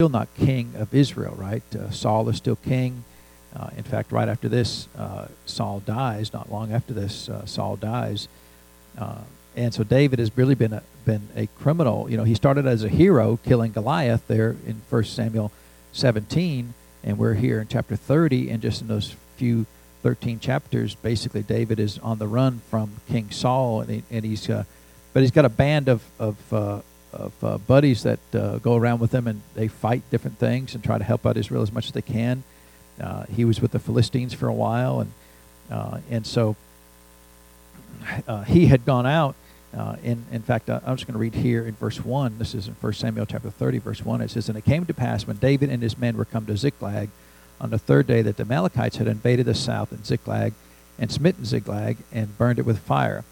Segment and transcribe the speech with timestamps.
[0.00, 1.62] still not king of Israel, right?
[1.76, 3.04] Uh, Saul is still king.
[3.54, 6.32] Uh, in fact, right after this, uh, Saul dies.
[6.32, 8.26] Not long after this, uh, Saul dies.
[8.96, 9.18] Uh,
[9.56, 12.10] and so David has really been a, been a criminal.
[12.10, 15.52] You know, he started as a hero, killing Goliath there in 1 Samuel
[15.92, 16.72] 17,
[17.04, 19.66] and we're here in chapter 30, and just in those few
[20.02, 24.46] 13 chapters, basically David is on the run from King Saul, and, he, and he's,
[24.46, 24.64] but
[25.20, 26.82] he's got a band of of,
[27.12, 30.82] of uh, buddies that uh, go around with them and they fight different things and
[30.84, 32.42] try to help out Israel as much as they can.
[33.00, 35.12] Uh, he was with the Philistines for a while, and
[35.70, 36.56] uh, and so
[38.46, 39.34] he had gone out.
[40.02, 42.38] in in fact, I'm just going to read here in verse one.
[42.38, 44.20] This is in 1 Samuel chapter 30, verse one.
[44.20, 46.56] It says, "And it came to pass when David and his men were come to
[46.56, 47.08] Ziklag."
[47.60, 50.54] on the third day that the Amalekites had invaded the south in Ziklag
[50.98, 53.24] and smitten Ziklag and burned it with fire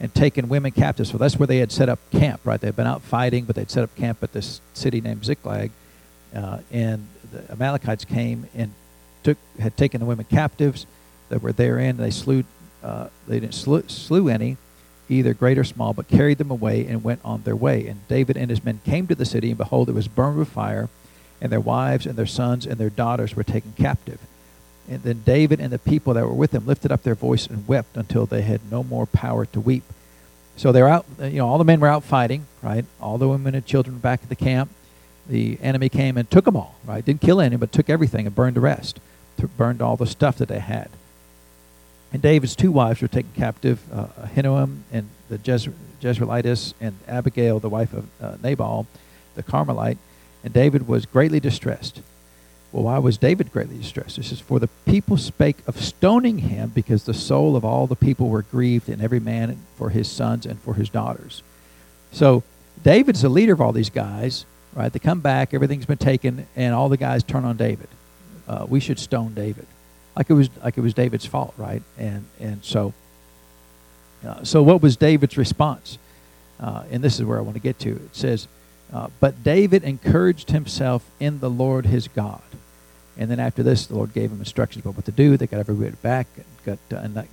[0.00, 1.10] and taken women captives.
[1.10, 2.60] So that's where they had set up camp, right?
[2.60, 5.70] They had been out fighting, but they'd set up camp at this city named Ziklag.
[6.34, 8.72] Uh, and the Amalekites came and
[9.22, 10.86] took had taken the women captives
[11.28, 11.96] that were therein.
[11.96, 12.44] They slew
[12.82, 14.58] uh, they didn't slew, slew any,
[15.08, 17.86] either great or small, but carried them away and went on their way.
[17.86, 20.48] And David and his men came to the city, and behold, it was burned with
[20.48, 20.90] fire
[21.40, 24.18] and their wives and their sons and their daughters were taken captive.
[24.88, 27.66] And then David and the people that were with him lifted up their voice and
[27.66, 29.84] wept until they had no more power to weep.
[30.56, 32.84] So they're out, you know, all the men were out fighting, right?
[33.00, 34.70] All the women and children back at the camp.
[35.26, 37.04] The enemy came and took them all, right?
[37.04, 39.00] Didn't kill any, but took everything and burned the rest.
[39.56, 40.90] Burned all the stuff that they had.
[42.12, 47.58] And David's two wives were taken captive, uh, Ahinoam and the Jez- Jezreelitess, and Abigail,
[47.58, 48.86] the wife of uh, Nabal,
[49.34, 49.98] the Carmelite.
[50.44, 52.02] And David was greatly distressed.
[52.74, 54.16] Well, why was David greatly distressed?
[54.16, 57.94] This is for the people spake of stoning him because the soul of all the
[57.94, 61.44] people were grieved, and every man for his sons and for his daughters.
[62.10, 62.42] So
[62.82, 64.44] David's the leader of all these guys,
[64.74, 64.92] right?
[64.92, 67.86] They come back, everything's been taken, and all the guys turn on David.
[68.48, 69.68] Uh, we should stone David,
[70.16, 71.82] like it was like it was David's fault, right?
[71.96, 72.92] And and so,
[74.26, 75.96] uh, so what was David's response?
[76.58, 77.90] Uh, and this is where I want to get to.
[77.90, 78.48] It says,
[78.92, 82.42] uh, but David encouraged himself in the Lord his God.
[83.16, 85.36] And then after this, the Lord gave him instructions about what to do.
[85.36, 86.26] They got everybody back,
[86.64, 87.26] got uh, and not,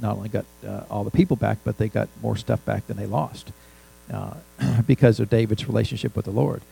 [0.00, 2.96] not only got uh, all the people back, but they got more stuff back than
[2.96, 3.52] they lost
[4.12, 4.34] uh,
[4.86, 6.62] because of David's relationship with the Lord.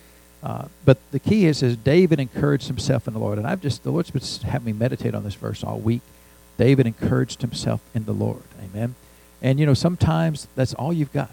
[0.43, 3.83] Uh, but the key is, is David encouraged himself in the Lord, and I've just
[3.83, 6.03] the Lord's been having me meditate on this verse all week.
[6.59, 8.95] David encouraged himself in the Lord, Amen.
[9.43, 11.31] And you know, sometimes that's all you've got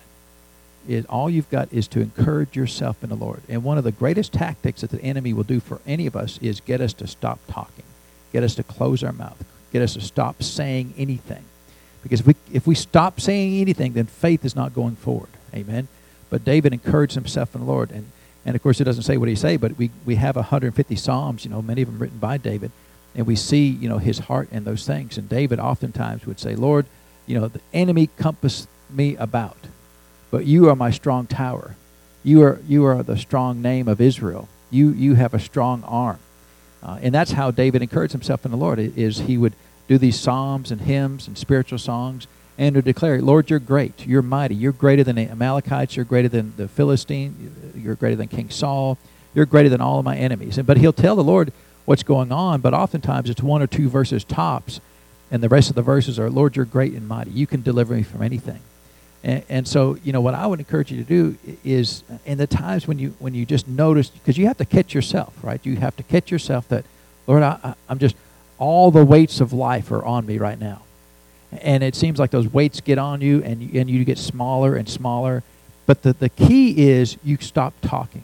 [0.87, 3.41] is all you've got is to encourage yourself in the Lord.
[3.47, 6.37] And one of the greatest tactics that the enemy will do for any of us
[6.41, 7.85] is get us to stop talking,
[8.33, 11.43] get us to close our mouth, get us to stop saying anything.
[12.03, 15.29] Because if we, if we stop saying anything, then faith is not going forward.
[15.53, 15.87] Amen.
[16.29, 17.91] But David encouraged himself in the Lord.
[17.91, 18.11] And,
[18.45, 21.45] and of course, it doesn't say what he say, but we, we have 150 Psalms,
[21.45, 22.71] you know, many of them written by David.
[23.13, 25.17] And we see, you know, his heart and those things.
[25.17, 26.85] And David oftentimes would say, Lord,
[27.27, 29.57] you know, the enemy compass me about
[30.31, 31.75] but you are my strong tower.
[32.23, 34.47] You are, you are the strong name of Israel.
[34.71, 36.19] You, you have a strong arm.
[36.81, 39.53] Uh, and that's how David encouraged himself in the Lord, is he would
[39.87, 42.25] do these psalms and hymns and spiritual songs
[42.57, 44.05] and to declare, Lord, you're great.
[44.05, 44.55] You're mighty.
[44.55, 45.95] You're greater than the Amalekites.
[45.95, 47.73] You're greater than the Philistine.
[47.75, 48.97] You're greater than King Saul.
[49.33, 50.57] You're greater than all of my enemies.
[50.57, 51.53] And, but he'll tell the Lord
[51.85, 54.79] what's going on, but oftentimes it's one or two verses tops,
[55.31, 57.31] and the rest of the verses are, Lord, you're great and mighty.
[57.31, 58.59] You can deliver me from anything.
[59.23, 62.47] And, and, so, you know, what I would encourage you to do is, in the
[62.47, 65.63] times when you when you just notice, because you have to catch yourself, right?
[65.63, 66.85] You have to catch yourself that,
[67.27, 68.15] Lord, I, I'm just
[68.57, 70.81] all the weights of life are on me right now,
[71.51, 74.75] and it seems like those weights get on you, and you, and you get smaller
[74.75, 75.43] and smaller.
[75.85, 78.23] But the the key is you stop talking,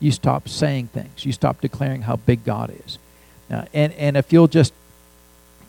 [0.00, 2.98] you stop saying things, you stop declaring how big God is,
[3.50, 4.74] uh, and and if you'll just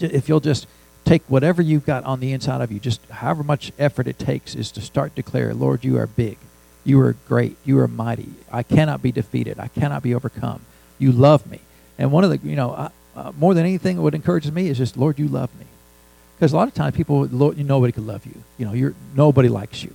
[0.02, 0.68] if you'll just
[1.08, 4.56] take whatever you've got on the inside of you, just however much effort it takes,
[4.56, 6.38] is to start declare, Lord, you are big.
[6.84, 7.58] You are great.
[7.66, 8.30] You are mighty.
[8.52, 9.60] I cannot be defeated.
[9.60, 10.62] I cannot be overcome.
[11.00, 11.60] You love me.
[11.98, 14.78] And one of the, you know, uh, uh, more than anything, what encourages me is
[14.78, 15.66] just, Lord, you love me.
[16.36, 18.44] Because a lot of times people, Lord, nobody could love you.
[18.58, 19.94] You know, you're nobody likes you.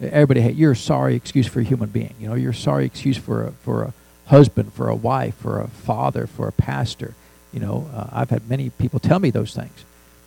[0.00, 0.56] Everybody hate.
[0.56, 2.14] You're a sorry excuse for a human being.
[2.20, 3.94] You know, you're a sorry excuse for a, for a
[4.26, 7.14] husband, for a wife, for a father, for a pastor.
[7.52, 9.84] You know, uh, I've had many people tell me those things.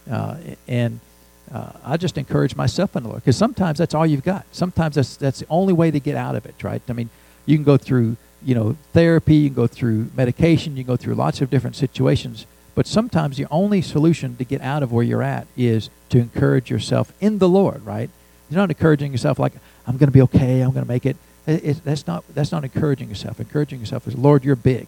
[0.09, 0.38] Uh,
[0.68, 1.00] and
[1.53, 4.45] uh, I just encourage myself in the Lord because sometimes that's all you've got.
[4.51, 6.81] Sometimes that's that's the only way to get out of it, right?
[6.88, 7.09] I mean,
[7.45, 10.98] you can go through you know therapy, you can go through medication, you can go
[10.98, 15.03] through lots of different situations, but sometimes the only solution to get out of where
[15.03, 18.09] you're at is to encourage yourself in the Lord, right?
[18.50, 19.53] You're not encouraging yourself like
[19.86, 21.18] I'm going to be okay, I'm going to make it.
[21.48, 21.83] It, it.
[21.83, 23.39] That's not that's not encouraging yourself.
[23.39, 24.88] Encouraging yourself is, Lord, you're big.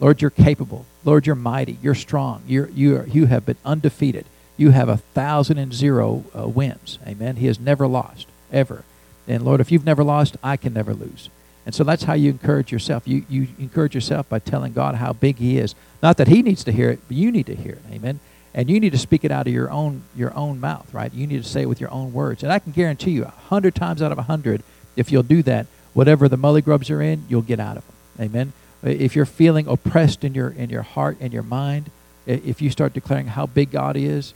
[0.00, 0.86] Lord, you're capable.
[1.04, 1.78] Lord, you're mighty.
[1.80, 2.42] You're strong.
[2.46, 4.26] You're, you, are, you have been undefeated.
[4.56, 6.98] You have a thousand and zero uh, wins.
[7.06, 7.36] Amen.
[7.36, 8.84] He has never lost, ever.
[9.26, 11.28] And Lord, if you've never lost, I can never lose.
[11.66, 13.08] And so that's how you encourage yourself.
[13.08, 15.74] You, you encourage yourself by telling God how big He is.
[16.02, 17.82] Not that He needs to hear it, but you need to hear it.
[17.90, 18.20] Amen.
[18.52, 21.12] And you need to speak it out of your own your own mouth, right?
[21.12, 22.42] You need to say it with your own words.
[22.42, 24.62] And I can guarantee you, a hundred times out of a hundred,
[24.94, 28.26] if you'll do that, whatever the mully grubs are in, you'll get out of them.
[28.26, 28.52] Amen.
[28.84, 31.90] If you're feeling oppressed in your in your heart and your mind,
[32.26, 34.34] if you start declaring how big God is,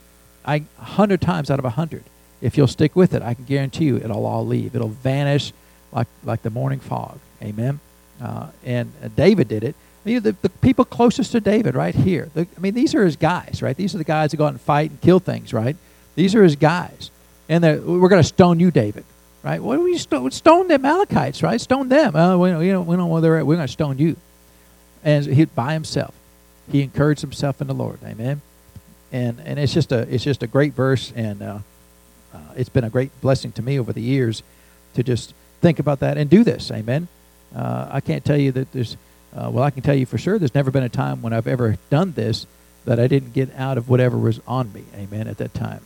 [0.48, 2.04] I hundred times out of a hundred,
[2.40, 4.74] if you'll stick with it, I can guarantee you it'll all leave.
[4.74, 5.52] It'll vanish
[5.92, 7.18] like like the morning fog.
[7.42, 7.80] Amen.
[8.20, 9.74] Uh, and uh, David did it.
[10.04, 12.30] The, the people closest to David, right here.
[12.32, 13.76] The, I mean, these are his guys, right?
[13.76, 15.76] These are the guys that go out and fight and kill things, right?
[16.14, 17.10] These are his guys.
[17.48, 19.04] And we're going to stone you, David,
[19.42, 19.62] right?
[19.62, 20.30] What do we stone?
[20.30, 21.60] Stone the Amalekites, right?
[21.60, 22.16] Stone them.
[22.16, 23.46] Uh, we, know, we don't know where they're at.
[23.46, 24.16] We're going to stone you.
[25.04, 26.14] And he by himself,
[26.72, 27.98] he encouraged himself in the Lord.
[28.02, 28.40] Amen.
[29.10, 31.58] And and it's just a it's just a great verse, and uh,
[32.34, 34.42] uh, it's been a great blessing to me over the years
[34.94, 36.70] to just think about that and do this.
[36.70, 37.08] Amen.
[37.54, 38.96] Uh, I can't tell you that there's,
[39.34, 41.46] uh, well, I can tell you for sure there's never been a time when I've
[41.46, 42.46] ever done this
[42.84, 44.84] that I didn't get out of whatever was on me.
[44.94, 45.26] Amen.
[45.26, 45.80] At that time.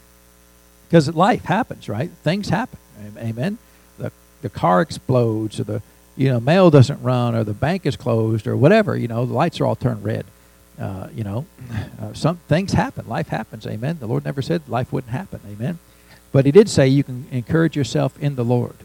[0.89, 2.11] Because life happens, right?
[2.23, 2.79] Things happen.
[3.17, 3.59] Amen.
[3.99, 5.83] The, the car explodes or the,
[6.17, 9.33] you know, mail doesn't run or the bank is closed or whatever, you know, the
[9.33, 10.27] lights are all turned red.
[10.79, 11.47] Uh, you know,
[12.01, 13.07] uh, some things happen.
[13.07, 13.67] Life happens.
[13.67, 13.99] Amen.
[14.01, 15.41] The Lord never said life wouldn't happen.
[15.47, 15.79] Amen.
[16.33, 18.77] But He did say you can encourage yourself in the Lord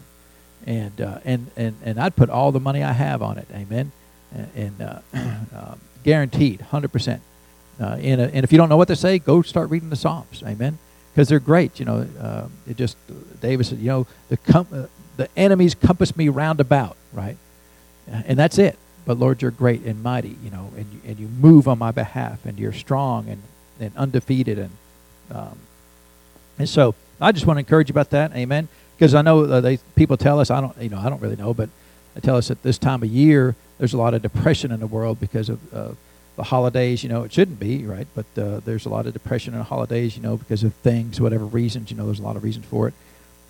[0.66, 3.48] and uh, and and and I'd put all the money I have on it.
[3.52, 3.90] Amen.
[4.34, 5.00] And, and uh,
[5.56, 5.74] uh,
[6.04, 7.22] guaranteed, hundred percent.
[7.80, 10.42] Uh, and and if you don't know what to say, go start reading the Psalms.
[10.46, 10.78] Amen.
[11.12, 11.80] Because they're great.
[11.80, 12.96] You know, uh, it just
[13.40, 14.86] David said, you know, the com- uh,
[15.16, 17.36] the enemies compass me round about, right?
[18.06, 18.78] And that's it.
[19.08, 21.90] But Lord, you're great and mighty, you know, and you, and you move on my
[21.90, 23.42] behalf, and you're strong and,
[23.80, 24.70] and undefeated, and
[25.32, 25.58] um,
[26.58, 28.36] and so I just want to encourage you about that.
[28.36, 28.68] Amen
[28.98, 31.36] because I know uh, they people tell us I don't you know I don't really
[31.36, 31.68] know, but
[32.14, 34.86] they tell us at this time of year there's a lot of depression in the
[34.86, 35.92] world because of uh,
[36.36, 37.04] the holidays.
[37.04, 39.64] You know, it shouldn't be right, but uh, there's a lot of depression in the
[39.64, 40.16] holidays.
[40.16, 41.90] You know, because of things, whatever reasons.
[41.90, 42.94] You know, there's a lot of reasons for it.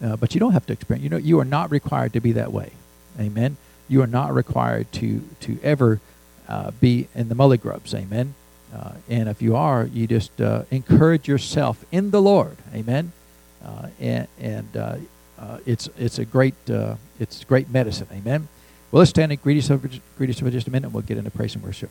[0.02, 1.02] Uh, but you don't have to experience.
[1.02, 2.70] You know, you are not required to be that way.
[3.18, 3.56] Amen.
[3.88, 6.00] You are not required to to ever
[6.48, 7.94] uh, be in the mully grubs.
[7.94, 8.34] Amen.
[8.74, 10.38] Uh, and if you are, you just
[10.70, 12.56] encourage yourself in the Lord.
[12.74, 13.12] Amen.
[13.98, 14.76] and and
[15.38, 18.08] uh, it's it's a great uh, it's great medicine.
[18.12, 18.48] Amen.
[18.90, 21.02] Well, let's stand and greet each other, greet each other just a minute, and we'll
[21.02, 21.90] get into praise and worship.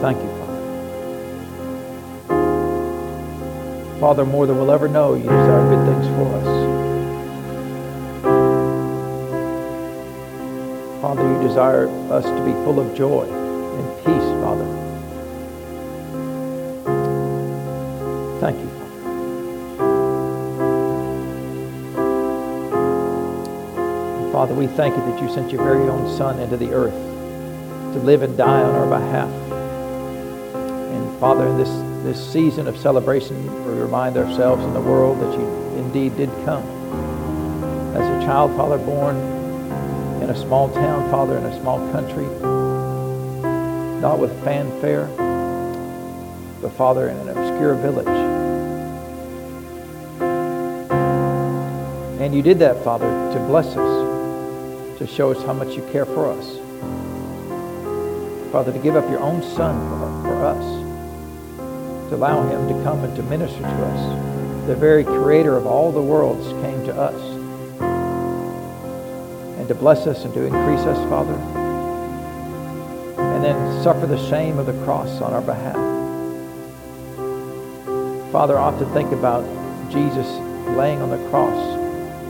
[0.00, 0.54] Thank you, Father.
[4.00, 6.63] Father, more than we'll ever know, you desire good things for us.
[11.04, 14.64] Father, you desire us to be full of joy and peace, Father.
[18.40, 18.68] Thank you,
[24.32, 24.54] Father.
[24.54, 28.22] We thank you that you sent your very own Son into the earth to live
[28.22, 29.28] and die on our behalf.
[30.54, 31.68] And Father, in this,
[32.02, 35.46] this season of celebration, we remind ourselves and the world that you
[35.76, 36.64] indeed did come.
[37.94, 39.33] As a child, Father, born
[40.24, 42.24] in a small town, Father, in a small country,
[44.00, 45.06] not with fanfare,
[46.62, 48.06] but Father, in an obscure village.
[52.22, 56.06] And you did that, Father, to bless us, to show us how much you care
[56.06, 56.56] for us.
[58.50, 59.78] Father, to give up your own Son
[60.22, 64.66] for, us, to allow him to come and to minister to us.
[64.68, 67.33] The very creator of all the worlds came to us.
[69.64, 71.32] And to bless us and to increase us, Father.
[73.16, 75.76] And then suffer the shame of the cross on our behalf.
[78.30, 79.42] Father, I often think about
[79.90, 80.26] Jesus
[80.76, 81.56] laying on the cross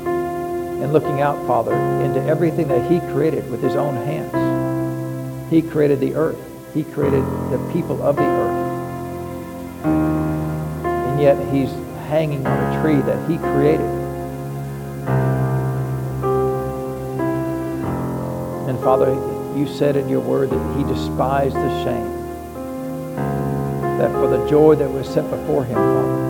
[0.06, 1.74] and looking out, Father,
[2.04, 5.50] into everything that He created with His own hands.
[5.50, 6.38] He created the earth.
[6.72, 9.84] He created the people of the earth.
[10.86, 11.72] And yet He's
[12.06, 14.03] hanging on a tree that He created.
[18.84, 19.14] Father,
[19.56, 22.12] you said in your word that He despised the shame.
[23.96, 26.24] That for the joy that was set before Him, Father,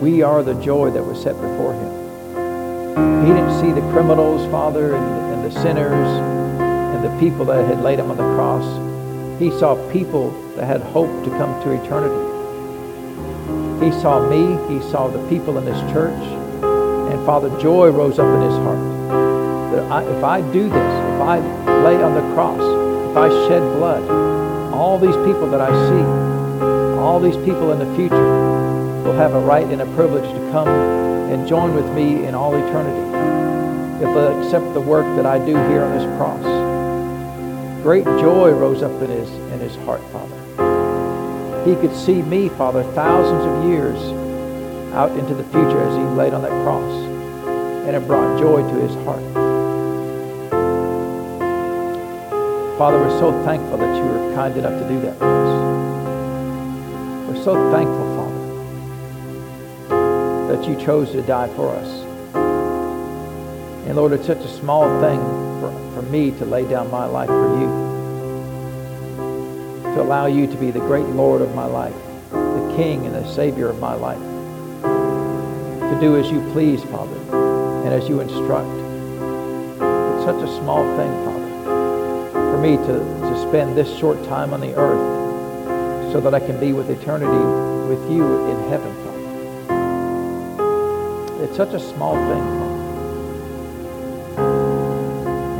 [0.00, 1.98] we are the joy that was set before Him.
[3.24, 6.08] He didn't see the criminals, Father, and, and the sinners
[6.98, 8.66] and the people that had laid him on the cross.
[9.38, 12.24] He saw people that had hope to come to eternity.
[13.84, 14.56] He saw me.
[14.74, 16.20] He saw the people in this church.
[17.12, 18.97] And Father, joy rose up in his heart.
[19.78, 20.74] I, if I do this,
[21.14, 21.38] if I
[21.82, 22.60] lay on the cross,
[23.10, 24.08] if I shed blood,
[24.72, 28.16] all these people that I see, all these people in the future
[29.04, 32.54] will have a right and a privilege to come and join with me in all
[32.54, 33.08] eternity
[34.04, 37.82] if they accept the work that I do here on this cross.
[37.82, 41.64] Great joy rose up in his, in his heart, Father.
[41.64, 43.98] He could see me, Father, thousands of years
[44.94, 46.92] out into the future as he laid on that cross.
[47.86, 49.47] And it brought joy to his heart.
[52.78, 55.50] Father, we're so thankful that you were kind enough to do that for us.
[57.28, 58.06] We're so thankful,
[59.88, 62.04] Father, that you chose to die for us.
[63.88, 65.18] And Lord, it's such a small thing
[65.60, 67.66] for, for me to lay down my life for you.
[69.96, 71.96] To allow you to be the great Lord of my life,
[72.30, 74.22] the King and the Savior of my life.
[74.82, 77.18] To do as you please, Father,
[77.84, 78.68] and as you instruct.
[79.80, 81.47] It's such a small thing, Father,
[82.58, 82.98] for me to,
[83.30, 87.30] to spend this short time on the earth so that I can be with eternity
[87.88, 89.18] with you in heaven, Father.
[91.44, 92.78] It's such a small thing, Father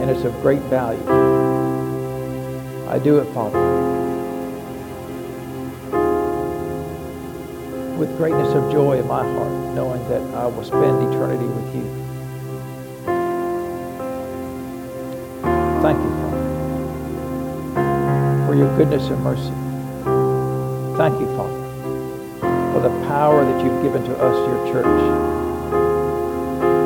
[0.01, 1.07] and it's of great value.
[2.89, 3.61] I do it, Father,
[7.97, 11.85] with greatness of joy in my heart, knowing that I will spend eternity with you.
[15.83, 16.28] Thank you,
[18.59, 19.55] your goodness and mercy.
[20.99, 21.63] Thank you, Father,
[22.75, 24.99] for the power that you've given to us, your church.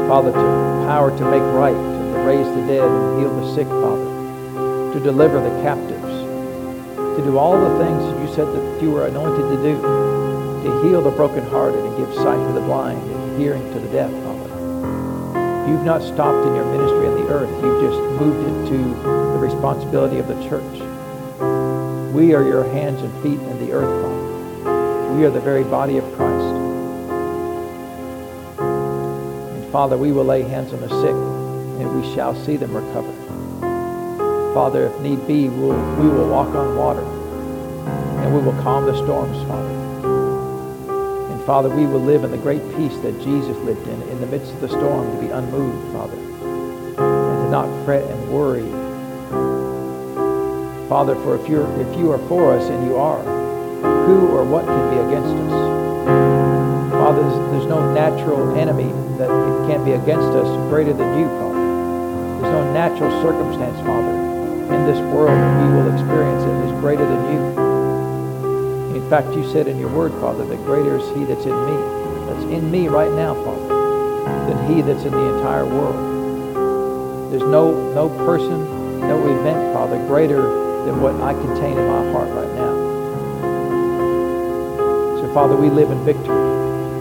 [0.06, 4.92] Father, to power to make right, to raise the dead and heal the sick, Father,
[4.92, 6.12] to deliver the captives,
[7.16, 9.80] to do all the things that you said that you were anointed to do,
[10.68, 14.10] to heal the brokenhearted and give sight to the blind and hearing to the deaf,
[14.10, 15.70] Father.
[15.70, 17.50] You've not stopped in your ministry on the earth.
[17.64, 18.78] You've just moved it to
[19.32, 21.01] the responsibility of the church.
[22.12, 25.14] We are your hands and feet in the earth, Father.
[25.14, 26.54] We are the very body of Christ.
[28.58, 31.16] And Father, we will lay hands on the sick
[31.80, 33.12] and we shall see them recover.
[34.54, 37.02] Father, if need be, we'll, we will walk on water
[38.22, 39.72] and we will calm the storms, Father.
[41.32, 44.26] And Father, we will live in the great peace that Jesus lived in, in the
[44.26, 48.81] midst of the storm, to be unmoved, Father, and to not fret and worry.
[50.92, 53.25] Father, for if, you're, if you are for us, and you are,
[54.04, 56.92] who or what can be against us?
[56.92, 59.32] Father, there's, no natural enemy that
[59.64, 62.44] can be against us greater than you, Father.
[62.44, 64.12] There's no natural circumstance, Father,
[64.68, 69.00] in this world that we will experience that is greater than you.
[69.00, 71.76] In fact, you said in your word, Father, that greater is he that's in me,
[72.28, 77.32] that's in me right now, Father, than he that's in the entire world.
[77.32, 82.28] There's no, no person, no event, Father, greater than what I contain in my heart
[82.30, 82.72] right now.
[85.20, 86.52] So, Father, we live in victory.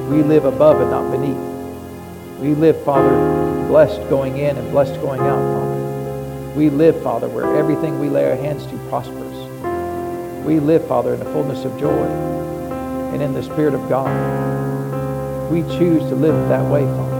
[0.09, 2.39] We live above and not beneath.
[2.39, 6.53] We live, Father, blessed going in and blessed going out, Father.
[6.55, 9.31] We live, Father, where everything we lay our hands to prospers.
[10.45, 12.05] We live, Father, in the fullness of joy
[13.13, 14.09] and in the Spirit of God.
[15.51, 17.10] We choose to live that way, Father.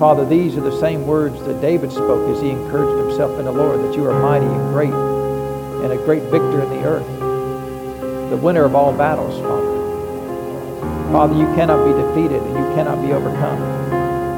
[0.00, 3.52] Father, these are the same words that David spoke as he encouraged himself in the
[3.52, 4.94] Lord, that you are mighty and great
[5.84, 7.06] and a great victor in the earth,
[8.30, 11.12] the winner of all battles, Father.
[11.12, 13.60] Father, you cannot be defeated and you cannot be overcome.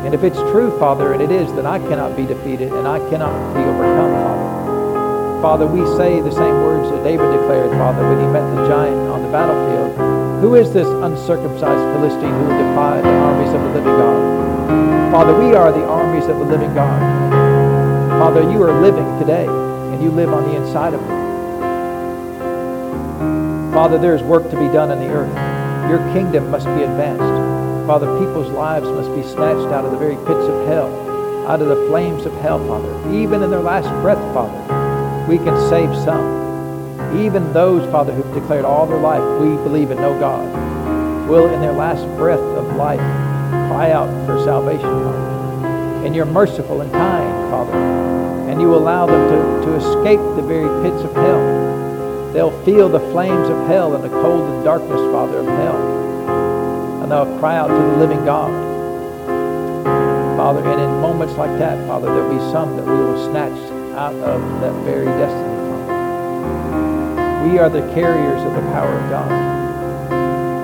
[0.05, 2.99] And if it's true, Father, and it is, then I cannot be defeated and I
[3.09, 5.43] cannot be overcome, Father.
[5.43, 8.99] Father, we say the same words that David declared, Father, when he met the giant
[9.13, 10.12] on the battlefield.
[10.43, 15.13] Who is this uncircumcised Philistine who will defy the armies of the living God?
[15.13, 16.99] Father, we are the armies of the living God.
[18.19, 21.15] Father, you are living today, and you live on the inside of me.
[23.73, 25.33] Father, there is work to be done in the earth.
[25.89, 27.87] Your kingdom must be advanced.
[27.87, 30.91] Father, people's lives must be snatched out of the very pits of hell,
[31.47, 33.15] out of the flames of hell, Father.
[33.15, 36.42] Even in their last breath, Father, we can save some.
[37.17, 40.47] Even those, Father, who've declared all their life, we believe in no God,
[41.29, 42.99] will in their last breath of life
[43.69, 46.07] cry out for salvation, Father.
[46.07, 47.73] And you're merciful and kind, Father.
[48.51, 52.33] And you allow them to, to escape the very pits of hell.
[52.33, 56.03] They'll feel the flames of hell and the cold and darkness, Father, of hell
[57.03, 58.51] and they'll cry out to the living God.
[60.37, 63.59] Father, and in moments like that, Father, there'll be some that we will snatch
[63.97, 65.52] out of that very destiny.
[67.43, 69.29] We are the carriers of the power of God.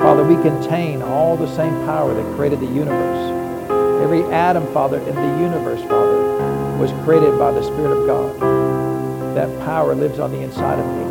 [0.01, 4.01] Father, we contain all the same power that created the universe.
[4.03, 9.37] Every atom, Father, in the universe, Father, was created by the Spirit of God.
[9.37, 11.05] That power lives on the inside of me.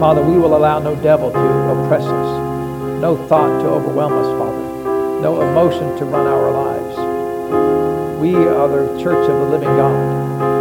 [0.00, 5.20] Father, we will allow no devil to oppress us, no thought to overwhelm us, Father,
[5.22, 8.20] no emotion to run our lives.
[8.20, 10.55] We are the church of the living God.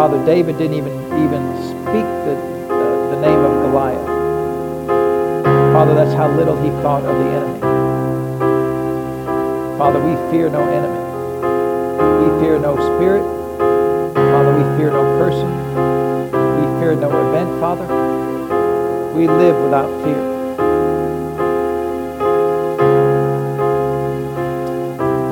[0.00, 2.34] Father, David didn't even, even speak the,
[2.68, 4.06] the, the name of Goliath.
[5.74, 7.60] Father, that's how little he thought of the enemy.
[9.76, 11.02] Father, we fear no enemy.
[12.24, 13.20] We fear no spirit.
[14.14, 15.50] Father, we fear no person.
[16.56, 17.84] We fear no event, Father.
[19.14, 20.22] We live without fear.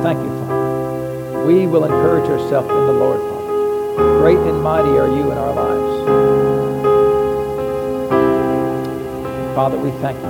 [0.03, 1.43] Thank you, Father.
[1.47, 3.38] We will encourage ourselves in the Lord, Father.
[4.19, 6.05] Great and mighty are you in our lives.
[9.55, 10.23] Father, we thank you.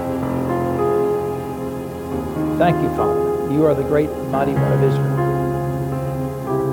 [2.60, 3.52] Thank you, Father.
[3.52, 5.20] You are the great and mighty one of Israel.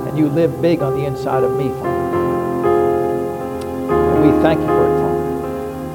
[0.09, 1.89] And you live big on the inside of me, Father.
[3.95, 4.97] And we thank you for it,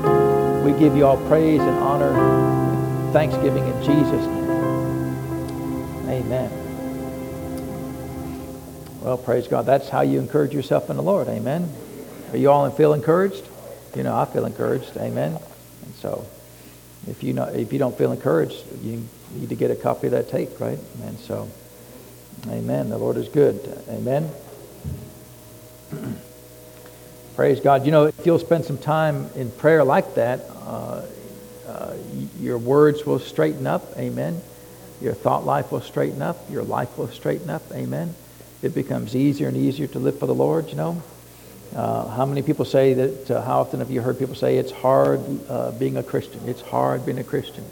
[0.02, 0.64] Father.
[0.64, 4.50] We give you all praise and honor and thanksgiving in Jesus' name.
[6.10, 6.61] Amen.
[9.02, 9.66] Well, praise God.
[9.66, 11.28] That's how you encourage yourself in the Lord.
[11.28, 11.68] Amen.
[12.32, 13.44] Are you all feel encouraged?
[13.96, 14.96] You know, I feel encouraged.
[14.96, 15.40] Amen.
[15.86, 16.28] And so,
[17.08, 19.04] if you know, if you don't feel encouraged, you
[19.34, 20.78] need to get a copy of that tape, right?
[21.04, 21.50] And so,
[22.48, 22.92] Amen.
[22.92, 23.60] The Lord is good.
[23.90, 24.30] Amen.
[27.36, 27.88] praise God.
[27.88, 31.06] You know, if you'll spend some time in prayer like that, uh,
[31.68, 31.96] uh,
[32.40, 33.98] your words will straighten up.
[33.98, 34.42] Amen.
[35.02, 36.38] Your thought life will straighten up.
[36.52, 37.64] Your life will straighten up.
[37.72, 38.14] Amen
[38.62, 41.02] it becomes easier and easier to live for the Lord, you know.
[41.76, 44.72] Uh, how many people say that, uh, how often have you heard people say it's
[44.72, 46.42] hard uh, being a Christian?
[46.48, 47.64] It's hard being a Christian.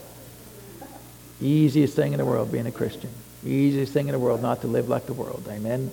[1.41, 3.09] Easiest thing in the world being a Christian.
[3.45, 5.45] Easiest thing in the world not to live like the world.
[5.49, 5.91] Amen.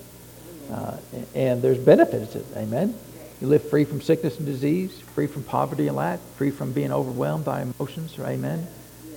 [0.70, 0.96] Uh,
[1.34, 2.46] and there's benefits to it.
[2.56, 2.94] Amen.
[3.40, 6.92] You live free from sickness and disease, free from poverty and lack, free from being
[6.92, 8.16] overwhelmed by emotions.
[8.18, 8.66] Amen.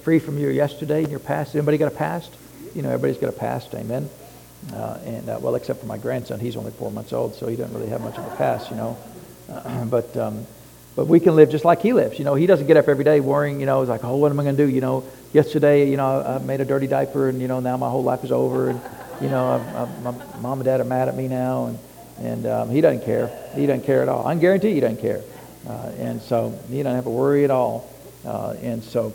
[0.04, 1.56] Free from your yesterday and your past.
[1.56, 2.32] Anybody got a past?
[2.76, 3.74] You know, everybody's got a past.
[3.74, 4.10] Amen.
[4.74, 7.56] Uh, and uh, well, except for my grandson, he's only four months old, so he
[7.56, 8.98] doesn't really have much of a past, you know.
[9.90, 10.46] But um,
[10.96, 12.20] but we can live just like he lives.
[12.20, 13.60] You know, he doesn't get up every day worrying.
[13.60, 14.70] You know, he's like, oh, what am I going to do?
[14.70, 17.90] You know, yesterday, you know, I made a dirty diaper, and you know, now my
[17.90, 18.82] whole life is over, and
[19.22, 21.80] you know, I, I, my mom and dad are mad at me now, and
[22.20, 23.32] and um, he doesn't care.
[23.56, 24.28] He doesn't care at all.
[24.28, 25.22] I guarantee he doesn't care,
[25.68, 27.90] uh, and so he doesn't have to worry at all.
[28.26, 29.14] Uh, and so,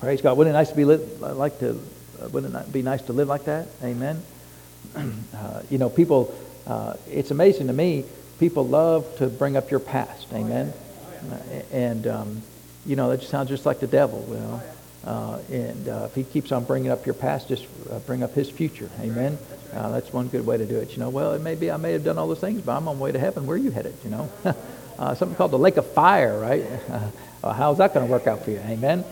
[0.00, 0.36] praise God.
[0.36, 1.80] Wouldn't it nice to be lit, like to
[2.32, 3.68] wouldn't it be nice to live like that?
[3.82, 4.22] Amen.
[5.34, 6.34] Uh, you know, people,
[6.66, 8.04] uh, it's amazing to me,
[8.40, 10.26] people love to bring up your past.
[10.32, 10.72] Amen.
[11.30, 11.36] Uh,
[11.72, 12.42] and, um,
[12.84, 14.62] you know, that just sounds just like the devil, you know.
[15.04, 17.66] Uh, and uh, if he keeps on bringing up your past, just
[18.06, 18.90] bring up his future.
[19.00, 19.38] Amen.
[19.72, 20.92] that's one good way to do it.
[20.92, 22.88] You know, well, it may be I may have done all those things, but I'm
[22.88, 23.46] on my way to heaven.
[23.46, 23.94] Where are you headed?
[24.04, 24.30] You know,
[25.14, 26.64] something called the lake of fire, right?
[27.42, 28.58] how's that going to work out for you?
[28.58, 29.04] Amen.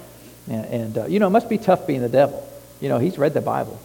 [0.49, 2.47] And, and you know, it must be tough being the devil.
[2.81, 3.81] You know, he's read the Bible.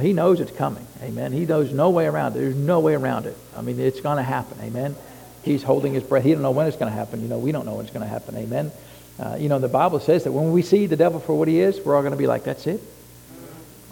[0.00, 0.86] He knows it's coming.
[1.02, 1.32] Amen.
[1.32, 2.40] He knows no way around it.
[2.40, 3.36] There's no way around it.
[3.56, 4.58] I mean, it's going to happen.
[4.60, 4.96] Amen.
[5.42, 6.24] He's holding his breath.
[6.24, 7.22] He don't know when it's going to happen.
[7.22, 8.36] You know, we don't know when it's going to happen.
[8.36, 8.72] Amen.
[9.18, 11.60] Uh, you know, the Bible says that when we see the devil for what he
[11.60, 12.80] is, we're all going to be like, that's it.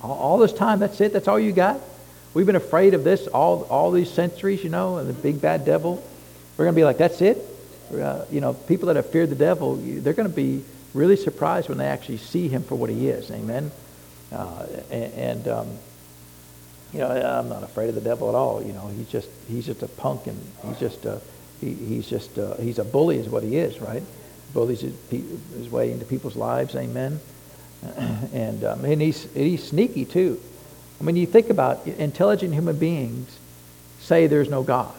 [0.02, 1.12] All, all, this time, that's it.
[1.12, 1.80] That's all you got.
[2.34, 5.64] We've been afraid of this all, all these centuries, you know, and the big bad
[5.64, 6.04] devil.
[6.56, 7.38] We're going to be like, that's it.
[7.92, 11.68] Uh, you know, people that have feared the devil, they're going to be really surprised
[11.68, 13.30] when they actually see him for what he is.
[13.30, 13.70] Amen.
[14.34, 15.68] Uh, and, and um,
[16.92, 18.62] you know, I'm not afraid of the devil at all.
[18.62, 21.20] You know, he's just he's just a punk, and he's just a,
[21.60, 24.02] he, he's just a, he's a bully, is what he is, right?
[24.52, 26.74] Bullies his, his way into people's lives.
[26.74, 27.20] Amen.
[28.32, 30.40] And um, and he's he's sneaky too.
[31.00, 33.38] I mean, you think about intelligent human beings
[34.00, 34.94] say there's no God.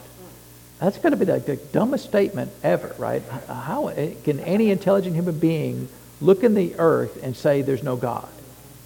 [0.79, 3.21] That's going to be the, the dumbest statement ever, right?
[3.47, 3.91] How
[4.23, 5.87] can any intelligent human being
[6.21, 8.29] look in the earth and say there's no God?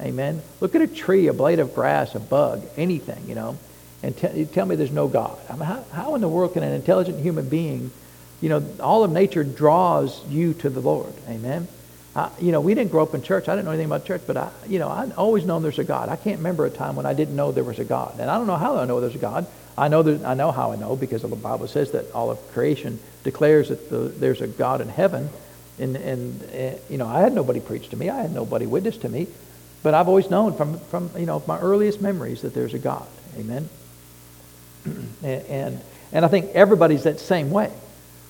[0.02, 0.42] Amen.
[0.62, 3.58] Look at a tree, a blade of grass, a bug, anything, you know,
[4.02, 5.38] and t- tell me there's no God.
[5.50, 7.92] I mean, how, how in the world can an intelligent human being,
[8.40, 11.14] you know, all of nature draws you to the Lord.
[11.28, 11.68] Amen.
[12.16, 13.50] I, you know, we didn't grow up in church.
[13.50, 15.84] I didn't know anything about church, but I, you know, I've always known there's a
[15.84, 16.10] God.
[16.10, 18.38] I can't remember a time when I didn't know there was a God, and I
[18.38, 19.46] don't know how I know there's a God.
[19.78, 22.52] I know that I know how I know because the Bible says that all of
[22.52, 25.30] creation declares that the, there's a God in heaven,
[25.78, 28.10] and and uh, you know, I had nobody preach to me.
[28.10, 29.28] I had nobody witness to me.
[29.82, 33.08] But I've always known from, from you know, my earliest memories that there's a God.
[33.38, 33.70] Amen?
[35.24, 37.72] and, and I think everybody's that same way.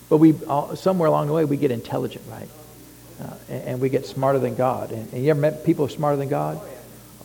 [0.09, 2.49] But we, all, somewhere along the way, we get intelligent, right?
[3.21, 4.91] Uh, and, and, we get smarter than God.
[4.91, 6.59] And, and, you ever met people smarter than God?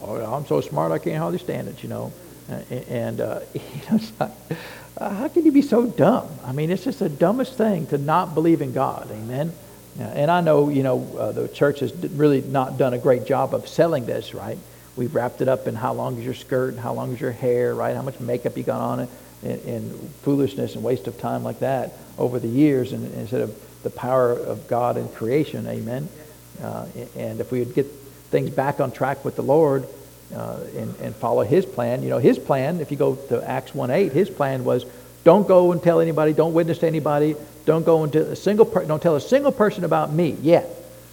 [0.03, 2.13] oh, I'm so smart I can't hardly stand it, you know.
[2.49, 3.61] And uh, you
[3.91, 4.31] know, like,
[4.99, 6.29] uh, how can you be so dumb?
[6.45, 9.11] I mean, it's just the dumbest thing to not believe in God.
[9.11, 9.53] Amen.
[9.99, 13.55] And I know, you know, uh, the church has really not done a great job
[13.55, 14.59] of selling this, right?
[14.97, 17.75] We've wrapped it up in how long is your skirt, how long is your hair,
[17.75, 17.95] right?
[17.95, 19.09] How much makeup you got on it,
[19.43, 23.83] and, and foolishness and waste of time like that over the years, and, instead of
[23.83, 26.09] the power of God and creation, amen.
[26.63, 29.87] Uh, and if we would get things back on track with the Lord
[30.35, 33.73] uh, and, and follow His plan, you know, His plan, if you go to Acts
[33.73, 34.87] 1:8, His plan was
[35.25, 37.35] don't go and tell anybody, don't witness to anybody,
[37.65, 40.69] don't go into a single per- don't tell a single person about me yet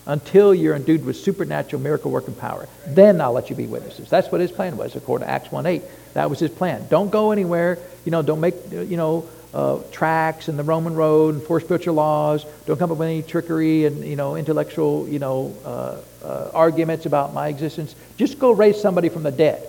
[0.06, 2.67] until you're endued with supernatural miracle working power.
[2.88, 4.10] Then I'll let you be witnesses.
[4.10, 5.82] That's what his plan was, according to Acts 1.8.
[6.13, 6.88] That was his plan.
[6.89, 7.78] Don't go anywhere.
[8.04, 11.95] You know, don't make, you know, uh, tracks in the Roman road and Four Spiritual
[11.95, 12.45] Laws.
[12.65, 17.06] Don't come up with any trickery and, you know, intellectual, you know, uh, uh, arguments
[17.06, 17.95] about my existence.
[18.17, 19.67] Just go raise somebody from the dead.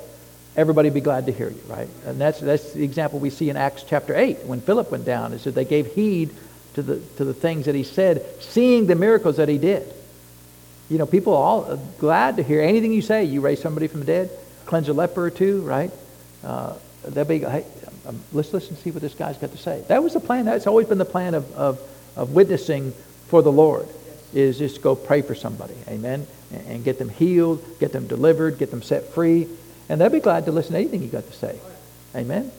[0.56, 1.88] Everybody be glad to hear you, right?
[2.04, 5.32] And that's, that's the example we see in Acts chapter 8 when Philip went down.
[5.32, 6.30] Is that they gave heed
[6.74, 9.92] to the, to the things that he said, seeing the miracles that he did.
[10.90, 13.24] You know, people are all glad to hear anything you say.
[13.24, 14.30] You raise somebody from the dead,
[14.66, 15.90] cleanse a leper or two, right?
[16.44, 17.64] Uh, they'll be, hey,
[18.06, 19.84] um, let's listen and see what this guy's got to say.
[19.88, 20.44] That was the plan.
[20.44, 21.80] That's always been the plan of, of,
[22.16, 22.92] of witnessing
[23.28, 23.88] for the Lord,
[24.34, 28.58] is just go pray for somebody, amen, and, and get them healed, get them delivered,
[28.58, 29.48] get them set free,
[29.88, 31.58] and they'll be glad to listen to anything you got to say,
[32.14, 32.50] amen.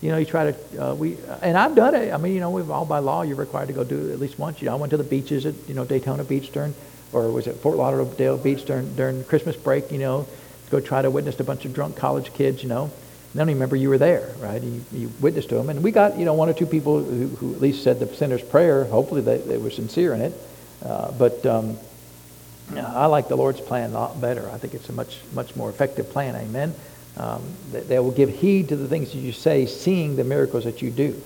[0.00, 2.12] You know, you try to, uh, we, and I've done it.
[2.12, 4.18] I mean, you know, we've all by law, you're required to go do it at
[4.18, 4.60] least once.
[4.60, 6.74] You know, I went to the beaches at, you know, Daytona Beach during,
[7.12, 10.26] or was it Fort Lauderdale Beach during, during Christmas break, you know,
[10.70, 12.90] go try to witness a bunch of drunk college kids, you know.
[13.32, 14.60] They don't even remember you were there, right?
[14.60, 15.70] You, you witnessed to them.
[15.70, 18.06] And we got, you know, one or two people who, who at least said the
[18.14, 18.84] sinner's prayer.
[18.84, 20.32] Hopefully they, they were sincere in it.
[20.84, 21.78] Uh, but um,
[22.76, 24.48] I like the Lord's plan a lot better.
[24.50, 26.34] I think it's a much, much more effective plan.
[26.34, 26.74] Amen.
[27.16, 30.64] Um, they, they, will give heed to the things that you say, seeing the miracles
[30.64, 31.20] that you do.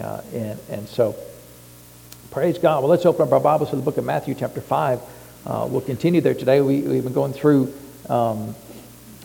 [0.00, 1.14] Uh, and, and so,
[2.30, 2.82] praise God.
[2.82, 5.00] Well, let's open up our Bibles to the book of Matthew, chapter 5.
[5.46, 6.60] Uh, we'll continue there today.
[6.60, 7.72] We, we've been going through
[8.08, 8.54] um,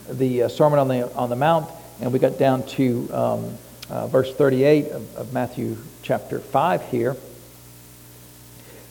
[0.10, 1.70] the uh, Sermon on the, on the Mount,
[2.02, 3.58] and we got down to um,
[3.90, 7.16] uh, verse 38 of, of, Matthew chapter 5 here.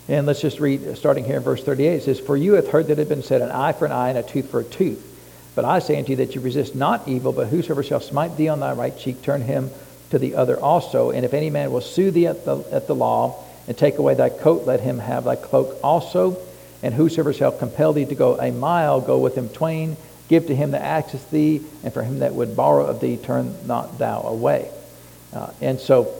[0.07, 1.93] And let's just read, starting here in verse 38.
[1.93, 3.91] It says, For you have heard that it had been said, an eye for an
[3.91, 5.09] eye and a tooth for a tooth.
[5.55, 8.49] But I say unto you that you resist not evil, but whosoever shall smite thee
[8.49, 9.69] on thy right cheek, turn him
[10.09, 11.11] to the other also.
[11.11, 14.13] And if any man will sue thee at the, at the law, and take away
[14.13, 16.37] thy coat, let him have thy cloak also.
[16.81, 19.95] And whosoever shall compel thee to go a mile, go with him twain.
[20.27, 23.55] Give to him that asketh thee, and for him that would borrow of thee, turn
[23.65, 24.69] not thou away.
[25.31, 26.13] Uh, and so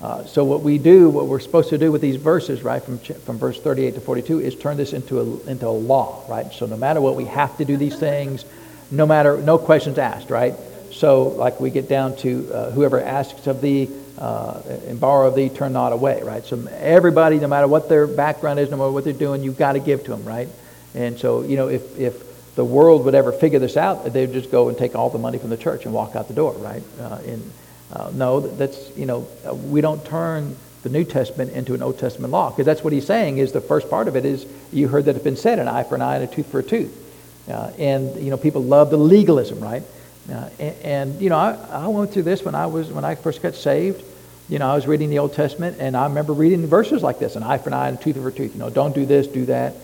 [0.00, 2.98] uh, so what we do, what we're supposed to do with these verses, right, from,
[2.98, 6.52] from verse 38 to 42, is turn this into a, into a law, right?
[6.52, 8.44] So no matter what, we have to do these things,
[8.90, 10.54] no matter, no questions asked, right?
[10.92, 15.34] So like we get down to uh, whoever asks of thee uh, and borrow of
[15.34, 16.44] thee, turn not away, right?
[16.44, 19.72] So everybody, no matter what their background is, no matter what they're doing, you've got
[19.72, 20.48] to give to them, right?
[20.94, 24.50] And so, you know, if, if the world would ever figure this out, they'd just
[24.50, 26.82] go and take all the money from the church and walk out the door, right?
[27.00, 27.52] Uh, and,
[27.92, 31.98] uh, no, that's, you know, uh, we don't turn the New Testament into an Old
[31.98, 34.88] Testament law because that's what he's saying is the first part of it is you
[34.88, 36.62] heard that it's been said an eye for an eye and a tooth for a
[36.62, 37.04] tooth.
[37.48, 39.82] Uh, and, you know, people love the legalism, right?
[40.30, 43.14] Uh, and, and, you know, I, I went through this when I was, when I
[43.14, 44.04] first got saved.
[44.50, 47.36] You know, I was reading the Old Testament and I remember reading verses like this,
[47.36, 48.52] an eye for an eye and a tooth for a tooth.
[48.52, 49.74] You know, don't do this, do that.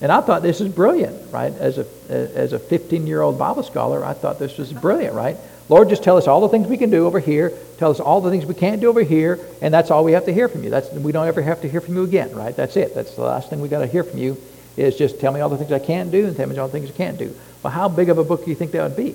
[0.00, 1.52] And I thought this is brilliant, right?
[1.52, 5.36] As a, as a 15-year-old Bible scholar, I thought this was brilliant, right?
[5.70, 7.52] Lord, just tell us all the things we can do over here.
[7.78, 10.24] Tell us all the things we can't do over here, and that's all we have
[10.24, 10.68] to hear from you.
[10.68, 12.54] That's, we don't ever have to hear from you again, right?
[12.54, 12.92] That's it.
[12.92, 14.36] That's the last thing we got to hear from you
[14.76, 16.72] is just tell me all the things I can't do and tell me all the
[16.72, 17.32] things I can't do.
[17.62, 19.14] Well, how big of a book do you think that would be?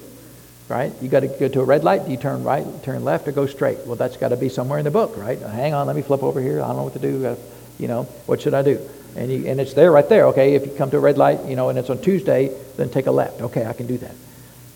[0.70, 0.94] Right?
[1.02, 2.06] You got to go to a red light.
[2.06, 3.80] Do you turn right, turn left, or go straight?
[3.86, 5.38] Well, that's got to be somewhere in the book, right?
[5.38, 6.62] Hang on, let me flip over here.
[6.62, 7.26] I don't know what to do.
[7.26, 7.36] Uh,
[7.78, 8.80] you know, what should I do?
[9.18, 10.28] And, you, and it's there right there.
[10.28, 12.90] Okay, if you come to a red light, you know, and it's on Tuesday, then
[12.90, 13.42] take a left.
[13.42, 14.16] Okay, I can do that.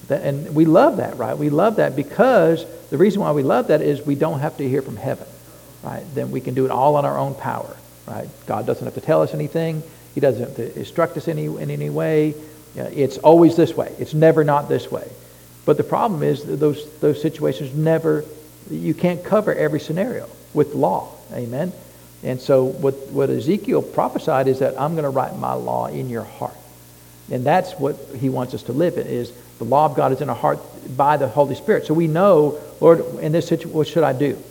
[0.09, 1.37] That, and we love that, right?
[1.37, 4.67] We love that because the reason why we love that is we don't have to
[4.67, 5.27] hear from heaven,
[5.83, 6.03] right?
[6.13, 7.75] Then we can do it all on our own power,
[8.07, 8.27] right?
[8.45, 9.83] God doesn't have to tell us anything.
[10.15, 12.33] He doesn't have to instruct us any, in any way.
[12.75, 13.95] It's always this way.
[13.99, 15.07] It's never not this way.
[15.65, 18.25] But the problem is those, those situations never,
[18.69, 21.13] you can't cover every scenario with law.
[21.31, 21.71] Amen?
[22.23, 26.09] And so what, what Ezekiel prophesied is that I'm going to write my law in
[26.09, 26.55] your heart.
[27.31, 30.21] And that's what he wants us to live in, is the law of God is
[30.21, 30.59] in our heart
[30.97, 31.85] by the Holy Spirit.
[31.85, 34.41] So we know, Lord, in this situation, what should I do?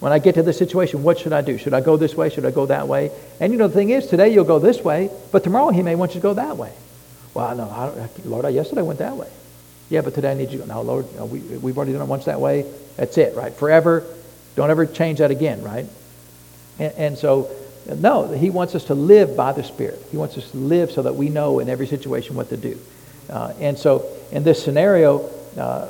[0.00, 1.58] When I get to this situation, what should I do?
[1.58, 2.30] Should I go this way?
[2.30, 3.10] Should I go that way?
[3.40, 5.94] And you know, the thing is, today you'll go this way, but tomorrow he may
[5.94, 6.72] want you to go that way.
[7.34, 9.28] Well, no, I, Lord, I, yesterday went that way.
[9.90, 10.74] Yeah, but today I need you to go.
[10.74, 12.64] No, Lord, no, we, we've already done it once that way.
[12.96, 13.52] That's it, right?
[13.52, 14.04] Forever.
[14.56, 15.86] Don't ever change that again, right?
[16.78, 17.50] And, and so,
[17.96, 20.02] no, he wants us to live by the Spirit.
[20.10, 22.78] He wants us to live so that we know in every situation what to do.
[23.28, 25.88] Uh, and so, in this scenario, uh,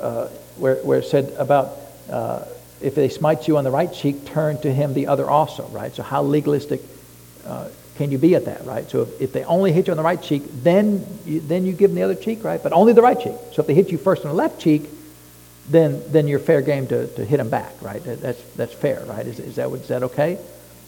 [0.00, 1.76] uh, where, where it said about
[2.10, 2.44] uh,
[2.80, 5.94] if they smite you on the right cheek, turn to him the other also, right?
[5.94, 6.80] So, how legalistic
[7.46, 8.88] uh, can you be at that, right?
[8.88, 11.72] So if, if they only hit you on the right cheek, then you, then you
[11.72, 12.62] give them the other cheek, right?
[12.62, 13.34] But only the right cheek.
[13.52, 14.88] So if they hit you first on the left cheek,
[15.68, 18.02] then then you're fair game to, to hit them back, right?
[18.02, 19.26] That's that's fair, right?
[19.26, 20.38] Is, is that is that okay?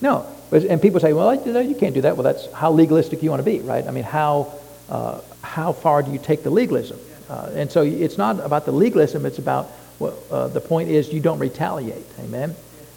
[0.00, 0.26] No.
[0.52, 2.16] And people say, well, you can't do that.
[2.16, 3.86] Well, that's how legalistic you want to be, right?
[3.86, 4.52] I mean, how
[4.88, 6.98] uh, how far do you take the legalism?
[7.28, 9.24] Uh, and so it's not about the legalism.
[9.24, 12.06] It's about well, uh, the point is you don't retaliate.
[12.20, 12.54] Amen.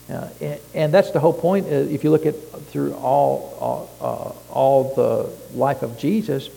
[0.10, 1.66] Uh, and, and, that's the whole point.
[1.68, 2.36] Uh, if you look at
[2.68, 6.50] through all all, uh, all the life of Jesus,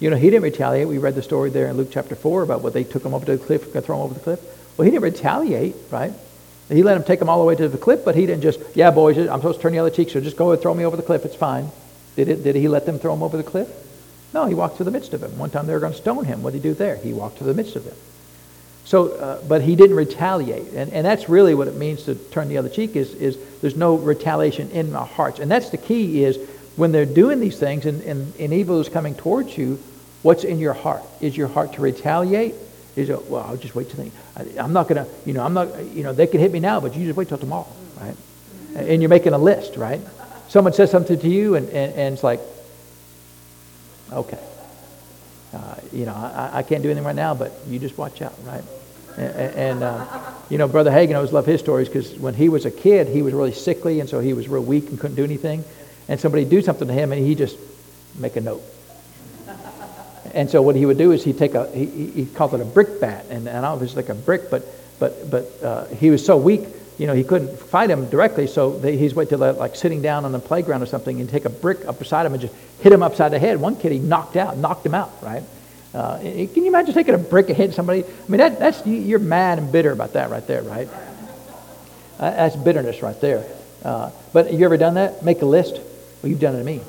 [0.00, 0.88] you know, he didn't retaliate.
[0.88, 3.24] We read the story there in Luke chapter four about what they took him over
[3.26, 4.40] to the cliff, throw him over the cliff.
[4.76, 6.12] Well, he didn't retaliate, right?
[6.68, 8.60] He let him take him all the way to the cliff, but he didn't just,
[8.74, 10.84] yeah, boys, I'm supposed to turn the other cheek, so just go and throw me
[10.84, 11.24] over the cliff.
[11.24, 11.70] It's fine.
[12.14, 13.68] Did, it, did he let them throw him over the cliff?
[14.32, 15.36] No, he walked through the midst of them.
[15.38, 16.42] One time they were going to stone him.
[16.42, 16.96] What did he do there?
[16.96, 17.96] He walked through the midst of them.
[18.84, 20.72] So, uh, but he didn't retaliate.
[20.72, 23.76] And, and that's really what it means to turn the other cheek is, is there's
[23.76, 25.38] no retaliation in our hearts.
[25.38, 26.38] And that's the key is
[26.76, 29.78] when they're doing these things and, and, and evil is coming towards you,
[30.22, 31.02] what's in your heart?
[31.20, 32.54] Is your heart to retaliate?
[32.96, 35.54] Is it, well, I'll just wait till they, I'm not going to, you know, I'm
[35.54, 37.68] not, you know, they can hit me now, but you just wait till tomorrow,
[38.00, 38.16] right?
[38.74, 40.00] And you're making a list, right?
[40.48, 42.40] Someone says something to you and, and, and it's like,
[44.12, 44.38] okay.
[45.52, 48.34] Uh, you know, I, I can't do anything right now, but you just watch out,
[48.44, 48.62] right?
[49.16, 50.06] And, uh,
[50.48, 53.22] you know, Brother Hagin, always loved his stories because when he was a kid, he
[53.22, 55.64] was really sickly, and so he was real weak and couldn't do anything.
[56.08, 57.58] And somebody do something to him, and he just
[58.16, 58.62] make a note.
[60.32, 62.64] And so what he would do is he'd take a, he, he called it a
[62.64, 64.64] brick bat, and, and it's like a brick, but,
[65.00, 66.62] but, but uh, he was so weak,
[67.00, 70.26] you know, he couldn't fight him directly, so they, he's wait till like sitting down
[70.26, 72.92] on the playground or something and take a brick up beside him and just hit
[72.92, 73.58] him upside the head.
[73.58, 75.42] One kid he knocked out, knocked him out, right?
[75.94, 78.04] Uh, can you imagine taking a brick and hitting somebody?
[78.04, 80.88] I mean, that, that's you're mad and bitter about that right there, right?
[82.18, 83.46] Uh, that's bitterness right there.
[83.82, 85.24] Uh, but you ever done that?
[85.24, 85.80] Make a list.
[86.22, 86.82] Well, you've done it to me.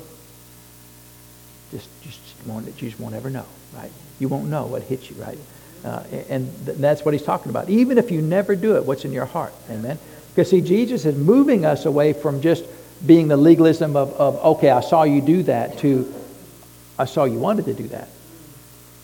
[1.70, 3.90] Just, just won't, you just won't ever know, right?
[4.20, 5.38] You won't know what hits you, right?
[5.84, 7.68] Uh, and th- that's what he's talking about.
[7.68, 9.52] Even if you never do it, what's in your heart?
[9.68, 9.98] Amen.
[10.34, 12.64] Because see, Jesus is moving us away from just
[13.04, 16.12] being the legalism of, of okay, I saw you do that, to
[16.98, 18.08] I saw you wanted to do that.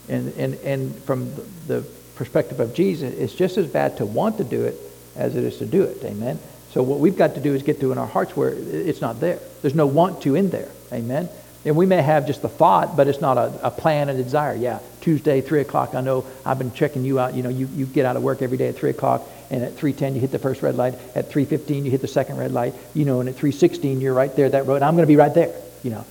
[0.09, 1.35] And, and, and from
[1.67, 4.77] the perspective of Jesus, it's just as bad to want to do it
[5.17, 6.03] as it is to do it.
[6.05, 6.38] Amen.
[6.71, 9.21] So what we've got to do is get to in our hearts where it's not
[9.21, 9.41] there.
[9.62, 10.69] There's no want to in there.
[10.93, 11.29] Amen.
[11.64, 14.23] And we may have just the thought, but it's not a, a plan and a
[14.23, 14.55] desire.
[14.55, 17.35] Yeah, Tuesday, 3 o'clock, I know I've been checking you out.
[17.35, 19.75] You know, you, you get out of work every day at 3 o'clock, and at
[19.77, 20.94] 3.10 you hit the first red light.
[21.14, 22.75] At 3.15 you hit the second red light.
[22.94, 24.83] You know, and at 3.16 you're right there, that road.
[24.83, 26.05] I'm going to be right there, you know.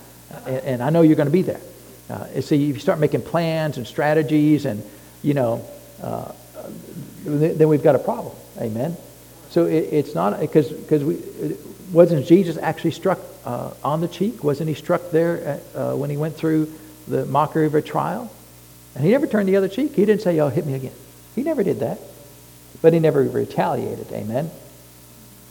[0.46, 1.60] And, and I know you're going to be there.
[2.10, 4.82] Uh, see, if you start making plans and strategies and,
[5.22, 5.66] you know,
[6.02, 6.32] uh,
[7.24, 8.34] then we've got a problem.
[8.58, 8.96] Amen.
[9.50, 11.14] So it, it's not because because we
[11.92, 14.44] wasn't Jesus actually struck uh, on the cheek?
[14.44, 16.72] Wasn't he struck there at, uh, when he went through
[17.06, 18.30] the mockery of a trial?
[18.94, 19.94] And he never turned the other cheek.
[19.94, 20.94] He didn't say, "Oh, hit me again."
[21.34, 21.98] He never did that.
[22.82, 24.12] But he never retaliated.
[24.12, 24.50] Amen.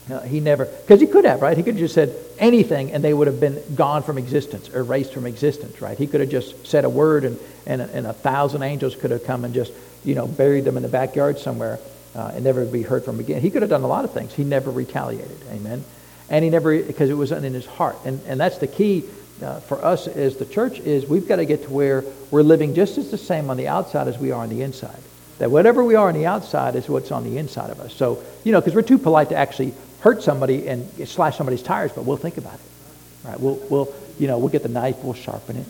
[0.10, 1.58] No, he never, because he could have, right?
[1.58, 5.14] He could have just said anything and they would have been gone from existence, erased
[5.14, 5.98] from existence, right?
[5.98, 9.26] He could have just said a word and, and, and a thousand angels could have
[9.26, 9.74] come and just,
[10.06, 11.80] you know, buried them in the backyard somewhere
[12.16, 13.42] uh, and never be heard from again.
[13.42, 14.34] He could have done a lot of things.
[14.34, 15.38] He never retaliated.
[15.52, 15.84] Amen.
[16.30, 17.98] And he never, because it wasn't in his heart.
[18.06, 19.06] And, and that's the key
[19.42, 22.74] uh, for us as the church is we've got to get to where we're living
[22.74, 25.00] just as the same on the outside as we are on the inside.
[25.40, 27.94] That whatever we are on the outside is what's on the inside of us.
[27.94, 31.92] So, you know, because we're too polite to actually hurt somebody and slash somebody's tires,
[31.92, 33.28] but we'll think about it.
[33.28, 33.40] Right?
[33.40, 35.66] We'll, we'll, you know, we'll get the knife, we'll sharpen it.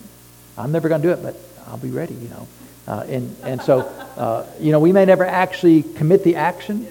[0.57, 1.35] I'm never going to do it, but
[1.67, 2.47] I'll be ready, you know.
[2.87, 6.87] Uh, and, and so, uh, you know, we may never actually commit the action,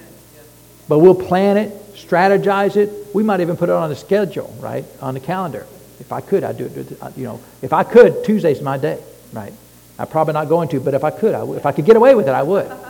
[0.87, 3.13] but we'll plan it, strategize it.
[3.13, 5.65] We might even put it on the schedule, right, on the calendar.
[5.99, 7.17] If I could, I'd do it.
[7.17, 9.01] You know, if I could, Tuesday's my day,
[9.33, 9.53] right?
[9.99, 11.57] I'm probably not going to, but if I could, I would.
[11.57, 12.71] If I could get away with it, I would.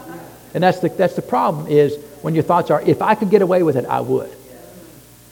[0.53, 3.41] And that's the, that's the problem is when your thoughts are, if I could get
[3.41, 4.31] away with it, I would.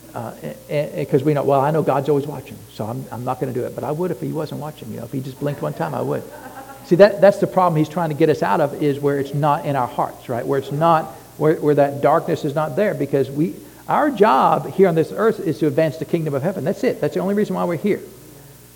[0.08, 3.52] Because uh, we know, well, I know God's always watching, so I'm, I'm not going
[3.52, 3.74] to do it.
[3.74, 4.92] But I would if he wasn't watching.
[4.92, 6.24] You know, if he just blinked one time, I would.
[6.86, 9.34] See, that, that's the problem he's trying to get us out of is where it's
[9.34, 10.46] not in our hearts, right?
[10.46, 11.06] Where it's not,
[11.38, 13.56] where, where that darkness is not there because we,
[13.88, 16.64] our job here on this earth is to advance the kingdom of heaven.
[16.64, 17.02] That's it.
[17.02, 18.02] That's the only reason why we're here.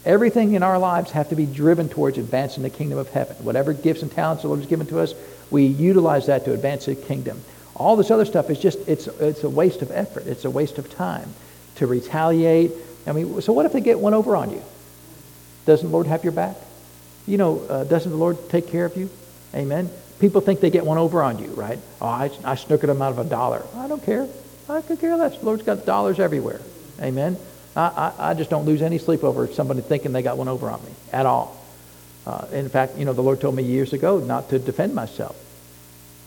[0.05, 3.35] Everything in our lives have to be driven towards advancing the kingdom of heaven.
[3.43, 5.13] Whatever gifts and talents the Lord has given to us,
[5.51, 7.41] we utilize that to advance the kingdom.
[7.75, 10.27] All this other stuff is just, it's, it's a waste of effort.
[10.27, 11.33] It's a waste of time
[11.75, 12.71] to retaliate.
[13.07, 14.61] I mean, so what if they get one over on you?
[15.65, 16.55] Doesn't the Lord have your back?
[17.25, 19.09] You know, uh, doesn't the Lord take care of you?
[19.53, 19.89] Amen.
[20.19, 21.79] People think they get one over on you, right?
[22.01, 23.63] Oh, I, I snookered them out of a dollar.
[23.75, 24.27] I don't care.
[24.69, 25.37] I could care less.
[25.37, 26.61] The Lord's got dollars everywhere.
[27.01, 27.37] Amen.
[27.75, 30.69] I, I, I just don't lose any sleep over somebody thinking they got one over
[30.69, 31.57] on me at all.
[32.25, 35.35] Uh, in fact, you know, the Lord told me years ago not to defend myself.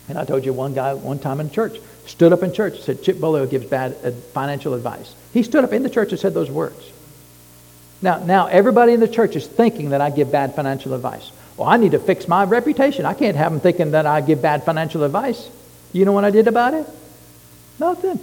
[0.09, 2.83] And I told you one guy one time in church stood up in church and
[2.83, 5.15] said, Chip Bolio gives bad uh, financial advice.
[5.33, 6.91] He stood up in the church and said those words.
[8.01, 11.31] Now, now everybody in the church is thinking that I give bad financial advice.
[11.57, 13.07] Well, I need to fix my reputation.
[13.07, 15.49] I can't have them thinking that I give bad financial advice.
[15.93, 16.87] You know what I did about it?
[17.79, 18.19] Nothing.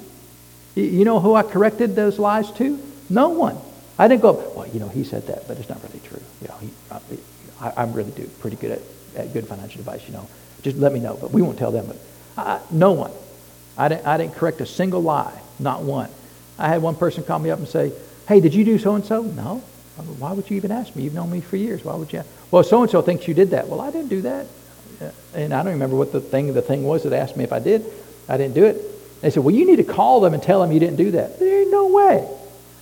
[0.80, 2.80] You know who I corrected those lies to?
[3.10, 3.58] No one.
[3.98, 6.22] I didn't go, well, you know, he said that, but it's not really true.
[6.42, 6.70] You know, he,
[7.60, 8.82] I, I really do pretty good at,
[9.16, 10.28] at good financial advice, you know.
[10.62, 11.88] Just let me know, but we won't tell them.
[11.88, 11.98] But
[12.38, 13.12] I, no one.
[13.78, 16.10] I didn't, I didn't correct a single lie, not one.
[16.58, 17.92] I had one person call me up and say,
[18.28, 19.24] hey, did you do so-and-so?
[19.24, 19.64] No.
[20.18, 21.04] Why would you even ask me?
[21.04, 21.84] You've known me for years.
[21.84, 22.24] Why would you?
[22.52, 23.68] Well, so-and-so thinks you did that.
[23.68, 24.48] Well, I didn't do that.
[25.02, 27.52] Uh, and I don't remember what the thing, the thing was that asked me if
[27.52, 27.86] I did.
[28.30, 28.82] I didn't do it.
[29.22, 31.40] They said, well, you need to call them and tell them you didn't do that.
[31.40, 32.28] There ain't no way.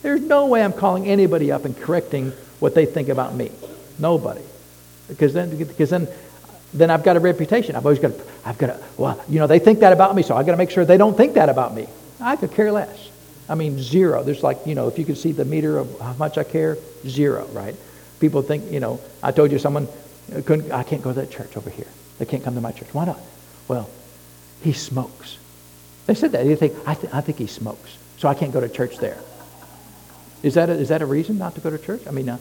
[0.04, 3.52] There's no way I'm calling anybody up and correcting what they think about me.
[3.98, 4.42] Nobody.
[5.08, 6.08] Because then, because then,
[6.74, 7.76] then I've got a reputation.
[7.76, 10.22] I've always got, to, I've got to, well, you know, they think that about me,
[10.22, 11.88] so I've got to make sure they don't think that about me.
[12.20, 13.10] I could care less.
[13.50, 14.24] I mean, zero.
[14.24, 16.78] There's like, you know, if you could see the meter of how much I care,
[17.08, 17.76] zero, right?
[18.20, 19.88] People think, you know, I told you someone
[20.46, 21.88] couldn't, I can't go to that church over here.
[22.20, 22.94] They can't come to my church.
[22.94, 23.20] Why not?
[23.68, 23.90] Well,
[24.62, 25.38] he smokes.
[26.08, 26.46] They said that.
[26.46, 29.18] They think, I, th- I think he smokes, so I can't go to church there.
[30.42, 32.02] Is that a, is that a reason not to go to church?
[32.08, 32.38] I mean, uh,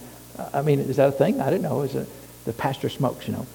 [0.55, 1.41] I mean, is that a thing?
[1.41, 1.83] I didn't know.
[1.83, 2.09] Is it
[2.45, 3.27] the pastor smokes?
[3.27, 3.47] You know,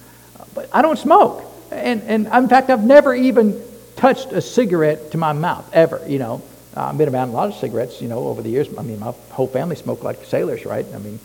[0.54, 3.60] but I don't smoke, and and in fact, I've never even
[3.96, 6.02] touched a cigarette to my mouth ever.
[6.06, 6.42] You know,
[6.76, 8.02] I've been around a lot of cigarettes.
[8.02, 8.68] You know, over the years.
[8.76, 10.84] I mean, my whole family smoked like sailors, right?
[10.92, 11.20] I mean,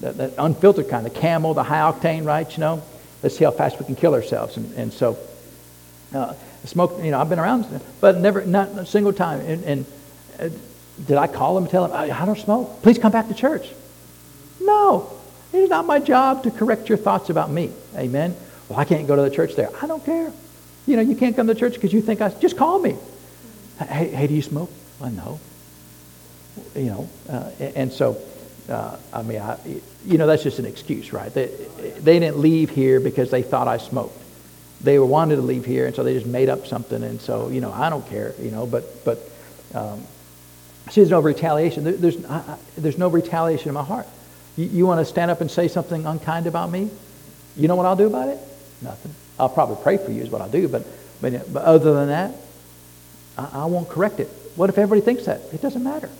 [0.00, 2.48] that, that unfiltered kind, the camel, the high octane, right?
[2.52, 2.82] You know,
[3.22, 5.18] let's see how fast we can kill ourselves, and and so.
[6.14, 7.66] Uh, smoke, you know, I've been around,
[8.00, 9.40] but never, not a single time.
[9.40, 9.86] And, and
[10.40, 10.48] uh,
[11.06, 12.82] did I call him and tell him, I don't smoke.
[12.82, 13.68] Please come back to church.
[14.60, 15.12] No.
[15.52, 17.72] It is not my job to correct your thoughts about me.
[17.96, 18.36] Amen.
[18.68, 19.70] Well, I can't go to the church there.
[19.80, 20.32] I don't care.
[20.86, 22.28] You know, you can't come to church because you think I...
[22.30, 22.96] Just call me.
[23.78, 24.70] Hey, hey do you smoke?
[24.98, 25.40] Well, no.
[26.74, 28.20] You know, uh, and so,
[28.68, 29.58] uh, I mean, I,
[30.04, 31.32] you know, that's just an excuse, right?
[31.32, 31.46] They,
[32.00, 34.17] they didn't leave here because they thought I smoked.
[34.80, 37.02] They wanted to leave here, and so they just made up something.
[37.02, 39.18] And so, you know, I don't care, you know, but, but
[39.74, 40.06] um,
[40.90, 41.84] See, there's no retaliation.
[41.84, 44.06] There, there's, I, there's no retaliation in my heart.
[44.56, 46.90] You, you want to stand up and say something unkind about me?
[47.56, 48.38] You know what I'll do about it?
[48.80, 49.14] Nothing.
[49.38, 50.86] I'll probably pray for you is what I'll do, but,
[51.20, 52.34] but, but other than that,
[53.36, 54.28] I, I won't correct it.
[54.56, 55.42] What if everybody thinks that?
[55.52, 56.10] It doesn't matter.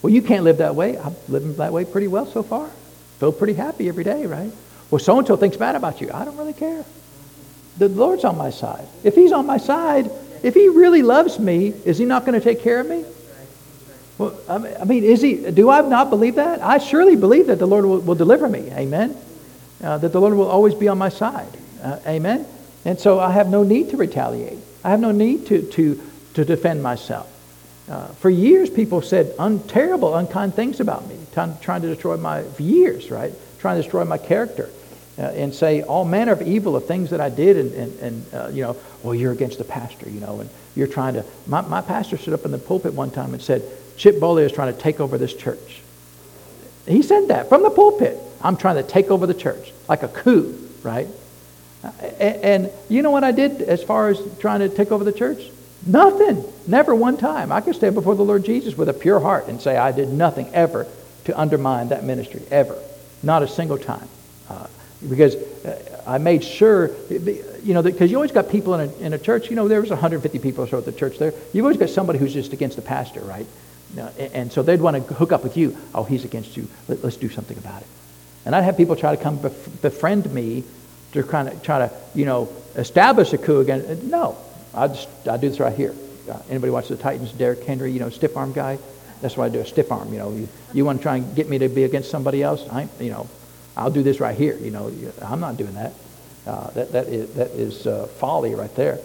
[0.00, 0.96] Well, you can't live that way.
[0.96, 2.70] I'm living that way pretty well so far.
[3.18, 4.52] Feel pretty happy every day, right?
[4.90, 6.10] Well, so-and-so thinks bad about you.
[6.14, 6.84] I don't really care.
[7.78, 8.86] The Lord's on my side.
[9.04, 10.10] If he's on my side,
[10.42, 13.04] if he really loves me, is he not going to take care of me?
[14.18, 15.50] Well, I mean, is he?
[15.50, 16.60] Do I not believe that?
[16.60, 18.70] I surely believe that the Lord will, will deliver me.
[18.72, 19.16] Amen.
[19.82, 21.56] Uh, that the Lord will always be on my side.
[21.80, 22.44] Uh, amen.
[22.84, 24.58] And so I have no need to retaliate.
[24.82, 26.00] I have no need to to
[26.34, 27.32] to defend myself.
[27.88, 32.16] Uh, for years, people said un- terrible, unkind things about me, t- trying to destroy
[32.16, 33.32] my for years, right?
[33.60, 34.68] Trying to destroy my character.
[35.18, 38.34] Uh, and say all manner of evil of things that I did, and, and, and
[38.34, 41.24] uh, you know, well, you're against the pastor, you know, and you're trying to.
[41.46, 43.62] My, my pastor stood up in the pulpit one time and said,
[43.96, 45.82] Chip Bolio is trying to take over this church.
[46.86, 48.16] He said that from the pulpit.
[48.40, 51.08] I'm trying to take over the church, like a coup, right?
[52.20, 55.50] And, you know what I did as far as trying to take over the church?
[55.86, 56.44] Nothing.
[56.66, 57.50] Never one time.
[57.50, 60.08] I could stand before the Lord Jesus with a pure heart and say I did
[60.08, 60.86] nothing ever
[61.24, 62.78] to undermine that ministry, ever.
[63.22, 64.08] Not a single time.
[64.48, 64.66] Uh,
[65.06, 69.12] because uh, I made sure, you know, because you always got people in a, in
[69.12, 71.32] a church, you know, there was 150 people or so at the church there.
[71.52, 73.46] You've always got somebody who's just against the pastor, right?
[73.96, 75.76] and so they'd want to hook up with you.
[75.94, 76.68] Oh, he's against you.
[76.88, 77.88] Let, us do something about it.
[78.44, 80.64] And I'd have people try to come befriend me
[81.12, 84.10] to kind of try to, you know, establish a coup again.
[84.10, 84.36] No,
[84.74, 85.94] I just I do this right here.
[86.30, 87.32] Uh, anybody watch the Titans?
[87.32, 88.78] Derrick Henry, you know, stiff arm guy.
[89.20, 89.60] That's what I do.
[89.60, 90.12] A stiff arm.
[90.12, 92.66] You know, you, you want to try and get me to be against somebody else?
[92.70, 93.28] I, you know,
[93.78, 94.56] I'll do this right here.
[94.56, 95.92] You know, I'm not doing that.
[96.46, 98.98] Uh, that that is that is uh, folly right there.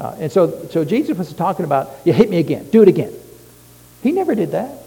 [0.00, 2.68] Uh, and so so Jesus was talking about, you hit me again.
[2.70, 3.12] Do it again.
[4.02, 4.82] He never did that.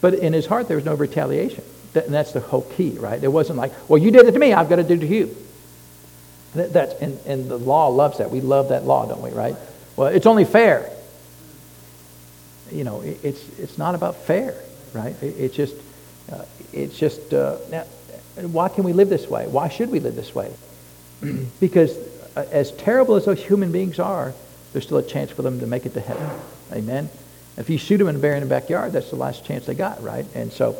[0.00, 1.64] But in his heart, there was no retaliation.
[1.92, 3.22] That, and that's the whole key, right?
[3.22, 5.06] It wasn't like, well, you did it to me, I've got to do it to
[5.06, 5.36] you.
[6.54, 8.30] That, that's, and, and the law loves that.
[8.30, 9.56] We love that law, don't we, right?
[9.96, 10.90] Well, it's only fair.
[12.70, 14.54] You know, it, it's, it's not about fair,
[14.94, 15.14] right?
[15.22, 15.74] It, it's just,
[16.30, 17.84] uh, it's just, uh, now,
[18.36, 19.46] why can we live this way?
[19.46, 20.52] Why should we live this way?
[21.60, 21.96] because
[22.36, 24.32] uh, as terrible as those human beings are,
[24.72, 26.28] there's still a chance for them to make it to heaven.
[26.72, 27.10] Amen?
[27.56, 30.02] If you shoot them and bury in the backyard, that's the last chance they got,
[30.02, 30.24] right?
[30.34, 30.76] And so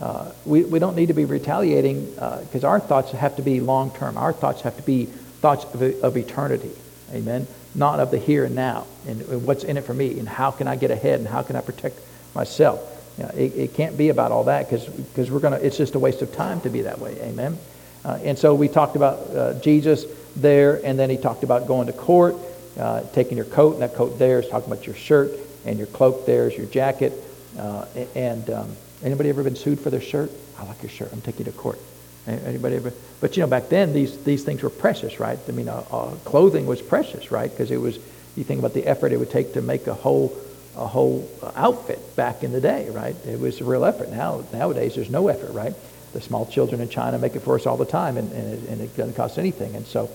[0.00, 3.60] uh, we, we don't need to be retaliating because uh, our thoughts have to be
[3.60, 4.16] long term.
[4.16, 6.70] Our thoughts have to be thoughts of, of, eternity.
[7.12, 7.46] Amen?
[7.74, 10.50] Not of the here and now and, and, what's in it for me and how
[10.50, 12.00] can I get ahead and how can I protect
[12.34, 12.80] myself.
[13.18, 15.94] You know, it, it, can't be about all that because we're going to, it's just
[15.94, 17.16] a waste of time to be that way.
[17.20, 17.56] Amen?
[18.04, 20.04] Uh, and so we talked about uh, Jesus
[20.36, 22.34] there and then he talked about going to court,
[22.78, 25.30] uh, taking your coat and that coat there is talking about your shirt
[25.64, 27.12] and your cloak there is your jacket.
[27.56, 27.86] Uh,
[28.16, 30.30] and um, anybody ever been sued for their shirt?
[30.58, 31.12] I like your shirt.
[31.12, 31.78] I'm taking you to court.
[32.26, 32.92] Anybody ever?
[33.20, 35.38] But you know, back then these these things were precious, right?
[35.46, 37.50] I mean, uh, uh, clothing was precious, right?
[37.50, 37.98] Because it was.
[38.34, 40.36] You think about the effort it would take to make a whole
[40.76, 43.14] a whole outfit back in the day, right?
[43.26, 44.10] It was a real effort.
[44.10, 45.74] Now nowadays there's no effort, right?
[46.12, 48.68] The small children in China make it for us all the time, and, and, it,
[48.68, 49.74] and it doesn't cost anything.
[49.76, 50.10] And so,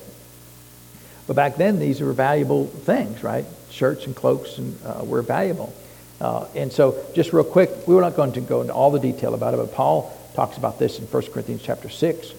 [1.27, 3.45] but back then these were valuable things, right?
[3.69, 5.73] Shirts and cloaks and uh, were valuable.
[6.19, 8.99] Uh, and so, just real quick, we were not going to go into all the
[8.99, 12.33] detail about it, but Paul talks about this in 1 Corinthians chapter 6.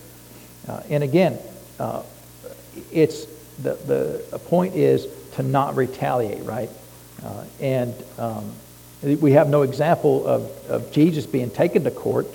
[0.69, 1.39] Uh, and again,
[1.79, 2.03] uh,
[2.93, 3.25] it's
[3.63, 3.75] the,
[4.31, 5.07] the point is
[5.37, 6.69] to not retaliate, right?
[7.25, 8.53] Uh, and um,
[9.03, 12.27] we have no example of, of Jesus being taken to court,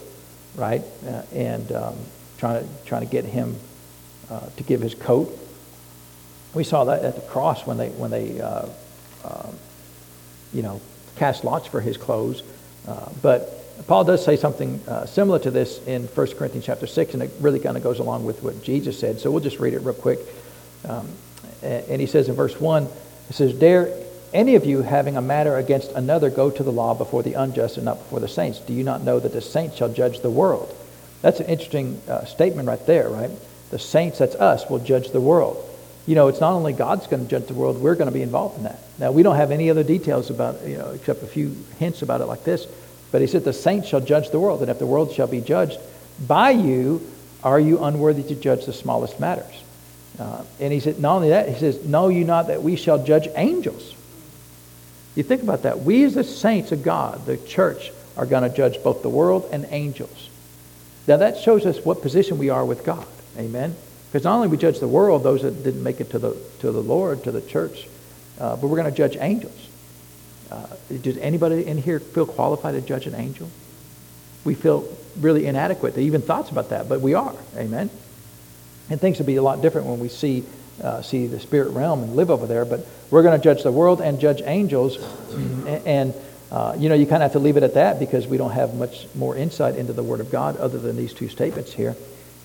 [0.56, 0.82] right?
[1.06, 1.96] Uh, and um,
[2.38, 3.56] trying, to, trying to get him
[4.30, 5.38] uh, to give his coat.
[6.54, 9.56] We saw that at the cross when they, when they um,
[10.54, 10.82] you know,
[11.18, 12.44] cast lots for his clothes.
[12.88, 13.52] Uh, but
[13.88, 17.32] Paul does say something uh, similar to this in 1 Corinthians chapter 6, and it
[17.42, 19.20] really kind of goes along with what Jesus said.
[19.20, 20.20] So we'll just read it real quick.
[20.88, 21.10] Um,
[21.62, 22.88] and he says in verse 1,
[23.28, 23.88] he says, Dare
[24.36, 27.78] any of you having a matter against another go to the law before the unjust
[27.78, 28.60] and not before the saints?
[28.60, 30.76] Do you not know that the saints shall judge the world?
[31.22, 33.32] That's an interesting uh, statement right there, right?
[33.72, 35.66] The saints, that's us, will judge the world
[36.08, 38.22] you know, it's not only God's going to judge the world, we're going to be
[38.22, 38.80] involved in that.
[39.00, 42.22] Now, we don't have any other details about, you know, except a few hints about
[42.22, 42.68] it like this.
[43.12, 45.42] But he said, the saints shall judge the world, and if the world shall be
[45.42, 45.80] judged
[46.28, 47.02] by you,
[47.44, 49.64] are you unworthy to judge the smallest matters?
[50.20, 53.04] Uh, and he said, not only that, he says, know you not that we shall
[53.04, 53.96] judge angels.
[55.16, 55.82] You think about that.
[55.82, 59.50] We as the saints of God, the church, are going to judge both the world
[59.52, 60.30] and angels.
[61.08, 63.06] Now that shows us what position we are with God.
[63.38, 63.76] Amen.
[64.12, 66.72] Because not only we judge the world, those that didn't make it to the, to
[66.72, 67.88] the Lord, to the church,
[68.40, 69.70] uh, but we're going to judge angels.
[70.52, 70.68] Uh,
[71.02, 73.50] does anybody in here feel qualified to judge an angel?
[74.44, 74.88] We feel
[75.20, 75.96] really inadequate.
[75.96, 77.36] They even thoughts about that, but we are.
[77.58, 77.90] Amen.
[78.90, 80.44] And things will be a lot different when we see
[80.82, 82.66] uh, see the spirit realm and live over there.
[82.66, 84.98] But we're going to judge the world and judge angels,
[85.86, 86.14] and
[86.52, 88.52] uh, you know you kind of have to leave it at that because we don't
[88.52, 91.96] have much more insight into the Word of God other than these two statements here.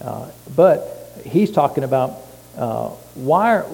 [0.01, 2.13] Uh, but he's talking about
[2.57, 3.67] uh, why are,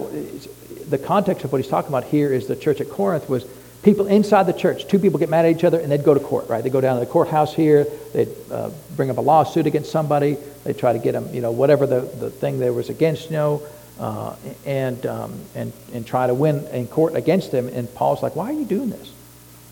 [0.88, 3.44] the context of what he's talking about here is the church at Corinth was
[3.82, 4.86] people inside the church.
[4.86, 6.62] Two people get mad at each other and they'd go to court, right?
[6.62, 7.84] They go down to the courthouse here.
[8.12, 10.36] They'd uh, bring up a lawsuit against somebody.
[10.64, 13.36] They try to get them, you know, whatever the, the thing there was against, you
[13.36, 13.62] know,
[13.99, 17.68] uh, and, um, and, and try to win in court against them.
[17.68, 19.12] And Paul's like, why are you doing this?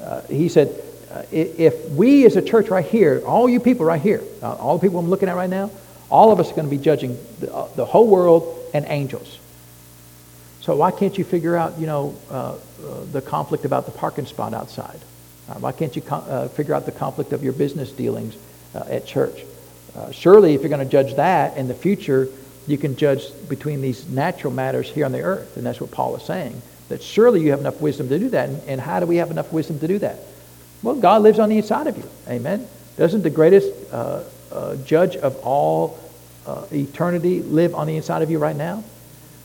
[0.01, 0.83] Uh, he said,
[1.31, 4.87] if we as a church right here, all you people right here, uh, all the
[4.87, 5.71] people I'm looking at right now,
[6.11, 9.39] all of us are going to be judging the, uh, the whole world and angels.
[10.61, 12.59] So why can't you figure out, you know, uh, uh,
[13.13, 15.01] the conflict about the parking spot outside?
[15.49, 18.37] Uh, why can't you uh, figure out the conflict of your business dealings
[18.75, 19.45] at church?
[20.11, 22.29] surely, if you're going to judge that in the future,
[22.67, 25.57] you can judge between these natural matters here on the earth.
[25.57, 26.61] And that's what Paul is saying.
[26.89, 28.49] That surely you have enough wisdom to do that.
[28.49, 30.19] And, and how do we have enough wisdom to do that?
[30.83, 32.09] Well, God lives on the inside of you.
[32.29, 32.67] Amen.
[32.97, 33.69] Doesn't the greatest
[34.85, 35.99] judge of all
[36.47, 38.85] uh, eternity live on the inside of you right now?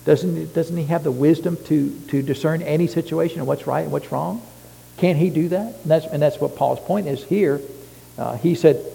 [0.05, 3.91] Doesn't, doesn't he have the wisdom to, to discern any situation and what's right and
[3.91, 4.41] what's wrong?
[4.97, 5.75] Can't he do that?
[5.75, 7.61] And that's, and that's what Paul's point is here.
[8.17, 8.85] Uh, he said,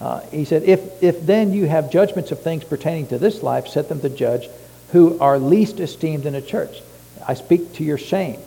[0.00, 3.68] uh, he said, if, if then you have judgments of things pertaining to this life,
[3.68, 4.48] set them to judge
[4.92, 6.80] who are least esteemed in a church.
[7.26, 8.40] I speak to your shame.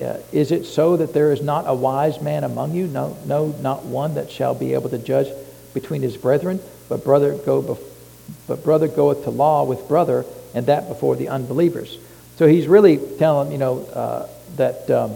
[0.00, 2.86] Uh, is it so that there is not a wise man among you?
[2.86, 5.28] No, no, not one that shall be able to judge
[5.74, 7.84] between his brethren but brother go bef-
[8.46, 10.24] but brother goeth to law with brother,
[10.54, 11.98] and that before the unbelievers.
[12.36, 15.12] So he's really telling you know uh, that um,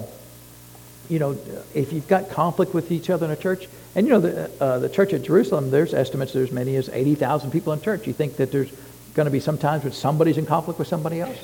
[1.12, 1.38] you know,
[1.74, 4.78] if you've got conflict with each other in a church, and you know, the, uh,
[4.78, 8.06] the church at Jerusalem, there's estimates there's as many as 80,000 people in church.
[8.06, 8.70] You think that there's
[9.12, 11.36] going to be some times when somebody's in conflict with somebody else?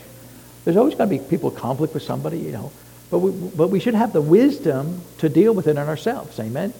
[0.64, 2.72] There's always going to be people in conflict with somebody, you know.
[3.10, 6.40] But we, but we should have the wisdom to deal with it in ourselves.
[6.40, 6.72] Amen?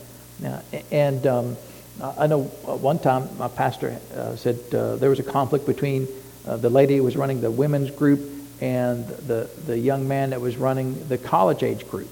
[0.43, 1.57] Uh, and um,
[2.03, 6.09] I know one time my pastor uh, said uh, there was a conflict between
[6.47, 8.21] uh, the lady who was running the women's group
[8.63, 12.09] and the, the young man that was running the college age group.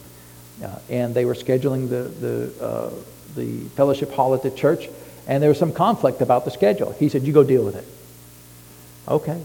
[0.63, 2.91] Uh, and they were scheduling the, the, uh,
[3.35, 4.89] the fellowship hall at the church,
[5.27, 6.93] and there was some conflict about the schedule.
[6.93, 7.85] He said, You go deal with it.
[9.09, 9.43] Okay.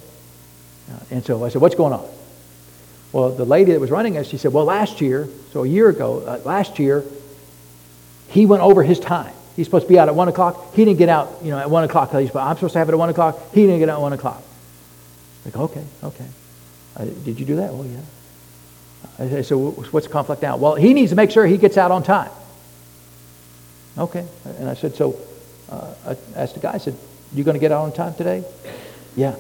[0.89, 2.07] Uh, and so I said, What's going on?
[3.12, 5.89] Well, the lady that was running it, she said, Well, last year, so a year
[5.89, 7.03] ago, uh, last year,
[8.30, 9.34] he went over his time.
[9.57, 10.74] He's supposed to be out at 1 o'clock.
[10.74, 12.14] He didn't get out, you know, at 1 o'clock.
[12.14, 13.53] I'm supposed to have it at 1 o'clock.
[13.53, 14.41] He didn't get out at 1 o'clock.
[15.43, 16.28] Like, okay, okay.
[17.26, 17.74] Did you do that?
[17.74, 17.99] Well, yeah.
[19.20, 20.58] I said, so what's conflict now?
[20.58, 22.32] Well, he needs to make sure he gets out on time.
[23.97, 24.26] Okay.
[24.58, 25.20] And I said, so
[25.70, 26.95] uh, I asked the guy, I said,
[27.34, 28.43] you going to get out on time today?
[29.16, 29.36] Yeah.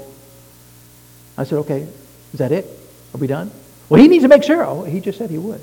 [1.37, 1.81] I said, okay.
[2.33, 2.65] Is that it?
[3.13, 3.51] Are we done?
[3.89, 4.65] Well, he needs to make sure.
[4.65, 5.61] Oh, he just said he would.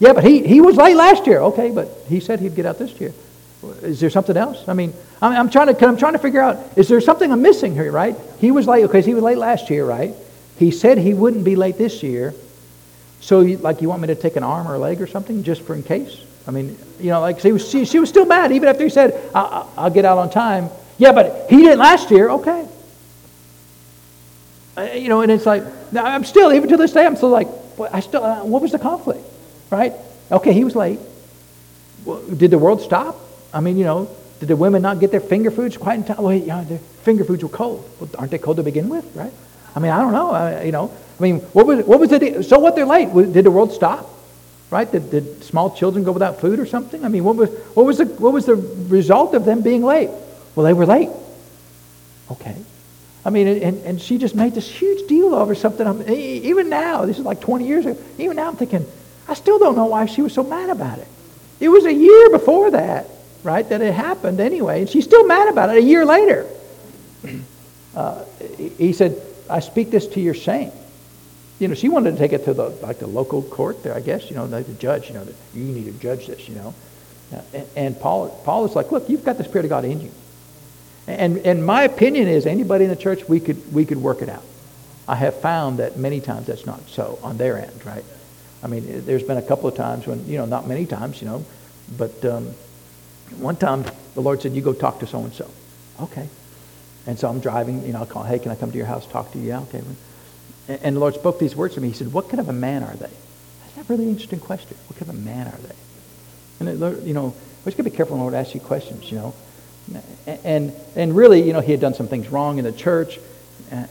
[0.00, 1.40] Yeah, but he, he was late last year.
[1.40, 3.12] Okay, but he said he'd get out this year.
[3.82, 4.68] Is there something else?
[4.68, 7.42] I mean, I'm, I'm trying to I'm trying to figure out is there something I'm
[7.42, 8.16] missing here, right?
[8.40, 10.14] He was late because he was late last year, right?
[10.58, 12.34] He said he wouldn't be late this year.
[13.22, 15.44] So, you, like, you want me to take an arm or a leg or something
[15.44, 16.20] just for in case?
[16.46, 18.90] I mean, you know, like she was, she, she was still mad even after he
[18.90, 20.70] said, I'll, I'll get out on time.
[20.98, 22.30] Yeah, but he didn't last year.
[22.30, 22.66] Okay.
[24.76, 25.62] Uh, you know, and it's like,
[25.94, 27.46] I'm still, even to this day, I'm still like,
[27.92, 29.24] I still, uh, what was the conflict?
[29.70, 29.92] Right?
[30.30, 30.98] Okay, he was late.
[32.04, 33.16] Well, did the world stop?
[33.54, 34.10] I mean, you know,
[34.40, 36.20] did the women not get their finger foods quite in time?
[36.20, 37.88] Well, you know, their finger foods were cold.
[38.00, 39.32] Well, aren't they cold to begin with, right?
[39.74, 40.30] I mean, I don't know.
[40.30, 42.76] I, you know, I mean, what was what was the so what?
[42.76, 43.12] They're late.
[43.12, 44.08] Did the world stop?
[44.70, 44.90] Right?
[44.90, 47.04] Did, did small children go without food or something?
[47.04, 50.10] I mean, what was what was the what was the result of them being late?
[50.54, 51.10] Well, they were late.
[52.30, 52.56] Okay.
[53.24, 55.86] I mean, and, and she just made this huge deal over something.
[55.86, 58.02] I'm, even now, this is like 20 years ago.
[58.18, 58.84] Even now, I'm thinking,
[59.28, 61.06] I still don't know why she was so mad about it.
[61.60, 63.06] It was a year before that
[63.42, 63.68] right?
[63.68, 64.80] That it happened anyway.
[64.80, 66.46] And she's still mad about it a year later.
[67.94, 68.24] Uh,
[68.78, 70.72] he said, I speak this to your shame.
[71.58, 74.00] You know, she wanted to take it to the like the local court there, I
[74.00, 76.56] guess, you know, like the judge, you know, that you need to judge this, you
[76.56, 76.74] know.
[77.32, 80.00] Uh, and, and Paul, Paul is like, look, you've got the Spirit of God in
[80.00, 80.10] you.
[81.06, 84.28] And, and my opinion is anybody in the church, we could, we could work it
[84.28, 84.44] out.
[85.08, 88.04] I have found that many times that's not so on their end, right?
[88.62, 91.26] I mean, there's been a couple of times when, you know, not many times, you
[91.26, 91.44] know,
[91.98, 92.54] but um,
[93.38, 93.84] one time,
[94.14, 95.50] the Lord said, you go talk to so-and-so.
[96.00, 96.28] Okay.
[97.06, 99.06] And so I'm driving, you know, I'll call, hey, can I come to your house,
[99.06, 99.48] talk to you?
[99.48, 99.82] Yeah, okay.
[100.68, 101.88] And the Lord spoke these words to me.
[101.88, 103.10] He said, what kind of a man are they?
[103.74, 104.76] That's a really interesting question.
[104.86, 105.74] What kind of a man are they?
[106.60, 107.34] And, it, you know,
[107.64, 109.34] we just got to be careful when the Lord asks you questions, you know.
[110.44, 113.18] And, and really, you know, he had done some things wrong in the church,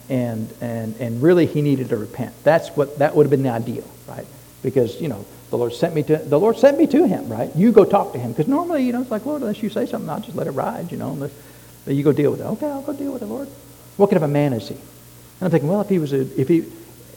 [0.07, 2.33] and, and, and really he needed to repent.
[2.43, 4.25] That's what, that would have been the ideal, right?
[4.63, 7.53] Because, you know, the Lord sent me to the Lord sent me to him, right?
[7.55, 8.31] You go talk to him.
[8.31, 10.51] Because normally, you know, it's like, Lord, unless you say something, I'll just let it
[10.51, 11.31] ride, you know, unless
[11.87, 12.45] you go deal with it.
[12.45, 13.47] Okay, I'll go deal with it, Lord.
[13.97, 14.75] What kind of a man is he?
[14.75, 14.83] And
[15.41, 16.65] I'm thinking, well, if he was a, if he,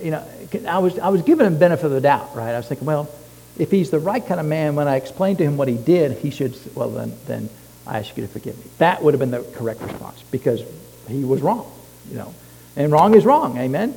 [0.02, 0.26] you know,
[0.68, 2.54] I was, I was giving him benefit of the doubt, right?
[2.54, 3.10] I was thinking, well,
[3.58, 6.18] if he's the right kind of man, when I explained to him what he did,
[6.18, 7.48] he should, well, then, then
[7.86, 8.70] I ask you to forgive me.
[8.78, 10.62] That would have been the correct response because
[11.08, 11.70] he was wrong,
[12.10, 12.34] you know.
[12.76, 13.94] And wrong is wrong, amen?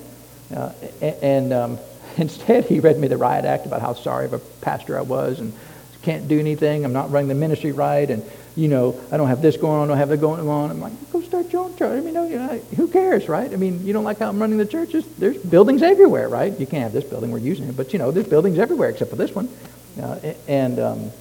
[0.53, 1.79] Uh, and, um,
[2.17, 5.39] Instead, he read me the riot act about how sorry of a pastor I was
[5.39, 5.53] and
[6.01, 6.83] can't do anything.
[6.83, 8.09] I'm not running the ministry right.
[8.09, 8.23] And,
[8.57, 9.83] you know, I don't have this going on.
[9.83, 10.71] I don't have that going on.
[10.71, 11.95] I'm like, go start your own church.
[11.95, 13.53] I mean, no, you know, who cares, right?
[13.53, 15.05] I mean, you don't like how I'm running the churches?
[15.19, 16.59] There's buildings everywhere, right?
[16.59, 17.29] You can't have this building.
[17.29, 17.77] We're using it.
[17.77, 19.47] But, you know, there's buildings everywhere except for this one.
[20.01, 21.11] Uh, and, um,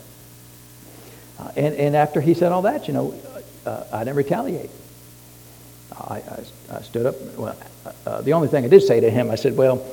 [1.39, 3.15] uh, and, and after he said all that, you know,
[3.67, 4.71] uh, I didn't retaliate.
[5.93, 7.17] I, I, I stood up.
[7.37, 9.87] Well, uh, uh, the only thing I did say to him, I said, well,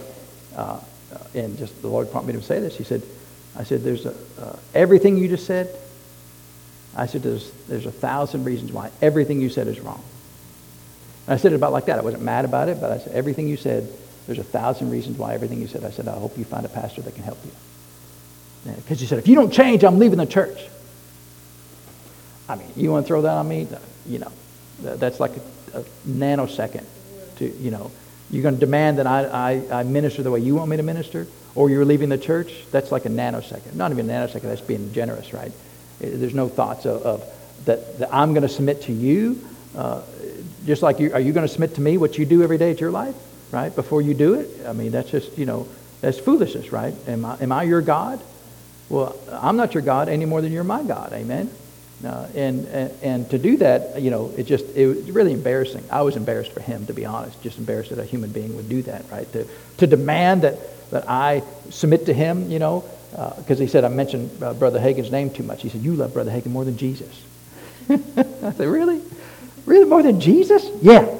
[0.56, 0.80] uh,
[1.36, 2.78] and just the Lord prompted me to say this.
[2.78, 3.04] He said,
[3.58, 4.16] I said, there's a,
[4.74, 5.78] everything you just said,
[6.96, 10.04] I said, there's, there's a thousand reasons why everything you said is wrong.
[11.28, 12.00] And I said it about like that.
[12.00, 13.92] I wasn't mad about it, but I said, everything you said,
[14.28, 15.84] there's a thousand reasons why everything you said.
[15.84, 17.52] I said, I hope you find a pastor that can help you.
[18.76, 20.58] Because you said, if you don't change, I'm leaving the church.
[22.48, 23.68] I mean, you want to throw that on me?
[24.06, 24.32] You know,
[24.82, 25.32] that's like
[25.74, 26.86] a, a nanosecond
[27.38, 27.92] to, you know,
[28.30, 30.84] you're going to demand that I, I, I minister the way you want me to
[30.84, 33.76] minister, or you're leaving the church, that's like a nanosecond.
[33.76, 35.52] Not even a nanosecond, that's being generous, right?
[36.00, 39.44] There's no thoughts of, of that, that, I'm going to submit to you.
[39.76, 40.02] Uh,
[40.66, 42.72] just like you, are you going to submit to me what you do every day
[42.72, 43.16] of your life,
[43.52, 43.74] right?
[43.76, 44.50] Before you do it?
[44.66, 45.68] I mean, that's just, you know,
[46.02, 46.94] that's foolishness, right?
[47.08, 48.22] Am I, am I your God?
[48.90, 51.14] Well, I'm not your God any more than you're my God.
[51.14, 51.50] Amen.
[52.06, 55.84] Uh, and, and and to do that, you know, it just it was really embarrassing.
[55.90, 57.42] I was embarrassed for him, to be honest.
[57.42, 59.32] Just embarrassed that a human being would do that, right?
[59.32, 60.58] To to demand that
[60.92, 62.84] that I submit to him, you know,
[63.14, 65.62] because uh, he said I mentioned uh, Brother Hagin's name too much.
[65.62, 67.24] He said you love Brother Hagin more than Jesus.
[67.90, 69.02] I said, really,
[69.66, 70.68] really more than Jesus?
[70.82, 71.14] Yeah.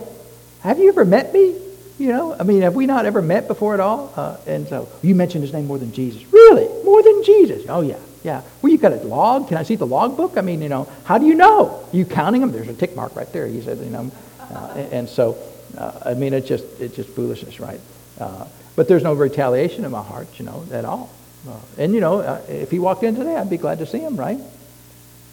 [0.62, 1.56] Have you ever met me?
[2.00, 4.12] You know, I mean, have we not ever met before at all?
[4.16, 6.24] Uh, and so you mentioned his name more than Jesus.
[6.34, 6.68] Really?
[6.84, 7.66] More than Jesus?
[7.70, 8.00] Oh, yeah.
[8.24, 8.42] Yeah.
[8.62, 9.50] Well, you got a log.
[9.50, 10.38] Can I see the log book?
[10.38, 11.86] I mean, you know, how do you know?
[11.92, 12.52] Are you counting them?
[12.52, 13.46] There's a tick mark right there.
[13.46, 15.38] He said, you know, uh, and, and, so,
[15.78, 17.80] uh, I mean, it's just, it's just foolishness, right?
[18.20, 21.12] Uh, but there's no retaliation in my heart, you know, at all.
[21.48, 24.00] Uh, and, you know, uh, if he walked in today, I'd be glad to see
[24.00, 24.40] him, right?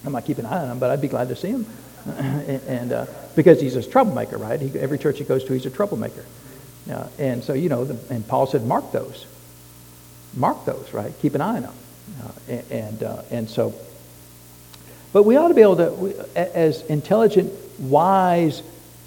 [0.04, 1.66] I might keep an eye on him, but I'd be glad to see him.
[2.06, 3.06] and uh,
[3.36, 4.60] because he's a troublemaker, right?
[4.60, 6.24] He, every church he goes to, he's a troublemaker.
[7.18, 9.26] and so, you know, the, and Paul said, mark those.
[10.34, 11.12] Mark those, right?
[11.20, 11.74] Keep an eye on them.
[12.22, 13.74] Uh, and, uh, and so,
[15.12, 18.62] but we ought to be able to, as intelligent, wise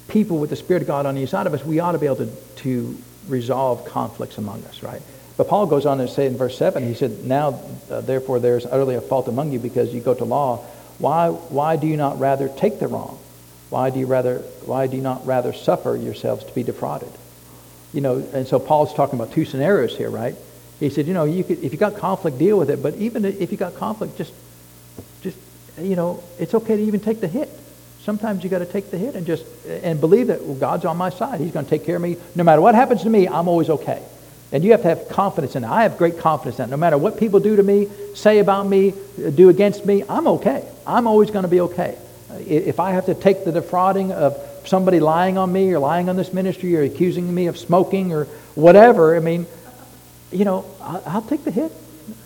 [0.08, 2.06] people with the Spirit of God on the inside of us, we ought to be
[2.06, 2.98] able to, to
[3.28, 5.00] resolve conflicts among us, right?
[5.36, 7.60] But Paul goes on to say in verse 7, he said, Now,
[7.90, 10.58] uh, therefore, there's utterly a fault among you because you go to law.
[10.98, 13.18] Why, why do you not rather take the wrong?
[13.68, 17.10] Why do you rather, why do you not rather suffer yourselves to be defrauded?
[17.92, 20.36] You know, and so Paul's talking about two scenarios here, right?
[20.78, 22.82] He said, you know, you could, if you got conflict, deal with it.
[22.82, 24.32] But even if you got conflict, just,
[25.22, 25.36] just,
[25.78, 27.48] you know, it's okay to even take the hit.
[28.02, 30.96] Sometimes you got to take the hit and just and believe that well, God's on
[30.98, 31.40] my side.
[31.40, 32.18] He's going to take care of me.
[32.34, 34.02] No matter what happens to me, I'm always okay.
[34.54, 35.72] And you have to have confidence in that.
[35.72, 36.70] I have great confidence in that.
[36.70, 38.94] No matter what people do to me, say about me,
[39.34, 40.64] do against me, I'm okay.
[40.86, 41.98] I'm always going to be okay.
[42.38, 46.14] If I have to take the defrauding of somebody lying on me or lying on
[46.14, 49.46] this ministry or accusing me of smoking or whatever, I mean,
[50.30, 51.72] you know, I'll, I'll take the hit.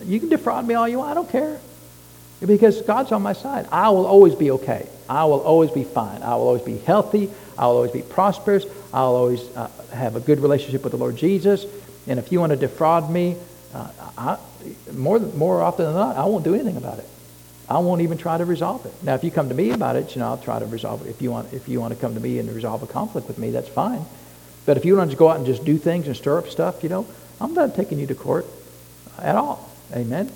[0.05, 1.09] You can defraud me all you want.
[1.09, 1.59] I don't care.
[2.45, 3.67] Because God's on my side.
[3.71, 4.87] I will always be okay.
[5.09, 6.21] I will always be fine.
[6.21, 7.31] I will always be healthy.
[7.57, 8.67] I will always be prosperous.
[8.93, 11.65] I'll always uh, have a good relationship with the Lord Jesus.
[12.07, 13.35] And if you want to defraud me,
[13.73, 14.37] uh, I,
[14.93, 17.07] more, more often than not, I won't do anything about it.
[17.69, 18.93] I won't even try to resolve it.
[19.03, 21.09] Now, if you come to me about it, you know, I'll try to resolve it.
[21.09, 23.37] If you want, if you want to come to me and resolve a conflict with
[23.37, 24.05] me, that's fine.
[24.65, 26.81] But if you want to go out and just do things and stir up stuff,
[26.81, 27.05] you know,
[27.39, 28.47] I'm not taking you to court
[29.19, 29.69] at all.
[29.93, 30.31] Amen.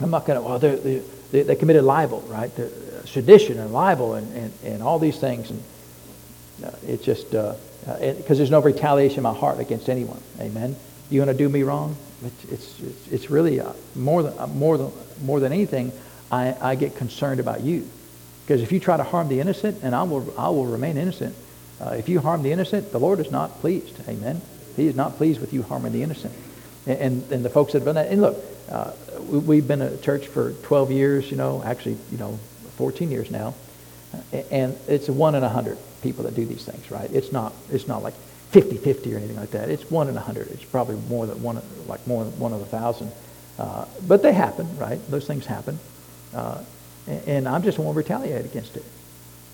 [0.00, 1.02] I'm not going to, well, they,
[1.32, 2.54] they, they committed libel, right?
[2.54, 5.50] The, uh, sedition and libel and, and, and all these things.
[5.50, 5.62] And
[6.64, 7.34] uh, it's just,
[7.80, 10.20] because uh, there's no retaliation in my heart against anyone.
[10.40, 10.76] Amen.
[11.10, 11.96] You want to do me wrong?
[12.24, 12.44] It's,
[12.80, 14.90] it's, it's, really uh, more, than, uh, more, than,
[15.22, 15.92] more than anything,
[16.30, 17.88] I, I get concerned about you.
[18.44, 21.34] Because if you try to harm the innocent, and I will, I will remain innocent,
[21.80, 23.96] uh, if you harm the innocent, the Lord is not pleased.
[24.08, 24.40] Amen.
[24.76, 26.34] He is not pleased with you harming the innocent.
[26.86, 28.36] And, and, and the folks that have done that, and look,
[28.70, 28.92] uh,
[29.30, 32.38] we, have been a church for 12 years, you know, actually, you know,
[32.76, 33.54] 14 years now.
[34.50, 37.10] And it's one in a hundred people that do these things, right?
[37.12, 38.14] It's not, it's not like
[38.52, 39.68] 50-50 or anything like that.
[39.68, 40.48] It's one in a hundred.
[40.48, 43.12] It's probably more than one, like more than one of a thousand.
[43.58, 44.98] Uh, but they happen, right?
[45.10, 45.78] Those things happen.
[46.34, 46.62] Uh,
[47.06, 48.84] and, and I just won't retaliate against it.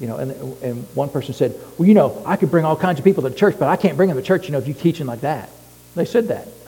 [0.01, 0.33] You know, and,
[0.63, 3.29] and one person said, well, you know, I could bring all kinds of people to
[3.29, 5.21] the church, but I can't bring them to church, you know, if you teaching like
[5.21, 5.49] that.
[5.95, 6.49] They said that.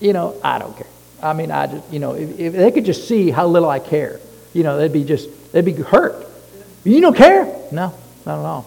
[0.00, 0.86] You know, I don't care.
[1.22, 3.80] I mean, I just, you know, if, if they could just see how little I
[3.80, 4.18] care,
[4.54, 6.26] you know, they'd be just, they'd be hurt.
[6.84, 7.44] You don't care?
[7.72, 7.94] No,
[8.26, 8.66] not at all.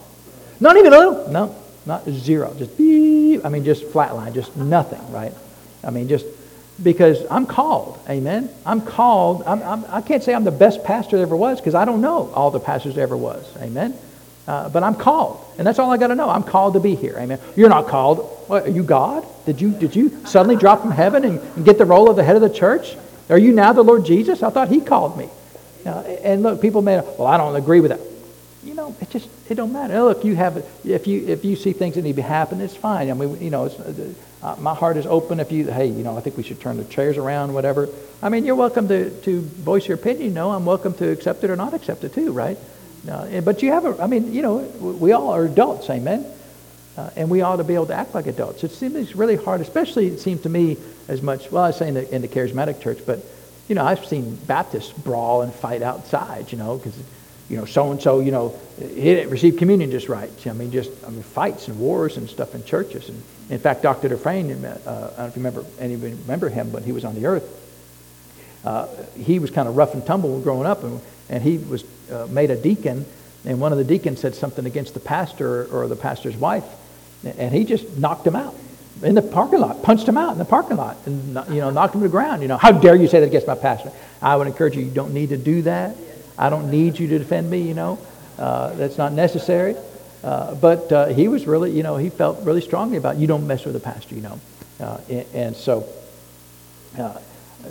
[0.60, 1.28] Not even a little?
[1.30, 1.56] No,
[1.86, 2.54] not zero.
[2.58, 3.46] Just beep.
[3.46, 5.34] I mean, just flatline, just nothing, right?
[5.84, 6.26] I mean, just
[6.82, 8.00] because I'm called.
[8.10, 8.50] Amen.
[8.66, 9.44] I'm called.
[9.46, 11.86] I'm, I'm, I can not say I'm the best pastor there ever was because I
[11.86, 13.46] don't know all the pastors there ever was.
[13.58, 13.98] Amen.
[14.48, 16.30] Uh, but I'm called, and that's all I got to know.
[16.30, 17.16] I'm called to be here.
[17.18, 17.40] Amen.
[17.56, 18.20] You're not called.
[18.48, 19.26] What, are you God?
[19.46, 22.24] Did you did you suddenly drop from heaven and, and, get the role of the
[22.24, 22.96] head of the church?
[23.30, 24.44] Are you now the Lord Jesus?
[24.44, 25.30] I thought He called me.
[25.86, 26.98] Uh, and look, people may.
[26.98, 28.00] Well, I don't agree with that.
[28.64, 30.02] You know, it just it don't matter.
[30.02, 33.10] Look, you have if you if you see things that need to happen, it's fine.
[33.10, 33.78] I mean, you know, it's,
[34.44, 36.76] uh, my heart is open if you, hey, you know, I think we should turn
[36.76, 37.88] the chairs around, whatever.
[38.22, 40.28] I mean, you're welcome to, to voice your opinion.
[40.28, 42.58] You know, I'm welcome to accept it or not accept it too, right?
[43.10, 46.26] Uh, but you have a, I mean, you know, we all are adults, amen?
[46.98, 48.64] Uh, and we ought to be able to act like adults.
[48.64, 50.78] It seems really hard, especially it seems to me
[51.08, 53.20] as much, well, I saying in the, in the charismatic church, but,
[53.68, 56.98] you know, I've seen Baptists brawl and fight outside, you know, because
[57.50, 60.32] you know, so and so, you know, he didn't receive communion just right.
[60.48, 63.10] I mean, just I mean, fights and wars and stuff in churches.
[63.10, 64.10] And in fact, Dr.
[64.10, 67.16] Dufresne, uh, I don't know if you remember anybody remember him, but he was on
[67.16, 67.60] the earth.
[68.66, 68.88] Uh,
[69.18, 72.50] he was kind of rough and tumble growing up, and, and he was uh, made
[72.50, 73.06] a deacon.
[73.46, 76.64] And one of the deacons said something against the pastor or the pastor's wife,
[77.26, 78.56] and he just knocked him out.
[79.04, 81.96] In the parking lot, punched him out in the parking lot, and you know, knocked
[81.96, 82.42] him to the ground.
[82.42, 83.92] You know, how dare you say that against my pastor?
[84.22, 85.96] I would encourage you, you don't need to do that.
[86.38, 87.62] I don't need you to defend me.
[87.62, 88.00] You know,
[88.38, 89.76] uh, that's not necessary.
[90.24, 93.46] Uh, but uh, he was really, you know, he felt really strongly about you don't
[93.46, 94.16] mess with the pastor.
[94.16, 94.40] You know,
[94.80, 95.86] uh, and, and, so,
[96.98, 97.20] uh,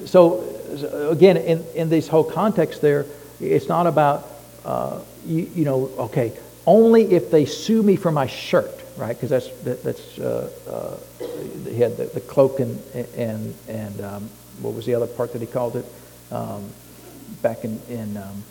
[0.05, 3.07] so again, in in this whole context, there,
[3.41, 4.29] it's not about
[4.65, 6.33] uh, you, you know, okay,
[6.67, 9.17] only if they sue me for my shirt right?
[9.17, 11.25] Because that's that, that's uh, uh,
[11.69, 12.81] he had the, the, cloak and
[13.17, 14.31] and and um,
[14.61, 15.87] what was the other part that he called it
[16.31, 16.69] um,
[17.43, 18.45] back in in um,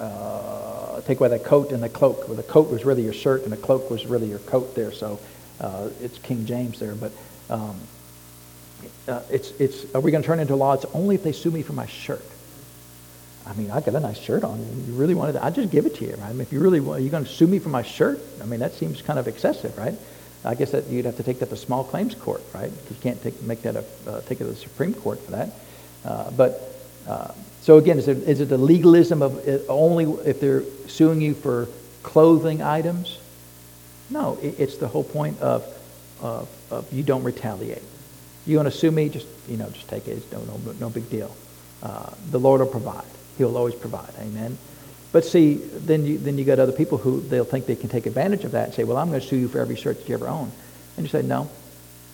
[0.00, 2.28] uh, take away that coat and the cloak.
[2.28, 4.92] Where the coat was really your shirt and the cloak was really your coat there.
[4.92, 5.18] So
[5.60, 7.12] uh, it's King James there, but.
[7.48, 7.76] Um,
[9.08, 10.74] uh, it's, it's, are we going to turn into law?
[10.74, 12.24] It's only if they sue me for my shirt.
[13.46, 14.58] I mean, I got a nice shirt on.
[14.86, 16.30] You really wanted to, I'd just give it to you, right?
[16.30, 18.20] I mean, if you really want, you going to sue me for my shirt?
[18.42, 19.94] I mean, that seems kind of excessive, right?
[20.44, 22.70] I guess that you'd have to take that to small claims court, right?
[22.70, 25.50] You can't take, make that a, uh, take it to the Supreme Court for that.
[26.04, 26.76] Uh, but,
[27.08, 27.32] uh,
[27.62, 31.34] so again, is it, is it the legalism of it only if they're suing you
[31.34, 31.68] for
[32.02, 33.18] clothing items?
[34.10, 35.64] No, it, it's the whole point of,
[36.20, 37.82] of, of you don't retaliate.
[38.44, 39.08] You want to sue me?
[39.08, 40.12] Just, you know, just take it.
[40.12, 41.34] It's no, no, no big deal.
[41.82, 43.04] Uh, the Lord will provide.
[43.38, 44.12] He'll always provide.
[44.18, 44.58] Amen.
[45.12, 48.06] But see, then you, then you got other people who they'll think they can take
[48.06, 50.08] advantage of that and say, well, I'm going to sue you for every shirt that
[50.08, 50.52] you ever own.
[50.96, 51.48] And you say, no.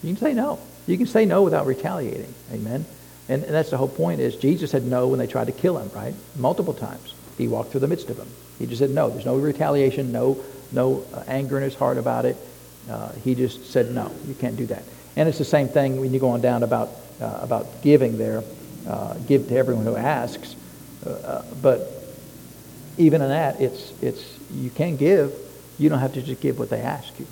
[0.03, 0.59] You can say no.
[0.87, 2.33] You can say no without retaliating.
[2.53, 2.85] Amen.
[3.29, 5.79] And, and that's the whole point is Jesus said no when they tried to kill
[5.79, 6.14] him, right?
[6.37, 7.14] Multiple times.
[7.39, 8.29] He walked through the midst of them.
[8.59, 9.11] He just said no.
[9.11, 12.37] There's no retaliation, no, no uh, anger in his heart about it.
[12.91, 14.11] Uh, he just said no.
[14.27, 14.83] You can't do that.
[15.16, 18.43] And it's the same thing when you go on down about, uh, about giving there.
[18.87, 20.57] Uh, give to everyone who asks.
[21.07, 21.81] Uh, but
[22.99, 25.35] even in that, it's, it's, you can give.
[25.79, 27.27] You don't have to just give what they ask you.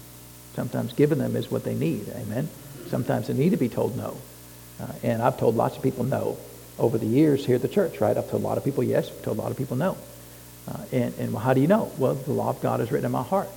[0.55, 2.09] Sometimes giving them is what they need.
[2.09, 2.49] Amen.
[2.89, 4.17] Sometimes they need to be told no.
[4.81, 6.39] Uh, and I've told lots of people no
[6.79, 8.17] over the years here at the church, right?
[8.17, 9.97] I've told a lot of people yes, I've told a lot of people no.
[10.67, 11.93] Uh, and, and how do you know?
[11.99, 13.49] Well, the law of God is written in my heart.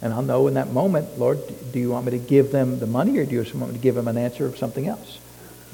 [0.00, 1.38] And I'll know in that moment, Lord,
[1.72, 3.82] do you want me to give them the money or do you want me to
[3.82, 5.18] give them an answer of something else?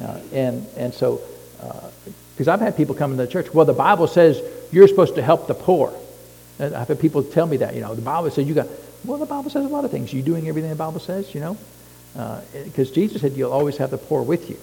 [0.01, 1.21] Uh, and, and so
[2.35, 5.23] because I've had people come into the church, well, the Bible says you're supposed to
[5.23, 5.95] help the poor.
[6.59, 8.67] And I've had people tell me that, you know, the Bible says you got,
[9.05, 10.13] well, the Bible says a lot of things.
[10.13, 11.57] You doing everything the Bible says, you know?
[12.53, 14.59] Because uh, Jesus said you'll always have the poor with you.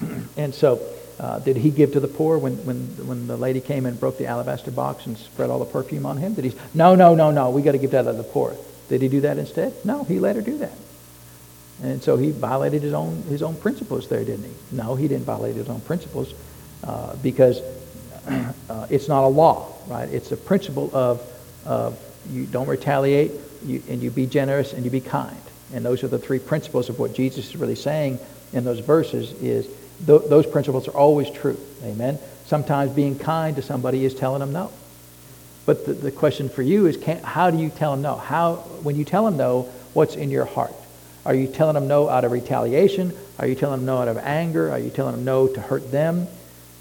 [0.36, 0.80] and so,
[1.18, 2.76] uh, did he give to the poor when, when,
[3.06, 6.18] when the lady came and broke the alabaster box and spread all the perfume on
[6.18, 6.34] him?
[6.34, 6.54] Did he?
[6.74, 7.50] No, no, no, no.
[7.50, 8.56] We got to give that to the poor.
[8.88, 9.72] Did he do that instead?
[9.84, 10.72] No, he let her do that.
[11.82, 14.76] And so he violated his own, his own principles there, didn't he?
[14.76, 16.32] No, he didn't violate his own principles
[16.84, 17.60] uh, because
[18.26, 20.08] uh, it's not a law, right?
[20.08, 21.20] It's a principle of,
[21.66, 21.98] of
[22.30, 23.32] you don't retaliate
[23.64, 25.36] you, and you be generous and you be kind.
[25.74, 28.20] And those are the three principles of what Jesus is really saying
[28.52, 29.66] in those verses is
[30.06, 31.58] th- those principles are always true.
[31.82, 32.18] Amen?
[32.46, 34.70] Sometimes being kind to somebody is telling them no.
[35.64, 38.16] But the, the question for you is can, how do you tell them no?
[38.16, 39.62] How, when you tell them no,
[39.94, 40.74] what's in your heart?
[41.24, 43.12] Are you telling them no out of retaliation?
[43.38, 44.70] Are you telling them no out of anger?
[44.70, 46.26] Are you telling them no to hurt them?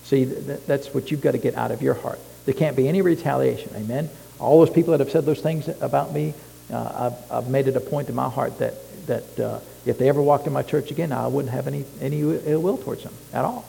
[0.03, 2.19] See, that's what you've got to get out of your heart.
[2.45, 3.71] There can't be any retaliation.
[3.75, 4.09] Amen?
[4.39, 6.33] All those people that have said those things about me,
[6.71, 8.73] uh, I've, I've, made it a point in my heart that,
[9.05, 12.21] that uh, if they ever walked in my church again, I wouldn't have any, any
[12.21, 13.65] ill will towards them at all.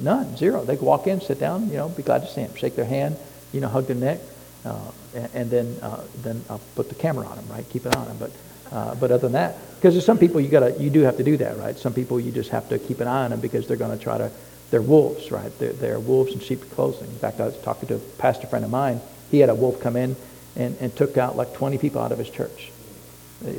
[0.00, 0.64] None, zero.
[0.64, 2.84] They could walk in, sit down, you know, be glad to see them, shake their
[2.84, 3.16] hand,
[3.52, 4.20] you know, hug their neck,
[4.64, 7.68] uh, and, and, then uh, then I'll put the camera on them, right?
[7.70, 8.16] Keep it on them.
[8.18, 8.30] But
[8.74, 11.22] uh, but other than that, because there's some people you gotta, you do have to
[11.22, 11.78] do that, right?
[11.78, 14.02] Some people you just have to keep an eye on them because they're going to
[14.02, 14.32] try to,
[14.72, 15.56] they're wolves, right?
[15.60, 17.08] They're, they're wolves in sheep clothing.
[17.08, 19.00] In fact, I was talking to a pastor friend of mine.
[19.30, 20.16] He had a wolf come in
[20.56, 22.72] and, and took out like 20 people out of his church,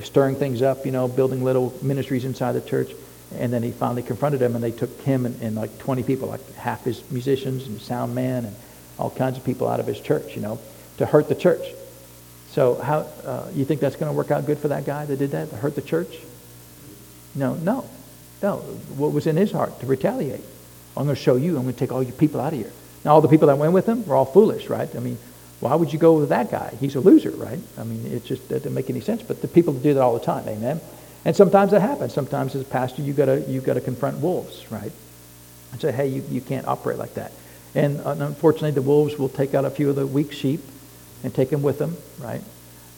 [0.04, 2.92] stirring things up, you know, building little ministries inside the church.
[3.36, 6.28] And then he finally confronted him, and they took him and, and like 20 people,
[6.28, 8.56] like half his musicians and sound man and
[9.00, 10.60] all kinds of people out of his church, you know,
[10.98, 11.62] to hurt the church.
[12.56, 15.20] So how uh, you think that's going to work out good for that guy that
[15.20, 16.20] did that, to hurt the church?
[17.36, 17.84] No, no,
[18.42, 18.60] no.
[18.96, 20.40] What was in his heart to retaliate?
[20.96, 21.58] I'm going to show you.
[21.58, 22.72] I'm going to take all your people out of here.
[23.04, 24.88] Now all the people that went with him were all foolish, right?
[24.96, 25.18] I mean,
[25.60, 26.74] why would you go with that guy?
[26.80, 27.60] He's a loser, right?
[27.78, 29.22] I mean, it just doesn't make any sense.
[29.22, 30.80] But the people do that all the time, amen.
[31.26, 32.14] And sometimes that happens.
[32.14, 34.94] Sometimes as a pastor, you got to you got to confront wolves, right?
[35.74, 37.34] And say, hey, you, you can't operate like that.
[37.74, 40.62] And unfortunately, the wolves will take out a few of the weak sheep
[41.26, 42.42] and take them with them, right?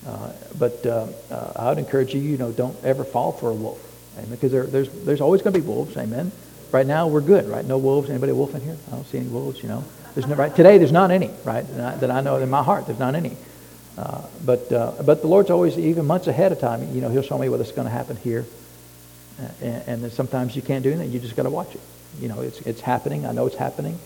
[0.05, 3.53] Uh, but uh, uh, I would encourage you, you know, don't ever fall for a
[3.53, 3.81] wolf,
[4.17, 6.31] amen, because there, there's, there's always going to be wolves, amen.
[6.71, 7.65] Right now, we're good, right?
[7.65, 8.09] No wolves.
[8.09, 8.77] Anybody wolf in here?
[8.87, 9.83] I don't see any wolves, you know.
[10.13, 10.53] There's no, right?
[10.53, 11.65] Today, there's not any, right?
[11.77, 13.37] That I know in my heart, there's not any.
[13.97, 17.23] Uh, but, uh, but the Lord's always, even months ahead of time, you know, he'll
[17.23, 18.45] show me what's going to happen here
[19.61, 21.11] and, and then sometimes you can't do anything.
[21.11, 21.81] You just got to watch it.
[22.19, 23.25] You know, it's, it's happening.
[23.25, 23.99] I know it's happening.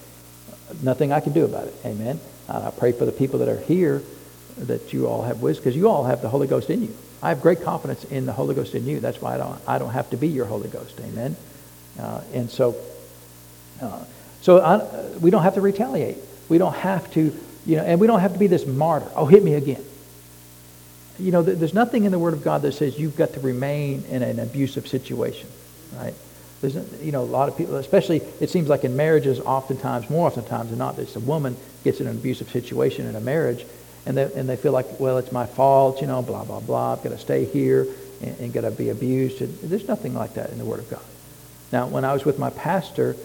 [0.81, 1.75] Nothing I can do about it.
[1.85, 2.19] Amen.
[2.51, 4.03] Uh, I pray for the people that are here
[4.57, 6.93] that you all have wisdom because you all have the Holy Ghost in you.
[7.23, 8.99] I have great confidence in the Holy Ghost in you.
[8.99, 10.99] That's why I don't, I don't have to be your Holy Ghost.
[10.99, 11.37] Amen.
[11.97, 12.75] Uh, and so,
[13.81, 14.03] uh,
[14.41, 16.17] so I, we don't have to retaliate.
[16.49, 17.33] We don't have to,
[17.65, 19.09] you know, and we don't have to be this martyr.
[19.15, 19.85] Oh, hit me again.
[21.17, 24.03] You know, there's nothing in the Word of God that says you've got to remain
[24.09, 25.47] in an abusive situation,
[25.95, 26.15] right?
[26.61, 30.27] There's, you know, a lot of people, especially it seems like in marriages, oftentimes, more
[30.27, 33.65] oftentimes than not, it's a woman gets in an abusive situation in a marriage,
[34.05, 36.93] and they, and they feel like, well, it's my fault, you know, blah, blah, blah.
[36.93, 37.87] I've got to stay here
[38.21, 39.41] and, and got to be abused.
[39.41, 41.03] And there's nothing like that in the Word of God.
[41.71, 43.15] Now, when I was with my pastor,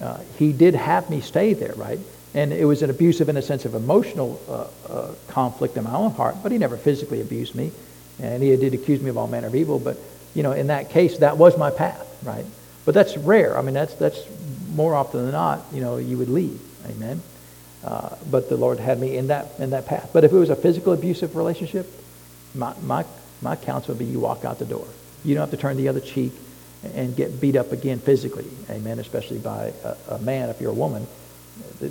[0.00, 1.98] uh, he did have me stay there, right?
[2.34, 5.94] And it was an abusive in a sense of emotional uh, uh, conflict in my
[5.94, 7.72] own heart, but he never physically abused me.
[8.20, 9.96] And he did accuse me of all manner of evil, but,
[10.34, 12.44] you know, in that case, that was my path, right?
[12.90, 13.56] But that's rare.
[13.56, 14.18] I mean, that's, that's
[14.74, 16.60] more often than not, you know, you would leave.
[16.86, 17.22] Amen.
[17.84, 20.10] Uh, but the Lord had me in that, in that path.
[20.12, 21.86] But if it was a physical abusive relationship,
[22.52, 23.04] my, my,
[23.42, 24.88] my counsel would be you walk out the door.
[25.24, 26.32] You don't have to turn the other cheek
[26.82, 28.46] and get beat up again physically.
[28.68, 28.98] Amen.
[28.98, 31.06] Especially by a, a man if you're a woman.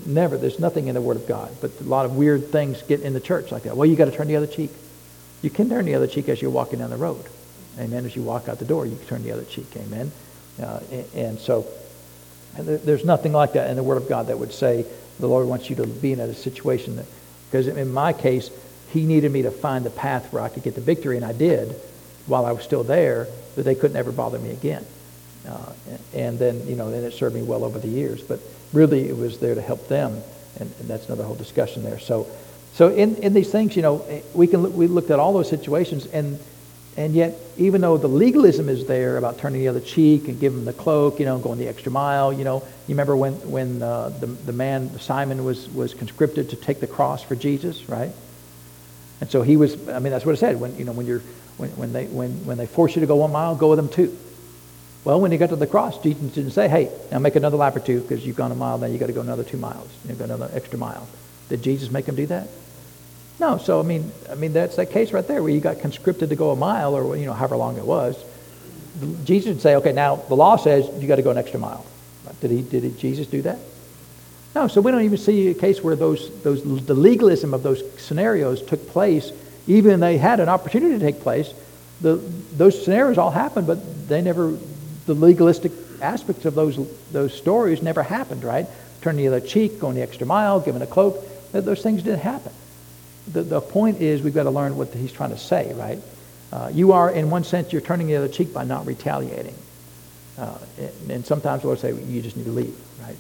[0.06, 0.36] Never.
[0.36, 1.50] There's nothing in the Word of God.
[1.62, 3.78] But a lot of weird things get in the church like that.
[3.78, 4.72] Well, you got to turn the other cheek.
[5.41, 7.24] You can turn the other cheek as you're walking down the road.
[7.80, 8.06] Amen.
[8.06, 9.68] As you walk out the door, you can turn the other cheek.
[9.78, 10.12] Amen.
[10.62, 10.80] Uh,
[11.16, 11.66] and, so
[12.57, 14.86] and there's nothing like that in the Word of God that would say
[15.20, 17.05] the Lord wants you to be in a situation that,
[17.49, 18.49] because in my case,
[18.91, 21.34] He needed me to find the path where I could get the victory, and I
[21.34, 21.76] did
[22.26, 24.86] while I was still there, but they couldn't ever bother me again.
[25.47, 25.74] Uh,
[26.14, 28.22] and then, you know, then it served me well over the years.
[28.22, 28.39] But
[28.74, 30.22] really, it was there to help them,
[30.60, 31.99] and, and that's another whole discussion there.
[31.99, 32.28] So,
[32.74, 35.49] so in, in these things, you know, we can look, we looked at all those
[35.49, 36.39] situations, and
[37.00, 40.58] and yet, even though the legalism is there about turning the other cheek and giving
[40.58, 43.82] them the cloak, you know, going the extra mile, you know, you remember when, when
[43.82, 48.12] uh, the, the man, Simon, was, was conscripted to take the cross for Jesus, right?
[49.22, 50.60] And so he was, I mean, that's what it said.
[50.60, 51.22] When, you know, when, you're,
[51.56, 53.88] when, when, they, when, when they force you to go one mile, go with them
[53.88, 54.18] two.
[55.06, 57.78] Well, when he got to the cross, Jesus didn't say, hey, now make another lap
[57.78, 59.88] or two because you've gone a mile, now you've got to go another two miles.
[60.06, 61.08] You've got another extra mile.
[61.47, 62.50] Did Jesus make him do that?
[63.39, 66.29] No, so I mean, I mean that's that case right there where you got conscripted
[66.29, 68.21] to go a mile or you know however long it was.
[69.23, 71.85] Jesus would say, okay, now the law says you got to go an extra mile.
[72.41, 72.61] Did he?
[72.61, 73.57] Did Jesus do that?
[74.55, 74.67] No.
[74.67, 78.61] So we don't even see a case where those those the legalism of those scenarios
[78.61, 79.31] took place,
[79.67, 81.53] even they had an opportunity to take place.
[82.01, 84.57] The, those scenarios all happened, but they never.
[85.05, 85.71] The legalistic
[86.01, 86.77] aspects of those
[87.11, 88.43] those stories never happened.
[88.43, 88.67] Right?
[89.01, 91.25] Turning the other cheek, going the extra mile, giving a cloak.
[91.53, 92.51] Those things didn't happen
[93.32, 95.99] the, the point is we've got to learn what he's trying to say, right?
[96.51, 99.55] Uh, you are, in one sense, you're turning the other cheek by not retaliating.
[100.38, 100.57] Uh,
[101.09, 103.17] and, sometimes we'll say, you just need to leave, right?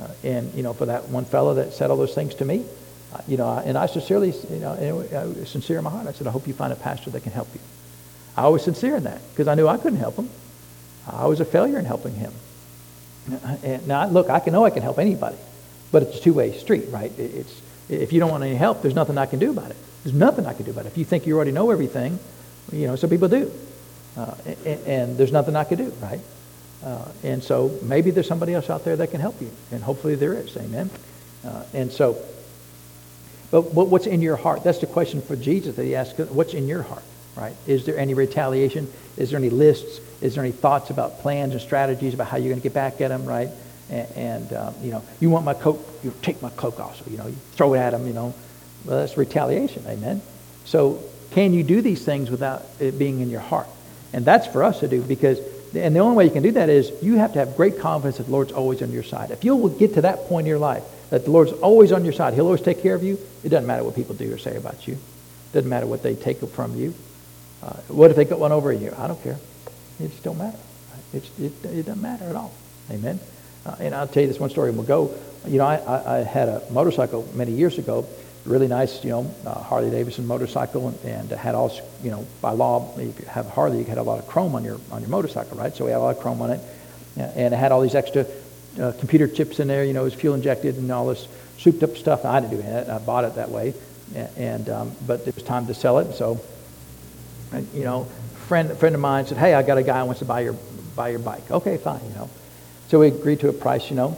[0.00, 2.64] Uh, and, you know, for that one fellow that said all those things to me,
[3.12, 4.74] uh, you know, and I sincerely, you know,
[5.36, 6.06] was sincere in my heart.
[6.06, 7.60] I said, I hope you find a pastor that can help you.
[8.36, 10.30] I was sincere in that because I knew I couldn't help him.
[11.06, 12.32] I was a failure in helping him.
[13.62, 15.36] And now, look, I can know I can help anybody,
[15.92, 17.12] but it's a two-way street, right?
[17.18, 19.76] It's, if you don't want any help, there's nothing I can do about it.
[20.02, 20.88] There's nothing I can do about it.
[20.88, 22.18] If you think you already know everything,
[22.72, 23.50] you know, some people do.
[24.16, 26.20] Uh, and, and, there's nothing I can do, right?
[26.84, 29.50] Uh, and so maybe there's somebody else out there that can help you.
[29.72, 30.56] And hopefully there is.
[30.56, 30.88] Amen.
[31.44, 32.16] Uh, and so,
[33.50, 34.62] but, but what's in your heart?
[34.62, 36.18] That's the question for Jesus that he asked.
[36.18, 37.02] What's in your heart,
[37.36, 37.54] right?
[37.66, 38.90] Is there any retaliation?
[39.16, 40.00] Is there any lists?
[40.20, 43.00] Is there any thoughts about plans and strategies about how you're going to get back
[43.00, 43.48] at them, right?
[43.90, 46.98] And, and um, you know, you want my coat, you take my cloak off.
[46.98, 48.34] So, you know, you throw it at them, you know.
[48.84, 50.20] Well, that's retaliation, amen?
[50.64, 53.66] So can you do these things without it being in your heart?
[54.12, 55.38] And that's for us to do because,
[55.74, 58.18] and the only way you can do that is you have to have great confidence
[58.18, 59.30] that the Lord's always on your side.
[59.30, 62.12] If you'll get to that point in your life, that the Lord's always on your
[62.12, 64.56] side, He'll always take care of you, it doesn't matter what people do or say
[64.56, 64.94] about you.
[64.94, 66.94] It doesn't matter what they take from you.
[67.62, 68.94] Uh, what if they got one over you?
[68.96, 69.38] I don't care.
[70.00, 70.58] It just don't matter.
[71.12, 72.52] It, it, it doesn't matter at all.
[72.90, 73.18] Amen.
[73.66, 75.14] Uh, and I'll tell you this one story we'll go.
[75.46, 78.06] You know, I, I, had a motorcycle many years ago,
[78.44, 81.70] really nice, you know, uh, Harley Davidson motorcycle, and, and had all,
[82.02, 84.78] you know, by law, you have Harley, you had a lot of chrome on your
[84.90, 85.74] on your motorcycle, right?
[85.74, 86.60] So we had a lot of chrome on it,
[87.16, 88.26] and it had all these extra
[88.80, 91.82] uh, computer chips in there, you know, it was fuel injected and all this souped
[91.82, 92.24] up stuff.
[92.24, 92.88] I didn't do it.
[92.88, 93.74] I bought it that way,
[94.36, 96.40] and um, but it was time to sell it, so,
[97.72, 98.04] you know,
[98.48, 100.54] friend friend of mine said, hey, I got a guy who wants to buy your
[100.96, 101.50] buy your bike.
[101.50, 102.30] Okay, fine, you know.
[102.94, 104.16] So we agreed to a price, you know,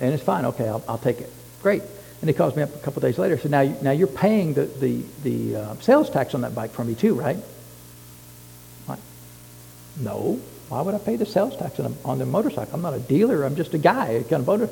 [0.00, 0.46] and it's fine.
[0.46, 1.32] Okay, I'll, I'll take it.
[1.62, 1.80] Great.
[2.20, 3.38] And he calls me up a couple days later.
[3.38, 6.72] So now, you, now you're paying the, the, the uh, sales tax on that bike
[6.72, 7.36] for me too, right?
[8.86, 8.98] What?
[10.00, 10.40] No.
[10.68, 12.74] Why would I pay the sales tax on, a, on the motorcycle?
[12.74, 13.44] I'm not a dealer.
[13.44, 14.06] I'm just a guy.
[14.06, 14.70] I of motor.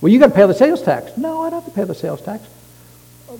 [0.00, 1.16] Well, you got to pay the sales tax.
[1.18, 2.44] No, I don't have to pay the sales tax.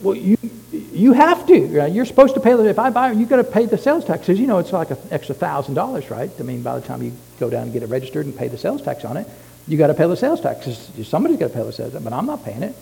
[0.03, 0.37] Well, you
[0.73, 1.67] you have to.
[1.79, 1.93] Right?
[1.93, 2.69] You're supposed to pay the.
[2.69, 4.91] If I buy, you got to pay the sales tax because you know it's like
[4.91, 6.31] an extra thousand dollars, right?
[6.39, 8.59] I mean, by the time you go down and get it registered and pay the
[8.59, 9.29] sales tax on it,
[9.67, 10.67] you got to pay the sales tax.
[11.07, 12.75] Somebody's got to pay the sales tax, but I'm not paying it.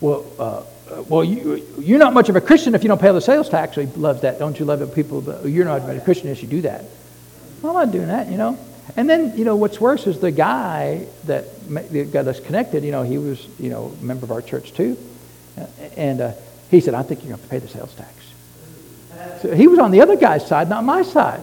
[0.00, 0.62] Well, uh,
[1.08, 3.76] well, you, you're not much of a Christian if you don't pay the sales tax.
[3.76, 4.38] He loves that.
[4.38, 4.94] Don't you love it?
[4.94, 6.84] People, you're not a Christian if you do that.
[7.62, 8.58] Well, I'm not doing that, you know.
[8.96, 11.44] And then, you know, what's worse is the guy that
[12.12, 14.96] got us connected, you know, he was, you know, a member of our church too.
[15.96, 16.32] And uh,
[16.70, 18.12] he said, I think you're going to pay the sales tax.
[19.42, 21.40] So he was on the other guy's side, not my side.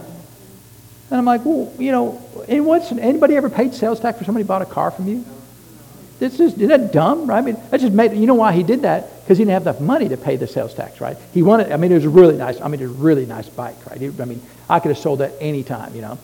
[1.10, 4.66] And I'm like, well, you know, anybody ever paid sales tax for somebody bought a
[4.66, 5.24] car from you?
[6.18, 7.38] This is, isn't that dumb, right?
[7.38, 9.22] I mean, that just made, you know why he did that?
[9.22, 11.16] Because he didn't have enough money to pay the sales tax, right?
[11.32, 13.26] He wanted, I mean, it was a really nice, I mean, it was a really
[13.26, 14.00] nice bike, right?
[14.20, 16.18] I mean, I could have sold that any time, you know.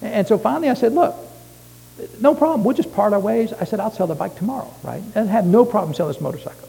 [0.00, 1.14] And so finally I said, look,
[2.20, 2.64] no problem.
[2.64, 3.52] We'll just part our ways.
[3.52, 5.02] I said, I'll sell the bike tomorrow, right?
[5.14, 6.68] And have no problem selling this motorcycle.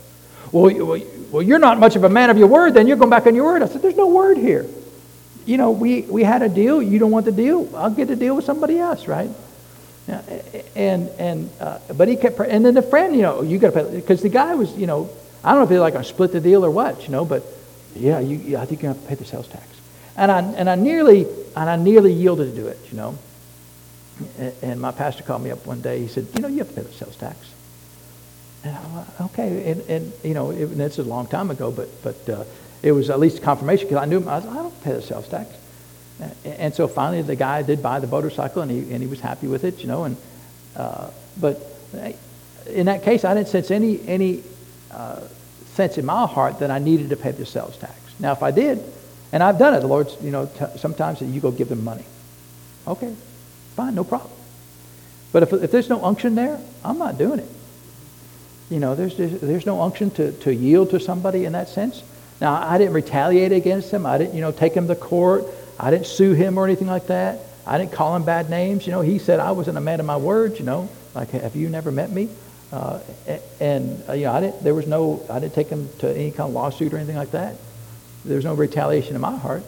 [0.53, 1.01] Well,
[1.31, 3.33] well, you're not much of a man of your word, then you're going back on
[3.33, 3.63] your word.
[3.63, 4.67] I said, there's no word here.
[5.45, 6.81] You know, we, we had a deal.
[6.81, 7.69] You don't want the deal.
[7.75, 9.31] I'll get a deal with somebody else, right?
[10.75, 13.83] And, and, uh, but he kept, and then the friend, you know, you got to
[13.83, 15.09] pay, because the guy was, you know,
[15.43, 17.43] I don't know if they're like to split the deal or what, you know, but
[17.95, 19.65] yeah, you, yeah, I think you have to pay the sales tax.
[20.15, 21.25] And I, and I nearly,
[21.55, 23.17] and I nearly yielded to it, you know.
[24.61, 25.99] And my pastor called me up one day.
[25.99, 27.52] He said, you know, you have to pay the sales tax.
[28.63, 29.71] And I okay.
[29.71, 32.43] And, and you know, it, and this is a long time ago, but, but uh,
[32.81, 35.27] it was at least confirmation because I knew I, was, I don't pay the sales
[35.27, 35.49] tax.
[36.45, 39.47] And so finally the guy did buy the motorcycle and he, and he was happy
[39.47, 40.03] with it, you know.
[40.05, 40.17] And,
[40.75, 41.09] uh,
[41.39, 41.59] but
[42.67, 44.43] in that case, I didn't sense any, any
[44.91, 45.21] uh,
[45.73, 47.95] sense in my heart that I needed to pay the sales tax.
[48.19, 48.83] Now, if I did,
[49.33, 49.79] and I've done it.
[49.79, 52.05] The Lord's, you know, t- sometimes you go give them money.
[52.87, 53.13] Okay,
[53.75, 54.31] fine, no problem.
[55.31, 57.49] But if, if there's no unction there, I'm not doing it.
[58.73, 62.01] You know, there's, there's no unction to, to yield to somebody in that sense.
[62.41, 64.07] Now, I didn't retaliate against him.
[64.07, 65.45] I didn't, you know, take him to court.
[65.79, 67.39] I didn't sue him or anything like that.
[67.67, 68.87] I didn't call him bad names.
[68.87, 70.57] You know, he said I wasn't a man of my word.
[70.57, 72.29] You know, like, have you never met me?
[72.71, 72.99] Uh,
[73.59, 76.31] and, uh, you know, I didn't, there was no, I didn't take him to any
[76.31, 77.55] kind of lawsuit or anything like that.
[78.25, 79.61] There's no retaliation in my heart,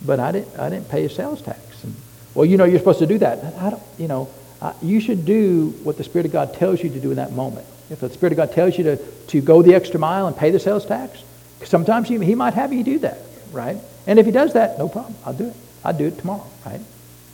[0.00, 1.84] but I didn't, I didn't pay a sales tax.
[1.84, 1.94] And,
[2.32, 3.44] well, you know, you're supposed to do that.
[3.60, 4.30] I don't, you know,
[4.62, 7.32] uh, you should do what the Spirit of God tells you to do in that
[7.32, 7.66] moment.
[7.90, 10.50] If the Spirit of God tells you to, to go the extra mile and pay
[10.50, 11.22] the sales tax,
[11.64, 13.18] sometimes he, he might have you do that,
[13.52, 13.76] right?
[14.06, 15.14] And if he does that, no problem.
[15.24, 15.56] I'll do it.
[15.84, 16.80] I'll do it tomorrow, right?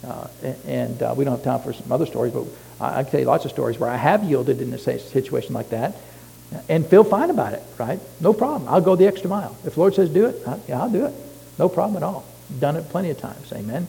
[0.05, 0.27] Uh,
[0.65, 2.45] and uh, we don't have time for some other stories, but
[2.79, 5.53] I, I can tell you lots of stories where I have yielded in a situation
[5.53, 5.95] like that
[6.69, 7.99] and feel fine about it, right?
[8.19, 8.69] No problem.
[8.69, 9.55] I'll go the extra mile.
[9.65, 11.13] If the Lord says do it, I, yeah, I'll do it.
[11.57, 12.25] No problem at all.
[12.59, 13.51] Done it plenty of times.
[13.53, 13.87] Amen.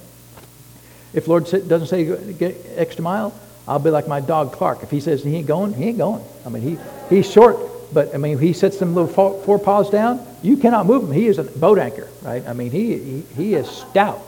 [1.12, 3.34] If Lord doesn't say get extra mile,
[3.66, 4.82] I'll be like my dog Clark.
[4.82, 6.22] If he says he ain't going, he ain't going.
[6.44, 7.56] I mean, he, he's short,
[7.92, 10.24] but I mean, he sets them little four, four paws down.
[10.42, 11.12] You cannot move him.
[11.12, 12.46] He is a boat anchor, right?
[12.46, 14.20] I mean, he, he, he is stout,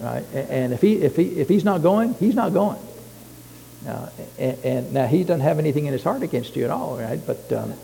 [0.00, 0.24] right?
[0.34, 2.78] And if he if he if he's not going, he's not going.
[3.86, 4.08] Uh,
[4.38, 7.20] and, and, now he doesn't have anything in his heart against you at all, right?
[7.24, 7.74] But um,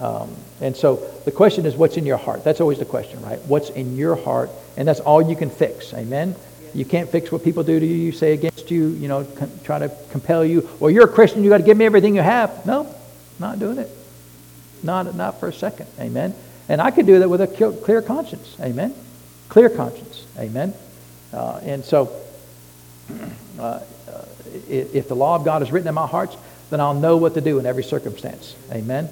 [0.00, 2.42] um, and so the question is, what's in your heart?
[2.42, 3.38] That's always the question, right?
[3.46, 5.94] What's in your heart, and that's all you can fix.
[5.94, 6.34] Amen.
[6.74, 9.26] You can't fix what people do to you, you say against you, you know,
[9.62, 10.68] try to compel you.
[10.80, 12.66] Well, you're a Christian, you got to give me everything you have.
[12.66, 12.92] No,
[13.38, 13.90] not doing it.
[14.82, 15.86] Not not for a second.
[15.98, 16.34] Amen.
[16.68, 18.56] And I could do that with a clear conscience.
[18.60, 18.94] Amen.
[19.48, 20.26] Clear conscience.
[20.38, 20.74] Amen.
[21.32, 22.14] Uh, and so.
[23.54, 23.80] Uh,
[24.68, 26.36] if the law of God is written in my heart,
[26.70, 28.56] then I'll know what to do in every circumstance.
[28.72, 29.08] Amen.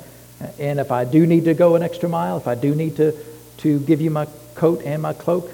[0.59, 3.17] And if I do need to go an extra mile, if I do need to,
[3.59, 5.51] to give you my coat and my cloak,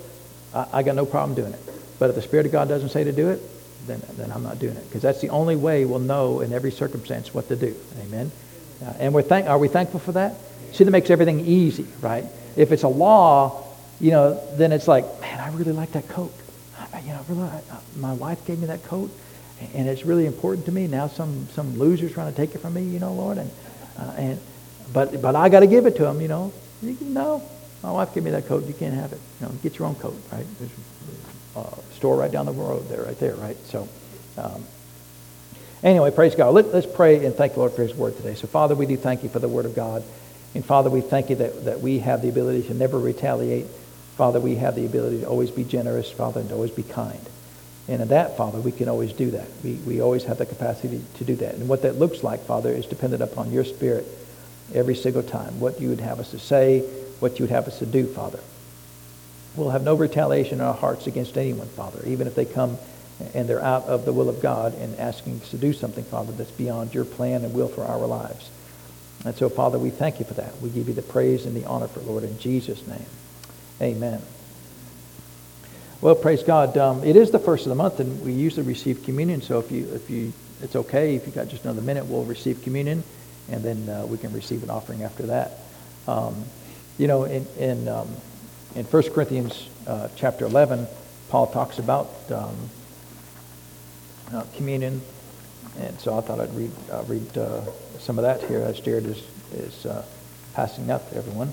[0.55, 1.61] I, I got no problem doing it.
[1.99, 3.41] But if the Spirit of God doesn't say to do it,
[3.87, 4.85] then, then I'm not doing it.
[4.85, 7.75] Because that's the only way we'll know in every circumstance what to do.
[8.03, 8.31] Amen.
[8.85, 10.35] Uh, and we're thank, are we thankful for that?
[10.73, 12.25] See, that makes everything easy, right?
[12.57, 13.65] If it's a law,
[14.01, 16.33] you know, then it's like, man, I really like that coat.
[16.93, 17.61] I, you know, really, I,
[17.97, 19.11] my wife gave me that coat
[19.75, 20.87] and it's really important to me.
[20.87, 23.51] Now some some loser's trying to take it from me, you know, Lord, and
[23.99, 24.41] uh, and
[24.93, 26.53] but but I got to give it to him, you know.
[26.83, 27.43] You no,
[27.83, 28.67] my wife gave me that coat.
[28.67, 29.21] You can't have it.
[29.41, 30.47] You know, get your own coat, right?
[31.57, 31.67] A
[31.99, 33.57] store right down the road there, right there, right.
[33.67, 33.89] So.
[34.39, 34.65] Um,
[35.83, 36.55] anyway, praise God.
[36.55, 38.35] Let, us pray and thank the Lord for His Word today.
[38.35, 40.05] So, Father, we do thank you for the Word of God.
[40.55, 43.67] And, Father, we thank you that, that we have the ability to never retaliate.
[44.17, 47.21] Father, we have the ability to always be generous, Father, and to always be kind.
[47.89, 49.49] And in that, Father, we can always do that.
[49.65, 51.55] We, we always have the capacity to do that.
[51.55, 54.07] And what that looks like, Father, is dependent upon your Spirit
[54.75, 55.59] every single time.
[55.59, 56.81] What you would have us to say,
[57.21, 58.41] what you would have us to do, Father.
[59.57, 62.79] We'll have no retaliation in our hearts against anyone, Father, even if they come
[63.35, 66.33] and they're out of the will of God and asking us to do something, Father,
[66.33, 68.51] that's beyond your plan and will for our lives.
[69.25, 70.61] And so, Father, we thank you for that.
[70.61, 73.07] We give you the praise and the honor for it, Lord, in Jesus' name.
[73.81, 74.23] Amen.
[76.01, 76.79] Well, praise God.
[76.79, 79.43] Um, it is the first of the month, and we usually receive communion.
[79.43, 80.33] So if you, if you,
[80.63, 81.17] it's okay.
[81.17, 83.03] If you got just another minute, we'll receive communion,
[83.51, 85.59] and then uh, we can receive an offering after that.
[86.07, 86.45] Um,
[86.99, 88.09] you know, in in um,
[88.75, 90.87] in 1 Corinthians uh, chapter 11,
[91.31, 92.57] Paul talks about um,
[94.33, 95.01] uh, communion,
[95.79, 97.33] and so I thought I'd read uh, read
[97.99, 100.05] some of that here as Jared is is uh,
[100.55, 101.53] passing to everyone.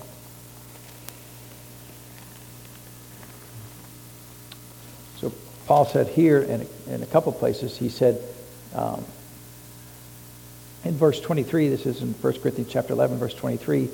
[5.20, 5.34] So
[5.68, 8.22] Paul said here in a, in a couple places, he said
[8.74, 9.06] um,
[10.84, 13.90] in verse 23, this is in 1 Corinthians chapter 11, verse 23,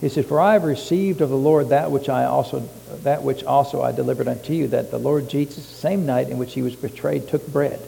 [0.00, 2.68] he said, For I have received of the Lord that which I also
[3.02, 6.38] that which also I delivered unto you, that the Lord Jesus, the same night in
[6.38, 7.80] which he was betrayed, took bread.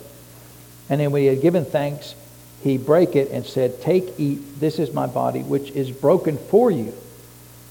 [0.89, 2.15] And then when he had given thanks,
[2.63, 6.71] he brake it and said, Take, eat, this is my body, which is broken for
[6.71, 6.95] you.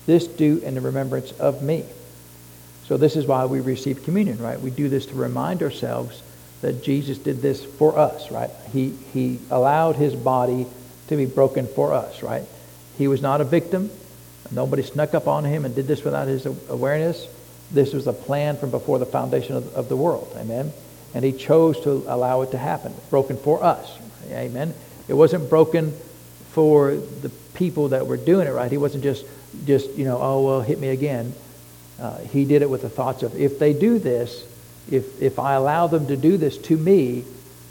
[0.06, 1.86] This do in the remembrance of me.
[2.88, 4.60] So this is why we receive communion, right?
[4.60, 6.22] We do this to remind ourselves
[6.62, 8.50] that Jesus did this for us, right?
[8.74, 10.66] He, he allowed his body
[11.08, 12.44] to be broken for us, right?
[12.98, 13.90] He was not a victim.
[14.52, 17.28] Nobody snuck up on him and did this without his awareness.
[17.72, 20.74] This was a plan from before the foundation of, of the world, amen?
[21.14, 23.98] And he chose to allow it to happen, broken for us,
[24.30, 24.74] amen?
[25.08, 25.94] It wasn't broken
[26.52, 28.72] for the people that were doing it, right?
[28.72, 29.26] He wasn't just,
[29.66, 31.34] just you know, oh, well, hit me again.
[32.00, 34.46] Uh, he did it with the thoughts of if they do this,
[34.90, 37.24] if, if I allow them to do this to me,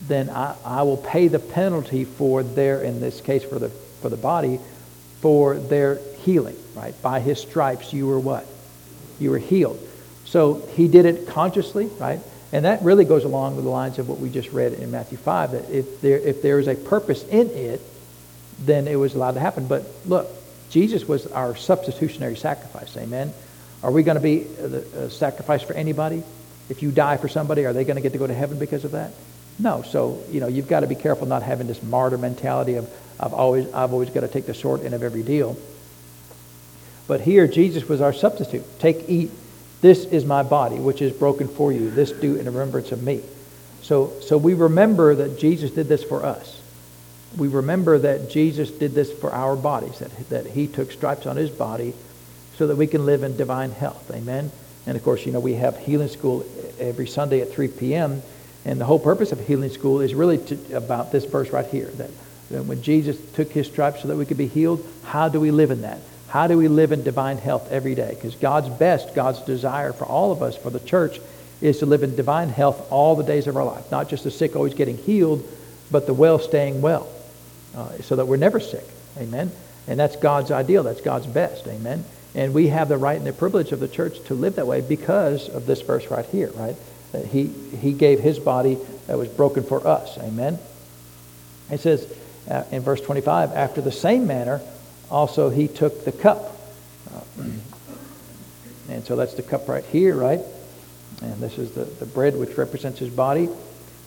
[0.07, 4.09] then I, I will pay the penalty for their, in this case for the, for
[4.09, 4.61] the body,
[5.20, 7.01] for their healing, right?
[7.03, 8.47] By his stripes you were what?
[9.18, 9.78] You were healed.
[10.24, 12.20] So he did it consciously, right?
[12.53, 15.18] And that really goes along with the lines of what we just read in Matthew
[15.18, 17.81] 5, that if there, if there is a purpose in it,
[18.61, 19.66] then it was allowed to happen.
[19.66, 20.28] But look,
[20.70, 23.33] Jesus was our substitutionary sacrifice, amen?
[23.83, 24.47] Are we going to be
[24.97, 26.22] a, sacrifice for anybody?
[26.68, 28.85] If you die for somebody, are they going to get to go to heaven because
[28.85, 29.12] of that?
[29.59, 29.83] No.
[29.83, 33.35] So, you know, you've got to be careful not having this martyr mentality of I've
[33.35, 35.57] always, I've always got to take the short end of every deal.
[37.11, 38.63] But here, Jesus was our substitute.
[38.79, 39.33] Take, eat.
[39.81, 41.91] This is my body, which is broken for you.
[41.91, 43.21] This do in remembrance of me.
[43.83, 46.63] So, so we remember that Jesus did this for us.
[47.37, 51.37] We remember that Jesus did this for our bodies, that, that he took stripes on
[51.37, 51.95] his body
[52.55, 54.09] so that we can live in divine health.
[54.15, 54.53] Amen?
[54.87, 56.47] And of course, you know, we have healing school
[56.79, 58.23] every Sunday at 3 p.m.
[58.65, 61.87] And the whole purpose of healing school is really to, about this verse right here
[61.87, 62.11] that,
[62.53, 65.51] that when Jesus took his stripes so that we could be healed, how do we
[65.51, 65.99] live in that?
[66.31, 68.11] How do we live in divine health every day?
[68.14, 71.20] Because God's best, God's desire for all of us, for the church,
[71.61, 73.91] is to live in divine health all the days of our life.
[73.91, 75.47] Not just the sick always getting healed,
[75.91, 77.09] but the well staying well,
[77.76, 78.85] uh, so that we're never sick.
[79.18, 79.51] Amen.
[79.89, 80.85] And that's God's ideal.
[80.85, 81.66] That's God's best.
[81.66, 82.05] Amen.
[82.37, 84.83] And we have the right and the privilege of the church to live that way
[84.83, 86.76] because of this verse right here, right?
[87.11, 88.78] That he, he gave his body
[89.09, 90.16] that was broken for us.
[90.18, 90.61] Amen.
[91.72, 92.07] It says
[92.49, 94.61] uh, in verse 25, after the same manner,
[95.11, 96.57] also he took the cup.
[97.15, 97.43] Uh,
[98.89, 100.41] and so that's the cup right here, right?
[101.23, 103.49] And this is the, the bread which represents his body.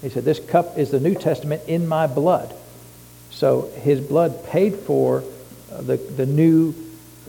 [0.01, 2.53] He said, This cup is the New Testament in my blood.
[3.31, 5.23] So his blood paid for
[5.71, 6.75] uh, the, the New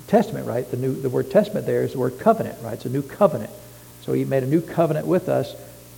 [0.07, 0.69] Testament, right?
[0.71, 2.75] The, new, the word testament there is the word covenant, right?
[2.75, 3.51] It's a new covenant.
[4.03, 5.55] So he made a new covenant with us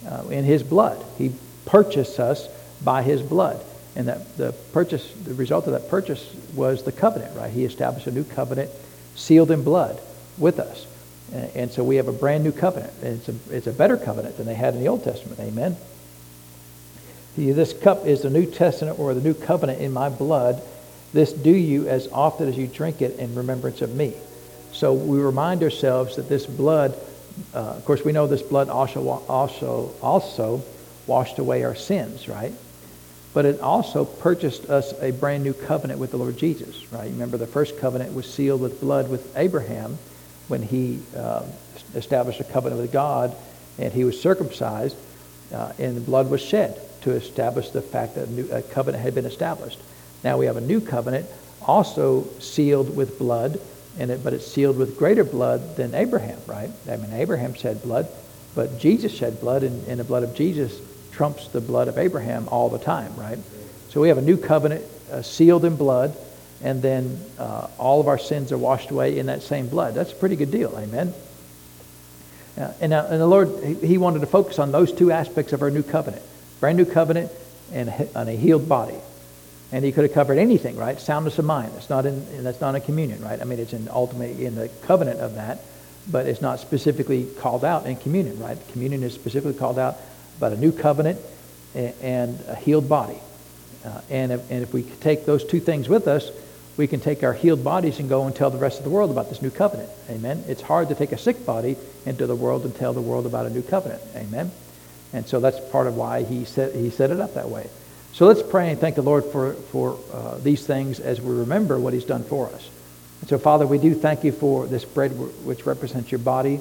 [0.09, 1.05] uh, in his blood.
[1.19, 1.33] He
[1.65, 2.49] purchased us
[2.83, 3.61] by his blood.
[3.97, 7.51] And that the purchase, the result of that purchase was the covenant, right?
[7.51, 8.71] He established a new covenant
[9.15, 10.01] sealed in blood
[10.39, 10.87] with us.
[11.33, 12.93] And, and so we have a brand new covenant.
[13.03, 15.41] And it's a, it's a better covenant than they had in the Old Testament.
[15.41, 15.77] Amen.
[17.37, 20.63] This cup is the New Testament or the new covenant in my blood.
[21.13, 24.15] This do you as often as you drink it in remembrance of me.
[24.73, 26.95] So we remind ourselves that this blood,
[27.55, 30.63] uh, of course, we know this blood also, also, also
[31.07, 32.53] washed away our sins, right?
[33.37, 37.11] But it also purchased us a brand new covenant with the Lord Jesus, right?
[37.11, 39.99] Remember, the first covenant was sealed with blood with Abraham
[40.49, 41.43] when he uh,
[41.95, 43.37] established a covenant with God
[43.79, 44.97] and he was circumcised,
[45.53, 49.05] uh, and the blood was shed to establish the fact that a, new, a covenant
[49.05, 49.81] had been established.
[50.25, 51.27] Now we have a new covenant
[51.61, 53.61] also sealed with blood,
[53.99, 56.71] and it, but it's sealed with greater blood than Abraham, right?
[56.89, 58.09] I mean, Abraham shed blood,
[58.55, 60.81] but Jesus shed blood, and, and the blood of Jesus
[61.17, 63.39] trumps the blood of Abraham all the time, right?
[63.89, 66.17] So we have a new covenant uh, sealed in blood,
[66.63, 69.95] and then uh, all of our sins are washed away in that same blood.
[69.95, 71.15] That's a pretty good deal, amen?
[72.59, 75.63] Uh, and, and the Lord, he, he wanted to focus on those two aspects of
[75.63, 76.23] our new covenant
[76.61, 77.31] Brand new covenant
[77.73, 78.97] and and a healed body.
[79.73, 80.99] And he could have covered anything, right?
[80.99, 81.73] Soundness of mind.
[81.75, 83.41] That's not in that's not in communion, right?
[83.41, 85.61] I mean, it's in ultimately in the covenant of that,
[86.11, 88.57] but it's not specifically called out in communion, right?
[88.73, 89.97] Communion is specifically called out
[90.37, 91.21] about a new covenant
[91.75, 93.19] and, a healed body.
[93.85, 96.31] Uh, and, if, and if we take those two things with us,
[96.77, 99.11] we can take our healed bodies and go and tell the rest of the world
[99.11, 99.91] about this new covenant.
[100.11, 100.45] Amen.
[100.47, 103.47] It's hard to take a sick body into the world and tell the world about
[103.47, 104.03] a new covenant.
[104.15, 104.51] Amen.
[105.13, 107.69] And so that's part of why he set, he set it up that way.
[108.13, 111.79] So let's pray and thank the Lord for, for uh, these things as we remember
[111.79, 112.71] what he's done for us.
[113.21, 115.11] And so, Father, we do thank you for this bread
[115.45, 116.61] which represents your body.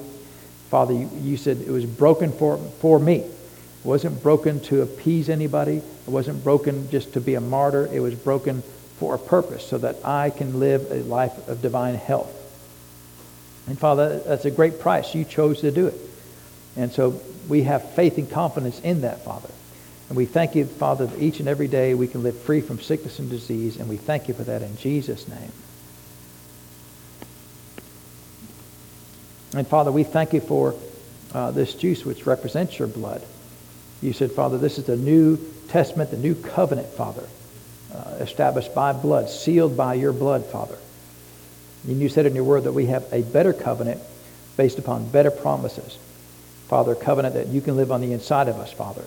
[0.70, 3.24] Father, you, you said it was broken for, for me.
[3.86, 5.76] It wasn't broken to appease anybody.
[5.76, 7.86] It wasn't broken just to be a martyr.
[7.86, 8.62] It was broken
[8.98, 12.28] for a purpose so that I can live a life of divine health.
[13.68, 15.14] And Father, that's a great price.
[15.14, 15.94] You chose to do it.
[16.74, 19.50] And so we have faith and confidence in that, Father.
[20.08, 22.80] And we thank you, Father, that each and every day we can live free from
[22.80, 25.52] sickness and disease, and we thank you for that in Jesus' name.
[29.54, 30.74] And Father, we thank you for
[31.32, 33.22] uh, this juice which represents your blood.
[34.02, 37.26] You said, Father, this is the New Testament, the new covenant, Father,
[37.94, 40.76] uh, established by blood, sealed by your blood, Father.
[41.86, 44.00] And you said in your word that we have a better covenant
[44.56, 45.98] based upon better promises.
[46.68, 49.04] Father, a covenant that you can live on the inside of us, Father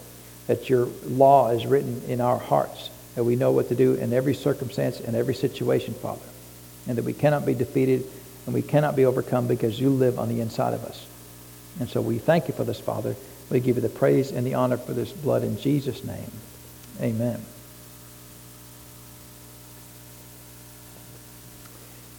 [0.50, 4.12] that your law is written in our hearts, that we know what to do in
[4.12, 6.26] every circumstance and every situation, Father,
[6.88, 8.04] and that we cannot be defeated
[8.48, 11.06] and we cannot be overcome because you live on the inside of us.
[11.80, 13.16] And so we thank you for this, Father.
[13.50, 16.32] We give you the praise and the honor for this blood in Jesus' name.
[17.02, 17.42] Amen.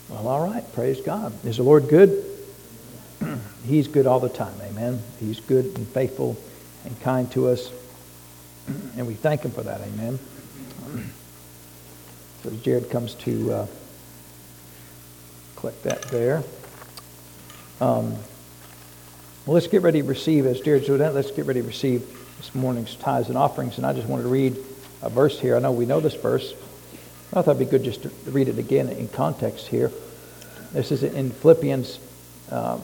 [0.09, 0.65] Well, all right.
[0.73, 1.33] Praise God.
[1.45, 2.25] Is the Lord good?
[3.65, 4.55] He's good all the time.
[4.63, 5.01] Amen.
[5.21, 6.37] He's good and faithful
[6.85, 7.71] and kind to us.
[8.97, 9.81] And we thank him for that.
[9.81, 10.19] Amen.
[12.43, 13.67] So Jared comes to uh,
[15.57, 16.43] click that there.
[17.83, 18.17] Um,
[19.47, 22.03] well, let's get ready to receive, as Jared said, let's get ready to receive
[22.37, 23.79] this morning's tithes and offerings.
[23.79, 24.57] And I just wanted to read
[25.03, 25.57] a verse here.
[25.57, 26.53] I know we know this verse.
[27.33, 29.91] I thought it'd be good just to read it again in context here.
[30.73, 31.99] This is in Philippians
[32.51, 32.83] um,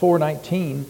[0.00, 0.84] 4.19.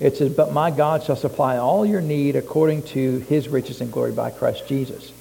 [0.00, 3.90] It says, But my God shall supply all your need according to his riches and
[3.90, 5.12] glory by Christ Jesus.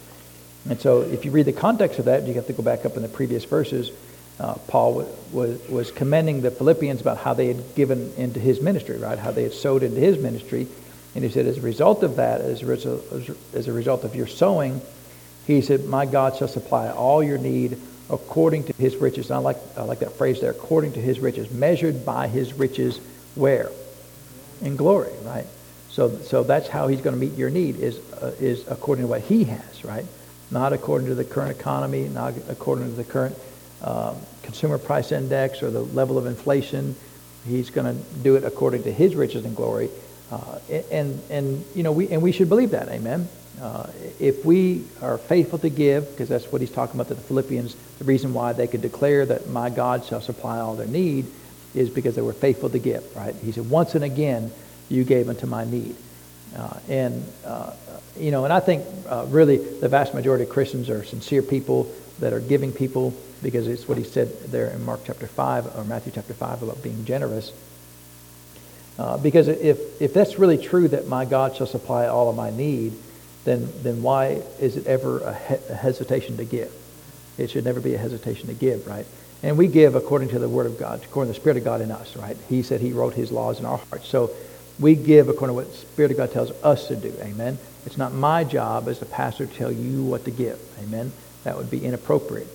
[0.70, 2.96] And so if you read the context of that, you have to go back up
[2.96, 3.92] in the previous verses.
[4.40, 8.98] Uh, Paul was, was commending the Philippians about how they had given into his ministry,
[8.98, 9.18] right?
[9.18, 10.68] How they had sowed into his ministry.
[11.16, 13.04] And he said, as a result of that, as a result,
[13.54, 14.82] as a result of your sowing,
[15.48, 17.78] he said, my God shall supply all your need
[18.10, 19.30] according to his riches.
[19.32, 22.54] And I like, I like that phrase there, according to his riches, measured by his
[22.54, 23.00] riches
[23.36, 23.72] where?
[24.62, 25.46] in glory, right?
[25.90, 29.08] So, so that's how he's going to meet your need is, uh, is according to
[29.08, 30.06] what he has, right?
[30.52, 33.36] Not according to the current economy, not according to the current
[33.82, 36.96] um, consumer price index or the level of inflation.
[37.46, 39.90] He's going to do it according to his riches and glory.
[40.32, 40.60] Uh,
[40.92, 43.28] and, and, you know, we, and we should believe that, amen?
[43.62, 43.88] Uh,
[44.20, 47.76] if we are faithful to give, because that's what he's talking about to the Philippians,
[47.98, 51.26] the reason why they could declare that my God shall supply all their need
[51.74, 53.36] is because they were faithful to give, right?
[53.36, 54.52] He said, once and again,
[54.90, 55.96] you gave unto my need.
[56.56, 57.74] Uh, and, uh,
[58.18, 61.92] you know, and I think uh, really the vast majority of Christians are sincere people
[62.20, 65.84] that are giving people because it's what he said there in Mark chapter 5 or
[65.84, 67.52] Matthew chapter 5 about being generous.
[68.98, 72.50] Uh, because if, if that's really true that my God shall supply all of my
[72.50, 72.94] need,
[73.46, 76.72] then, then why is it ever a, he- a hesitation to give?
[77.38, 79.06] It should never be a hesitation to give, right?
[79.44, 81.82] And we give according to the Word of God, according to the Spirit of God
[81.82, 82.36] in us, right?
[82.50, 84.08] He said He wrote His laws in our hearts.
[84.08, 84.32] So
[84.80, 87.14] we give according to what the Spirit of God tells us to do.
[87.22, 87.60] Amen.
[87.86, 90.60] It's not my job as a pastor to tell you what to give.
[90.84, 91.12] Amen.
[91.44, 92.48] That would be inappropriate.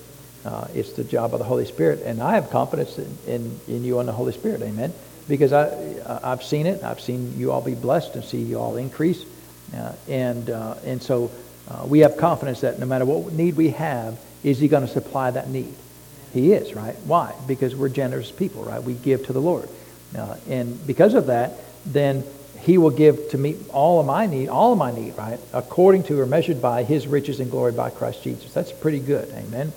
[0.45, 2.03] Uh, it's the job of the Holy Spirit.
[2.05, 4.63] And I have confidence in, in, in you and the Holy Spirit.
[4.63, 4.93] Amen.
[5.29, 6.83] Because I, I've seen it.
[6.83, 9.25] I've seen you all be blessed and see you all increase.
[9.75, 11.31] Uh, and, uh, and so
[11.69, 14.93] uh, we have confidence that no matter what need we have, is He going to
[14.93, 15.73] supply that need?
[16.33, 16.97] He is, right?
[17.05, 17.35] Why?
[17.47, 18.83] Because we're generous people, right?
[18.83, 19.69] We give to the Lord.
[20.17, 21.53] Uh, and because of that,
[21.87, 22.25] then
[22.61, 25.39] he will give to meet all of my need, all of my need, right?
[25.53, 28.53] According to or measured by his riches and glory by Christ Jesus.
[28.53, 29.29] That's pretty good.
[29.33, 29.73] Amen.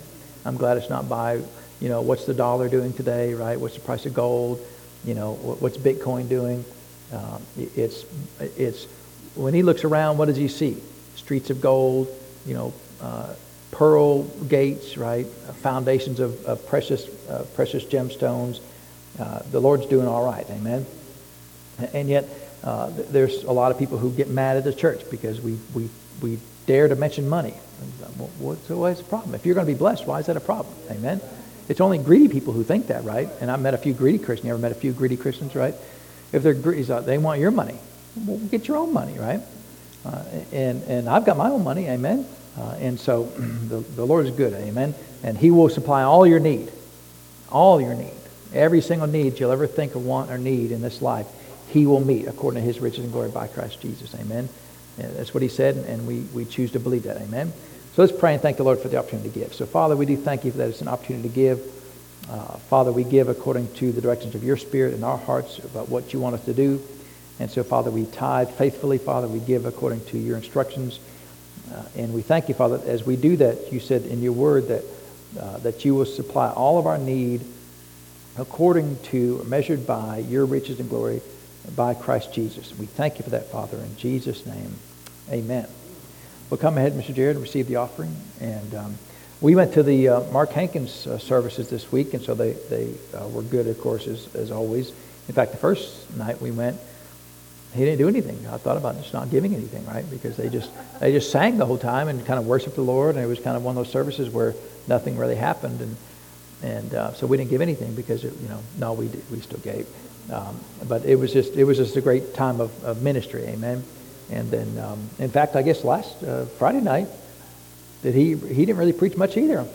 [0.46, 1.40] I'm glad it's not by,
[1.80, 3.58] you know, what's the dollar doing today, right?
[3.58, 4.64] What's the price of gold?
[5.04, 6.64] You know, what's Bitcoin doing?
[7.12, 8.04] Um, it's,
[8.40, 8.86] it's,
[9.34, 10.80] when he looks around, what does he see?
[11.16, 12.08] Streets of gold,
[12.46, 13.34] you know, uh,
[13.72, 15.26] pearl gates, right?
[15.26, 18.60] Foundations of, of precious, uh, precious gemstones.
[19.18, 20.86] Uh, the Lord's doing all right, amen.
[21.92, 22.28] And yet,
[22.62, 25.88] uh, there's a lot of people who get mad at the church because we, we,
[26.22, 27.54] we dare to mention money.
[28.38, 29.34] What's the problem?
[29.34, 30.74] If you're going to be blessed, why is that a problem?
[30.90, 31.20] Amen?
[31.68, 33.28] It's only greedy people who think that, right?
[33.40, 34.46] And I've met a few greedy Christians.
[34.46, 35.74] You ever met a few greedy Christians, right?
[36.32, 37.78] If they're greedy, they want your money.
[38.24, 39.40] Well, get your own money, right?
[40.04, 42.26] Uh, and, and I've got my own money, amen?
[42.58, 43.24] Uh, and so
[43.68, 44.94] the, the Lord is good, amen?
[45.22, 46.70] And He will supply all your need,
[47.50, 48.12] all your need.
[48.54, 51.26] Every single need you'll ever think of, want, or need in this life,
[51.68, 54.48] He will meet according to His riches and glory by Christ Jesus, amen?
[54.98, 57.52] And that's what He said, and we, we choose to believe that, amen?
[57.94, 59.54] So let's pray and thank the Lord for the opportunity to give.
[59.54, 61.60] So, Father, we do thank you for that it's an opportunity to give.
[62.30, 65.88] Uh, Father, we give according to the directions of your Spirit in our hearts about
[65.88, 66.82] what you want us to do.
[67.38, 68.98] And so, Father, we tithe faithfully.
[68.98, 70.98] Father, we give according to your instructions.
[71.72, 74.68] Uh, and we thank you, Father, as we do that, you said in your word
[74.68, 74.84] that,
[75.38, 77.42] uh, that you will supply all of our need
[78.38, 81.20] according to, measured by your riches and glory
[81.74, 82.76] by Christ Jesus.
[82.78, 83.78] We thank you for that, Father.
[83.78, 84.76] In Jesus' name,
[85.30, 85.66] amen.
[86.50, 87.14] Well, come ahead, Mr.
[87.14, 88.14] Jared, and receive the offering.
[88.40, 88.98] And um,
[89.40, 92.92] we went to the uh, Mark Hankins uh, services this week, and so they, they
[93.14, 94.90] uh, were good, of course, as, as always.
[95.28, 96.78] In fact, the first night we went,
[97.74, 98.46] he didn't do anything.
[98.46, 100.08] I thought about just not giving anything, right?
[100.08, 103.16] Because they just they just sang the whole time and kind of worshiped the Lord,
[103.16, 104.54] and it was kind of one of those services where
[104.88, 105.96] nothing really happened, and
[106.62, 109.40] and uh, so we didn't give anything because it, you know no we did, we
[109.40, 109.86] still gave,
[110.32, 110.58] um,
[110.88, 113.84] but it was just it was just a great time of, of ministry, amen.
[114.30, 117.08] And then um, in fact, I guess last uh, Friday night,
[118.02, 119.66] that he he didn't really preach much either.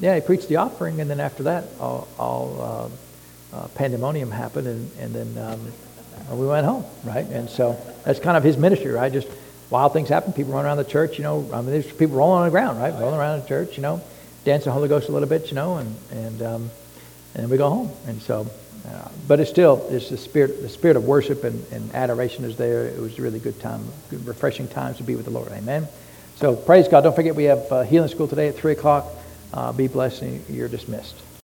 [0.00, 2.90] Yeah, he preached the offering, and then after that, all, all
[3.52, 5.44] uh, uh, pandemonium happened, and and then.
[5.44, 5.72] Um,
[6.30, 7.26] we went home, right?
[7.26, 9.12] And so that's kind of his ministry, right?
[9.12, 9.28] Just
[9.70, 10.32] wild things happen.
[10.32, 11.48] People run around the church, you know.
[11.52, 12.92] I mean, there's people rolling on the ground, right?
[12.92, 14.00] Rolling around the church, you know,
[14.44, 16.70] dance the Holy Ghost a little bit, you know, and and um,
[17.34, 17.90] and we go home.
[18.06, 18.46] And so,
[19.28, 22.86] but it's still it's the spirit the spirit of worship and, and adoration is there.
[22.86, 25.52] It was a really good time, good refreshing times to be with the Lord.
[25.52, 25.86] Amen.
[26.36, 27.02] So praise God.
[27.02, 29.06] Don't forget we have uh, healing school today at three o'clock.
[29.52, 30.22] Uh, be blessed.
[30.22, 31.14] And you're dismissed.